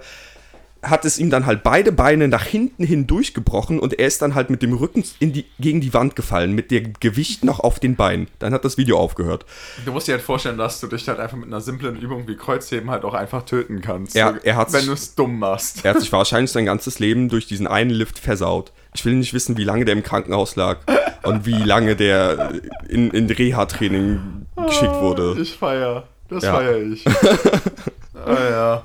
[0.89, 4.35] hat es ihm dann halt beide Beine nach hinten hin durchgebrochen und er ist dann
[4.35, 7.97] halt mit dem Rücken die, gegen die Wand gefallen, mit dem Gewicht noch auf den
[7.97, 8.29] Beinen.
[8.39, 9.45] Dann hat das Video aufgehört.
[9.85, 12.37] Du musst dir halt vorstellen, dass du dich halt einfach mit einer simplen Übung wie
[12.37, 14.15] Kreuzheben halt auch einfach töten kannst.
[14.17, 15.85] Er- So, er wenn du es dumm machst.
[15.85, 18.73] Er hat sich wahrscheinlich sein ganzes Leben durch diesen einen Lift versaut.
[18.95, 20.79] Ich will nicht wissen, wie lange der im Krankenhaus lag
[21.23, 22.53] und wie lange der
[22.89, 25.37] in, in Reha-Training geschickt wurde.
[25.41, 26.05] Ich feier.
[26.29, 26.55] Das Ja.
[26.55, 27.05] feier ich.
[28.15, 28.85] ah, ja.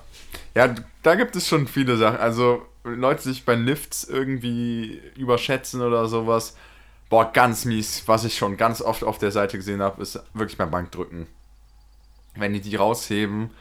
[0.54, 2.18] Ja, da gibt es schon viele Sachen.
[2.18, 6.56] Also, Leute sich bei Lifts irgendwie überschätzen oder sowas.
[7.10, 8.04] Boah, ganz mies.
[8.08, 11.28] Was ich schon ganz oft auf der Seite gesehen habe, ist wirklich beim Bankdrücken.
[12.36, 13.52] Wenn die die rausheben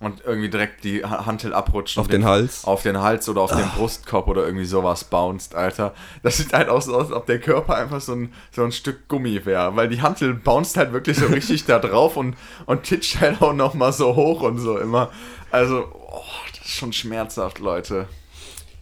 [0.00, 2.00] und irgendwie direkt die Ha- Hantel abrutschen.
[2.00, 2.64] Auf und den Hals.
[2.64, 5.94] Auf den Hals oder auf den Brustkorb oder irgendwie sowas bounced, Alter.
[6.22, 9.44] Das sieht halt aus, als ob der Körper einfach so ein, so ein Stück Gummi
[9.44, 9.76] wäre.
[9.76, 12.36] Weil die Hantel bounced halt wirklich so richtig da drauf und,
[12.66, 15.10] und titscht halt auch nochmal so hoch und so immer.
[15.50, 16.22] Also, oh,
[16.64, 18.08] schon schmerzhaft, Leute.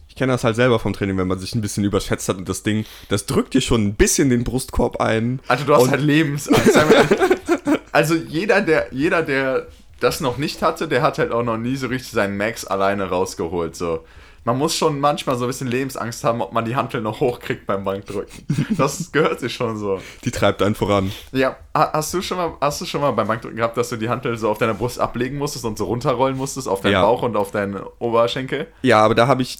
[0.09, 2.47] Ich kenne das halt selber vom Training, wenn man sich ein bisschen überschätzt hat und
[2.47, 5.39] das Ding, das drückt dir schon ein bisschen den Brustkorb ein.
[5.47, 6.75] Also du hast halt Lebensangst.
[6.75, 7.79] Ehrlich.
[7.91, 9.67] Also jeder der, jeder, der
[9.99, 13.09] das noch nicht hatte, der hat halt auch noch nie so richtig seinen Max alleine
[13.09, 13.75] rausgeholt.
[13.75, 14.03] So.
[14.45, 17.65] Man muss schon manchmal so ein bisschen Lebensangst haben, ob man die Hantel noch hochkriegt
[17.65, 18.45] beim Bankdrücken.
[18.77, 19.99] Das gehört sich schon so.
[20.25, 21.11] Die treibt einen voran.
[21.31, 23.95] Ja, ha- hast du schon mal, hast du schon mal beim Bankdrücken gehabt, dass du
[23.97, 27.01] die Hantel so auf deiner Brust ablegen musstest und so runterrollen musstest auf deinen Ja.
[27.03, 28.67] Bauch und auf deinen Oberschenkel?
[28.81, 29.59] Ja, aber da habe ich,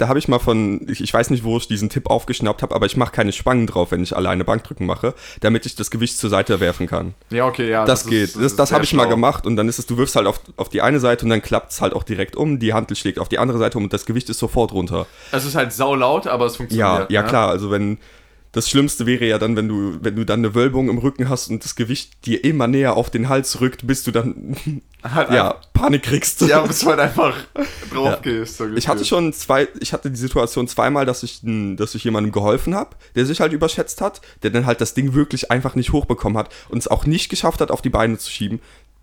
[0.00, 2.74] da habe ich mal von, ich, ich weiß nicht, wo ich diesen Tipp aufgeschnappt habe,
[2.74, 6.16] aber ich mache keine Spangen drauf, wenn ich alleine Bankdrücken mache, damit ich das Gewicht
[6.18, 7.14] zur Seite werfen kann.
[7.30, 7.84] Ja, okay, ja.
[7.84, 8.22] Das, geht.
[8.24, 10.26] ist- das ist das habe ich mal gemacht und dann ist es, du wirfst halt
[10.26, 12.96] auf, auf die eine Seite und dann klappt es halt auch direkt um, die Hantel
[12.96, 15.06] schlägt auf die andere Seite um und das Gewicht ist sofort runter.
[15.32, 17.10] Es ist halt saulaut, aber es Ja, funktioniert.
[17.10, 17.28] ja ne?
[17.28, 17.98] klar, also wenn
[18.52, 21.48] das Schlimmste wäre ja dann, wenn du, wenn du dann eine Wölbung im Rücken hast
[21.50, 24.56] und das Gewicht dir immer näher auf den Hals rückt, bis du dann
[25.02, 26.42] Halt ja, Panik kriegst.
[26.42, 27.34] Ja, bis du halt einfach
[27.92, 28.58] drauf gehst.
[28.58, 32.32] So Ich hatte schon zwei, ich hatte die Situation zweimal, dass ich, dass ich jemandem
[32.32, 35.92] geholfen habe, der sich halt überschätzt hat, der dann halt das Ding wirklich einfach nicht
[35.92, 38.60] hochbekommen hat und es auch nicht geschafft hat, auf die Beine zu schieben.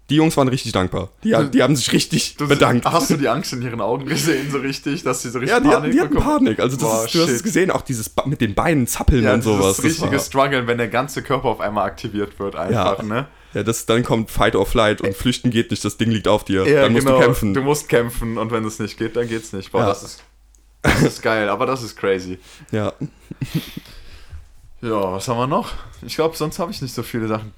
[0.09, 1.09] Die Jungs waren richtig dankbar.
[1.23, 2.85] Die, die haben sich richtig Du- bedankt.
[2.85, 5.59] Hast du die Angst in ihren Augen gesehen, so richtig, dass sie so richtig ja,
[5.59, 6.45] die, hatten, die hatten bekommen?
[6.45, 6.59] Panik.
[6.59, 7.43] Also das Boah, ist, du hast es shit.
[7.43, 9.75] gesehen, auch dieses ba mit den Beinen zappeln Ja, und sowas.
[9.77, 13.03] das richtige Struggle, wenn der ganze Körper auf einmal aktiviert wird, einfach, Ja.
[13.03, 13.27] ne?
[13.53, 16.43] Ja, das, dann kommt Fight or Flight und Flüchten geht nicht, das Ding liegt auf
[16.45, 16.65] dir.
[16.67, 17.17] Ja, dann musst genau.
[17.19, 17.53] du kämpfen.
[17.53, 19.71] Du musst kämpfen und wenn es nicht geht, dann geht's nicht.
[19.71, 19.87] Boah, Ja.
[19.87, 20.23] das ist
[20.83, 22.39] das ist geil, aber das ist crazy.
[22.71, 22.93] ja.
[24.81, 25.71] Ja, was haben wir noch?
[26.05, 27.51] Ich glaube, sonst habe ich nicht so viele Sachen,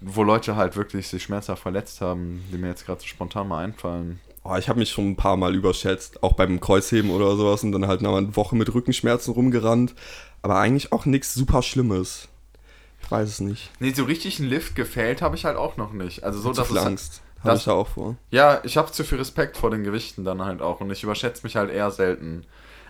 [0.00, 3.64] wo Leute halt wirklich sich schmerzhaft verletzt haben, die mir jetzt gerade so spontan mal
[3.64, 4.20] einfallen.
[4.44, 7.72] Oh, ich habe mich schon ein paar Mal überschätzt, auch beim Kreuzheben oder sowas und
[7.72, 9.94] dann halt noch eine Woche mit Rückenschmerzen rumgerannt.
[10.42, 12.28] Aber eigentlich auch nichts super Schlimmes.
[13.02, 13.70] Ich weiß es nicht.
[13.80, 16.22] Nee, so richtig einen Lift gefällt habe ich halt auch noch nicht.
[16.22, 17.22] Also so, dass halt- Angst.
[17.42, 18.16] Habe ich da auch vor.
[18.30, 21.42] Ja, ich habe zu viel Respekt vor den Gewichten dann halt auch und ich überschätze
[21.44, 22.44] mich halt eher selten.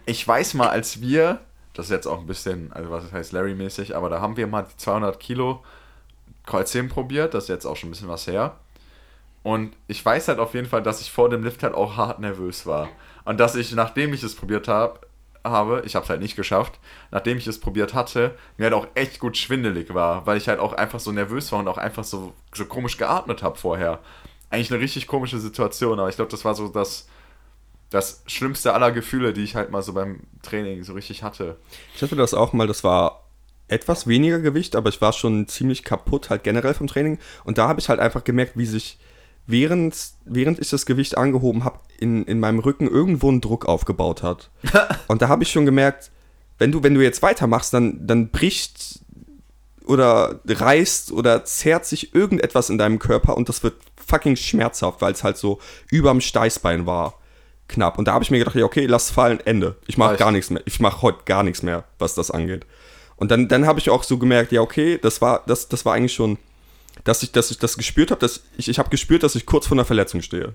[0.06, 1.40] Ich weiß mal, als wir,
[1.74, 4.62] das ist jetzt auch ein bisschen, also was heißt Larry-mäßig, aber da haben wir mal
[4.62, 5.62] die 200 Kilo
[6.46, 8.56] Kreuzheben probiert, das ist jetzt auch schon ein bisschen was her.
[9.42, 12.18] Und ich weiß halt auf jeden Fall, dass ich vor dem Lift halt auch hart
[12.18, 12.88] nervös war.
[13.24, 15.00] Und dass ich, nachdem ich es probiert habe,
[15.44, 16.78] habe, ich habe es halt nicht geschafft,
[17.10, 20.58] nachdem ich es probiert hatte, mir halt auch echt gut schwindelig war, weil ich halt
[20.58, 24.00] auch einfach so nervös war und auch einfach so, so komisch geatmet habe vorher.
[24.50, 27.08] Eigentlich eine richtig komische Situation, aber ich glaube, das war so das,
[27.90, 31.56] das schlimmste aller Gefühle, die ich halt mal so beim Training so richtig hatte.
[31.94, 33.25] Ich hatte das auch mal, das war
[33.68, 37.18] etwas weniger Gewicht, aber ich war schon ziemlich kaputt, halt generell vom Training.
[37.44, 38.98] Und da habe ich halt einfach gemerkt, wie sich,
[39.46, 44.22] während, während ich das Gewicht angehoben habe, in, in meinem Rücken irgendwo ein Druck aufgebaut
[44.22, 44.50] hat.
[45.08, 46.10] Und da habe ich schon gemerkt,
[46.58, 49.00] wenn du, wenn du jetzt weitermachst, dann, dann bricht
[49.84, 55.12] oder reißt oder zerrt sich irgendetwas in deinem Körper und das wird fucking schmerzhaft, weil
[55.12, 55.60] es halt so
[55.90, 57.14] überm Steißbein war.
[57.68, 57.98] Knapp.
[57.98, 59.76] Und da habe ich mir gedacht, okay, lass fallen, Ende.
[59.86, 60.62] Ich mache gar nichts mehr.
[60.66, 62.64] Ich mache heute gar nichts mehr, was das angeht.
[63.16, 65.94] Und dann, dann habe ich auch so gemerkt, ja, okay, das war, das, das war
[65.94, 66.38] eigentlich schon,
[67.04, 69.66] dass ich, dass ich das gespürt habe, dass ich, ich habe gespürt, dass ich kurz
[69.66, 70.54] vor einer Verletzung stehe.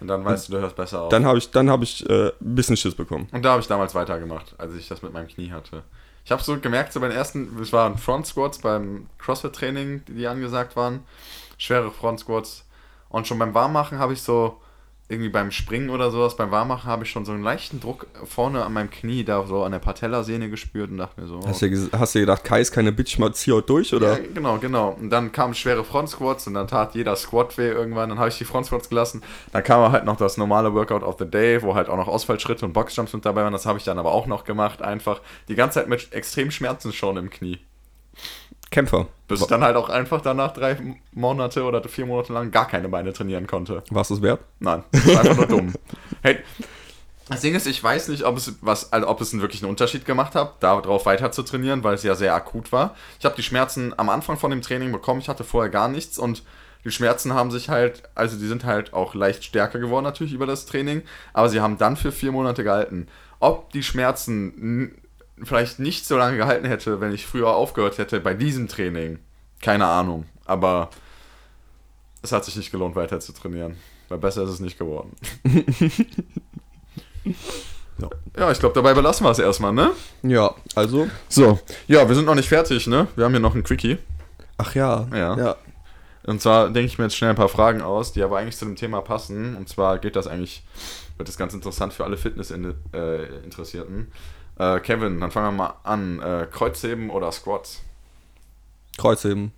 [0.00, 1.08] Und dann weißt du, du hörst besser auf.
[1.10, 3.28] Dann habe ich, dann habe ich äh, ein bisschen Schiss bekommen.
[3.30, 5.84] Und da habe ich damals weitergemacht, als ich das mit meinem Knie hatte.
[6.24, 10.26] Ich habe so gemerkt, so bei den ersten, es waren Front Squats beim CrossFit-Training, die
[10.26, 11.04] angesagt waren.
[11.56, 12.64] Schwere Front Squats.
[13.08, 14.60] Und schon beim Warmmachen habe ich so,
[15.12, 18.64] irgendwie beim Springen oder sowas, beim Warmmachen habe ich schon so einen leichten Druck vorne
[18.64, 21.40] an meinem Knie, da so an der Patellasehne gespürt und dachte mir so.
[21.46, 24.18] Hast du, hast du gedacht, Kai ist keine Bitch, mal zieh heute durch, oder?
[24.18, 24.96] Ja, genau, genau.
[24.98, 28.08] Und dann kamen schwere Front Squats und dann tat jeder Squat weh irgendwann.
[28.08, 29.22] Dann habe ich die Front Squats gelassen.
[29.52, 32.64] Dann kam halt noch das normale Workout of the Day, wo halt auch noch Ausfallschritte
[32.64, 33.52] und Boxjumps mit dabei waren.
[33.52, 34.82] Das habe ich dann aber auch noch gemacht.
[34.82, 37.60] Einfach die ganze Zeit mit extrem Schmerzen schon im Knie.
[38.72, 39.06] Kämpfer.
[39.28, 40.76] Bis ich dann halt auch einfach danach drei
[41.12, 43.84] Monate oder vier Monate lang gar keine Beine trainieren konnte.
[43.90, 44.40] War es das wert?
[44.58, 45.72] Nein, das ist einfach nur dumm.
[46.22, 46.38] Hey,
[47.28, 50.04] Das Ding ist, ich weiß nicht, ob es, was, also ob es einen wirklichen Unterschied
[50.04, 52.94] gemacht hat, darauf weiter zu trainieren, weil es ja sehr akut war.
[53.18, 56.18] Ich habe die Schmerzen am Anfang von dem Training bekommen, ich hatte vorher gar nichts
[56.18, 56.42] und
[56.84, 60.46] die Schmerzen haben sich halt, also die sind halt auch leicht stärker geworden natürlich über
[60.46, 63.06] das Training, aber sie haben dann für vier Monate gehalten.
[63.38, 64.96] Ob die Schmerzen
[65.44, 69.18] vielleicht nicht so lange gehalten hätte, wenn ich früher aufgehört hätte bei diesem Training,
[69.60, 70.26] keine Ahnung.
[70.44, 70.90] Aber
[72.22, 73.76] es hat sich nicht gelohnt, weiter zu trainieren,
[74.08, 75.16] weil besser ist es nicht geworden.
[77.98, 78.08] Ja.
[78.36, 79.92] ja, ich glaube, dabei belassen wir es erstmal, ne?
[80.22, 81.08] Ja, also.
[81.28, 83.06] So, ja, wir sind noch nicht fertig, ne?
[83.16, 83.98] Wir haben hier noch ein Quickie.
[84.56, 85.06] Ach ja.
[85.12, 85.36] Ja.
[85.36, 85.56] ja.
[86.24, 88.64] Und zwar denke ich mir jetzt schnell ein paar Fragen aus, die aber eigentlich zu
[88.64, 89.56] dem Thema passen.
[89.56, 90.62] Und zwar geht das eigentlich,
[91.16, 94.00] wird das ganz interessant für alle Fitness-Interessierten.
[94.00, 94.06] Äh,
[94.56, 96.20] Kevin, dann fangen wir mal an.
[96.20, 97.82] Äh, Kreuzheben oder Squats?
[98.98, 99.52] Kreuzheben.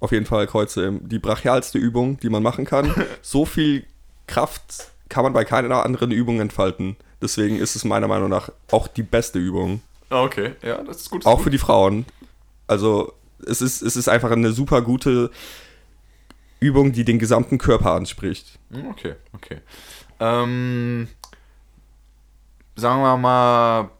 [0.00, 1.08] Auf jeden Fall Kreuzheben.
[1.08, 2.94] Die brachialste Übung, die man machen kann.
[3.22, 3.86] so viel
[4.26, 6.96] Kraft kann man bei keiner anderen Übung entfalten.
[7.22, 9.80] Deswegen ist es meiner Meinung nach auch die beste Übung.
[10.10, 11.24] Okay, ja, das ist gut.
[11.26, 12.04] auch für die Frauen.
[12.66, 13.12] Also
[13.46, 15.30] es ist, es ist einfach eine super gute
[16.60, 18.58] Übung, die den gesamten Körper anspricht.
[18.70, 19.58] Hm, okay, okay.
[20.20, 21.08] Ähm,
[22.76, 23.90] sagen wir mal,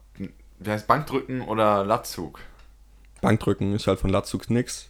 [0.59, 2.39] wie heißt Bankdrücken oder Latzug?
[3.21, 4.89] Bankdrücken ist halt von Latzug nix.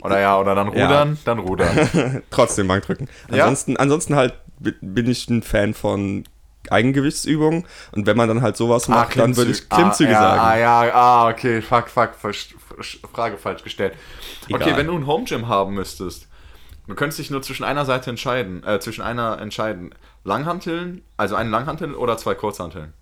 [0.00, 1.18] Oder ja, oder dann rudern, ja.
[1.24, 2.22] dann rudern.
[2.30, 3.08] Trotzdem Bankdrücken.
[3.30, 3.78] Ansonsten, ja?
[3.78, 6.24] ansonsten halt bin ich ein Fan von
[6.70, 10.20] Eigengewichtsübungen und wenn man dann halt sowas ah, macht, ah, dann würde ich Klimmzüge ah,
[10.20, 10.40] sagen.
[10.40, 12.12] Ah, ja, ah, okay, fuck, fuck,
[13.12, 13.94] Frage falsch gestellt.
[14.48, 14.62] Egal.
[14.62, 16.28] Okay, wenn du ein Home Gym haben müsstest,
[16.88, 19.94] du könntest dich nur zwischen einer Seite entscheiden, äh, zwischen einer entscheiden.
[20.24, 22.94] Langhanteln, also einen Langhantel oder zwei Kurzhanteln?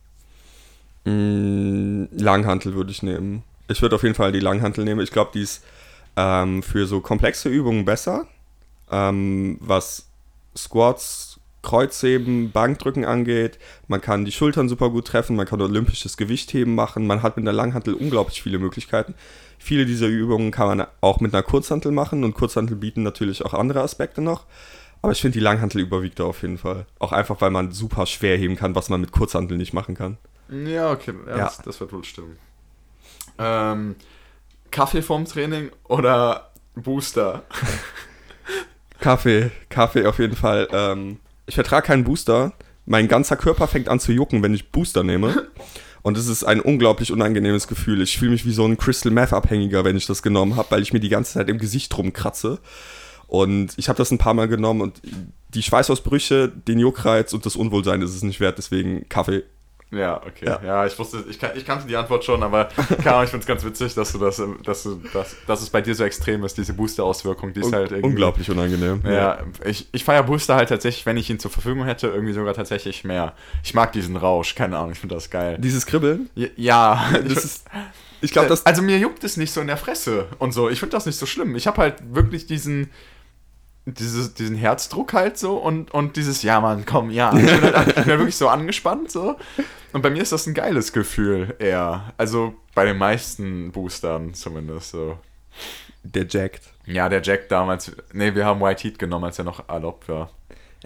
[1.04, 3.42] Mm, Langhantel würde ich nehmen.
[3.68, 5.00] Ich würde auf jeden Fall die Langhantel nehmen.
[5.00, 5.64] Ich glaube, die ist
[6.16, 8.26] ähm, für so komplexe Übungen besser,
[8.90, 10.08] ähm, was
[10.56, 13.58] Squats, Kreuzheben, Bankdrücken angeht.
[13.86, 17.06] Man kann die Schultern super gut treffen, man kann olympisches Gewichtheben machen.
[17.06, 19.14] Man hat mit einer Langhantel unglaublich viele Möglichkeiten.
[19.58, 23.54] Viele dieser Übungen kann man auch mit einer Kurzhantel machen und Kurzhantel bieten natürlich auch
[23.54, 24.44] andere Aspekte noch.
[25.02, 26.86] Aber ich finde, die Langhantel überwiegt da auf jeden Fall.
[26.98, 30.18] Auch einfach, weil man super schwer heben kann, was man mit Kurzhantel nicht machen kann.
[30.48, 31.44] Ja, okay, ja, ja.
[31.44, 32.38] Das, das, wird wohl stimmen.
[33.38, 33.96] Ähm,
[34.70, 37.44] Kaffee vorm Training oder Booster?
[39.00, 40.68] Kaffee, Kaffee auf jeden Fall.
[40.72, 42.52] Ähm, ich vertrage keinen Booster.
[42.86, 45.48] Mein ganzer Körper fängt an zu jucken, wenn ich Booster nehme.
[46.02, 48.02] Und es ist ein unglaublich unangenehmes Gefühl.
[48.02, 50.82] Ich fühle mich wie so ein Crystal Meth Abhängiger, wenn ich das genommen habe, weil
[50.82, 52.58] ich mir die ganze Zeit im Gesicht rumkratze.
[53.28, 55.00] Und ich habe das ein paar Mal genommen und
[55.54, 58.58] die Schweißausbrüche, den Juckreiz und das Unwohlsein ist es nicht wert.
[58.58, 59.44] Deswegen Kaffee
[59.92, 60.46] ja, okay.
[60.46, 60.60] Ja.
[60.64, 62.64] ja, ich wusste, ich, ich kannte die Antwort schon, aber
[63.04, 65.82] keine ich finde es ganz witzig, dass du das, dass du, dass, dass es bei
[65.82, 68.08] dir so extrem ist, diese Booster-Auswirkung, die ist Un halt irgendwie.
[68.08, 69.02] Unglaublich unangenehm.
[69.04, 69.38] Ja, ja.
[69.66, 73.04] ich, ich feiere Booster halt tatsächlich, wenn ich ihn zur Verfügung hätte, irgendwie sogar tatsächlich
[73.04, 73.34] mehr.
[73.62, 75.58] Ich mag diesen Rausch, keine Ahnung, ich finde das geil.
[75.60, 76.30] Dieses Kribbeln?
[76.34, 77.66] Ja, ja das ist.
[78.22, 78.64] Ich glaube, das.
[78.64, 80.70] Also mir juckt es nicht so in der Fresse und so.
[80.70, 81.54] Ich finde das nicht so schlimm.
[81.56, 82.88] Ich habe halt wirklich diesen
[83.84, 87.36] dieses, diesen Herzdruck halt so und, und dieses, ja Mann, komm, ja.
[87.36, 89.36] Ich bin, halt, ich bin halt wirklich so angespannt so.
[89.92, 92.12] Und bei mir ist das ein geiles Gefühl eher.
[92.16, 95.18] Also bei den meisten Boostern zumindest so.
[96.04, 96.62] Der Jacked.
[96.86, 97.92] Ja, der Jack damals.
[98.12, 100.30] Ne, wir haben White Heat genommen, als er noch erlaubt war.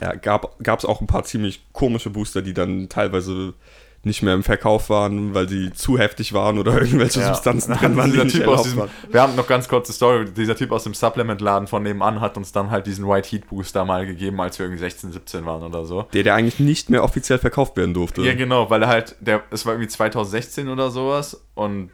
[0.01, 3.55] Ja, gab es auch ein paar ziemlich komische Booster, die dann teilweise
[4.02, 7.35] nicht mehr im Verkauf waren, weil sie zu heftig waren oder irgendwelche ja.
[7.35, 8.90] Substanzen drin waren, die nicht typ diesem, waren.
[9.10, 10.27] Wir haben noch ganz kurze Story.
[10.27, 13.85] Dieser Typ aus dem Supplement-Laden von nebenan hat uns dann halt diesen White Heat Booster
[13.85, 16.02] mal gegeben, als wir irgendwie 16, 17 waren oder so.
[16.12, 18.23] Der, der eigentlich nicht mehr offiziell verkauft werden durfte.
[18.23, 21.90] Ja, genau, weil er halt, der, es war irgendwie 2016 oder sowas und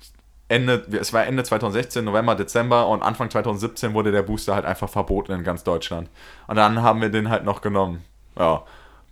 [0.53, 4.91] Ende, es war Ende 2016, November, Dezember und Anfang 2017 wurde der Booster halt einfach
[4.91, 6.11] verboten in ganz Deutschland.
[6.47, 8.05] Und dann haben wir den halt noch genommen.
[8.39, 8.63] Ja.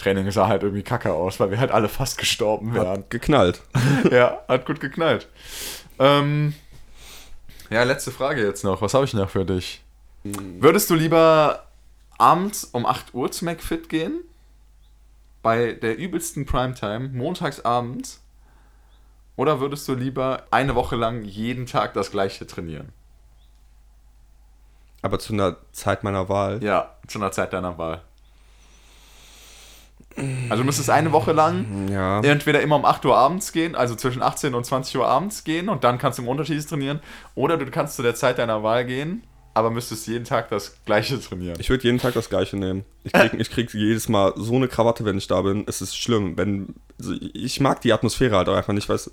[0.01, 2.89] Training sah halt irgendwie kacke aus, weil wir halt alle fast gestorben wären.
[2.89, 3.61] Hat geknallt.
[4.11, 5.29] ja, hat gut geknallt.
[5.99, 6.55] Ähm,
[7.71, 8.83] ja, letzte Frage jetzt noch.
[8.83, 9.83] Was habe ich noch für dich?
[10.25, 11.67] Würdest du lieber
[12.19, 14.21] abends um 8 Uhr zu McFit gehen?
[15.43, 18.23] Bei der übelsten Primetime, montags abends?
[19.37, 22.93] Oder würdest du lieber eine Woche lang jeden Tag das gleiche trainieren?
[25.03, 26.63] Aber zu einer Zeit meiner Wahl?
[26.63, 28.03] Ja, zu einer Zeit deiner Wahl.
[30.17, 32.21] Also du müsstest eine Woche lang ja.
[32.21, 35.69] entweder immer um 8 Uhr abends gehen, also zwischen 18 und 20 Uhr abends gehen
[35.69, 37.01] und dann kannst du im Unterschied trainieren.
[37.35, 39.23] Oder du kannst zu der Zeit deiner Wahl gehen,
[39.55, 41.57] aber müsstest jeden Tag das gleiche trainieren.
[41.59, 42.85] Ich würde jeden Tag das gleiche nehmen.
[43.05, 45.65] Ich krieg, ich krieg jedes Mal so eine Krawatte, wenn ich da bin.
[45.67, 46.37] Es ist schlimm.
[46.37, 48.89] Wenn, also ich mag die Atmosphäre halt auch einfach nicht.
[48.89, 49.11] Weiß,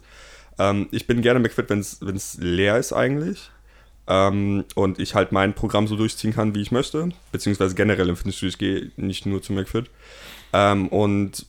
[0.59, 3.51] ähm, ich bin gerne McFit, wenn es leer ist eigentlich.
[4.07, 7.09] Ähm, und ich halt mein Programm so durchziehen kann, wie ich möchte.
[7.31, 9.89] Beziehungsweise generell im Fitnessstudio, ich gehe nicht nur zu McFit.
[10.53, 11.45] Ähm, und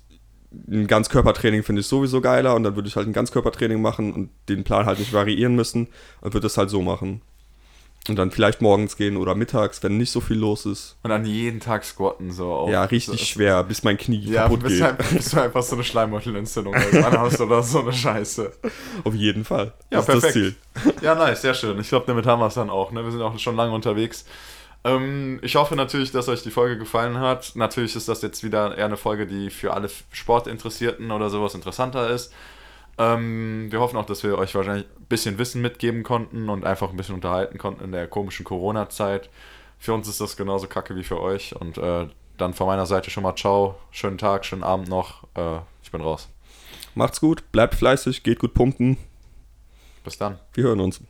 [0.68, 4.30] ein Ganzkörpertraining finde ich sowieso geiler und dann würde ich halt ein Ganzkörpertraining machen und
[4.48, 5.88] den Plan halt nicht variieren müssen
[6.20, 7.20] und würde es halt so machen.
[8.08, 10.96] Und dann vielleicht morgens gehen oder mittags, wenn nicht so viel los ist.
[11.02, 12.50] Und dann jeden Tag squatten, so.
[12.50, 12.70] Auch.
[12.70, 14.82] Ja, richtig schwer, bis mein Knie Ja, kaputt bis, geht.
[14.82, 18.50] halt, bis du einfach so eine Schleimbeutelentzündung hast oder so eine Scheiße.
[19.04, 19.74] Auf jeden Fall.
[19.92, 20.56] Ja, das perfekt.
[21.02, 21.78] Ja, nice, sehr schön.
[21.80, 22.92] Ich glaube, damit haben wir es dann auch.
[22.92, 23.04] Ne?
[23.04, 24.24] Wir sind auch schon lange unterwegs.
[24.88, 27.52] Ähm, ich hoffe natürlich, dass euch die Folge gefallen hat.
[27.54, 32.08] Natürlich ist das jetzt wieder eher eine Folge, die für alle Sportinteressierten oder sowas interessanter
[32.10, 32.32] ist.
[32.96, 36.90] Ähm, wir hoffen auch, dass wir euch wahrscheinlich ein bisschen Wissen mitgeben konnten und einfach
[36.90, 39.30] ein bisschen unterhalten konnten in der komischen Corona-Zeit.
[39.78, 41.54] Für uns ist das genauso kacke wie für euch.
[41.54, 43.76] Und äh, dann von meiner Seite schon mal ciao.
[43.90, 45.24] Schönen Tag, schönen Abend noch.
[45.34, 46.28] Äh, ich bin raus.
[46.94, 48.96] Macht's gut, bleibt fleißig, geht gut pumpen.
[50.02, 50.38] Bis dann.
[50.54, 51.00] Wir hören uns.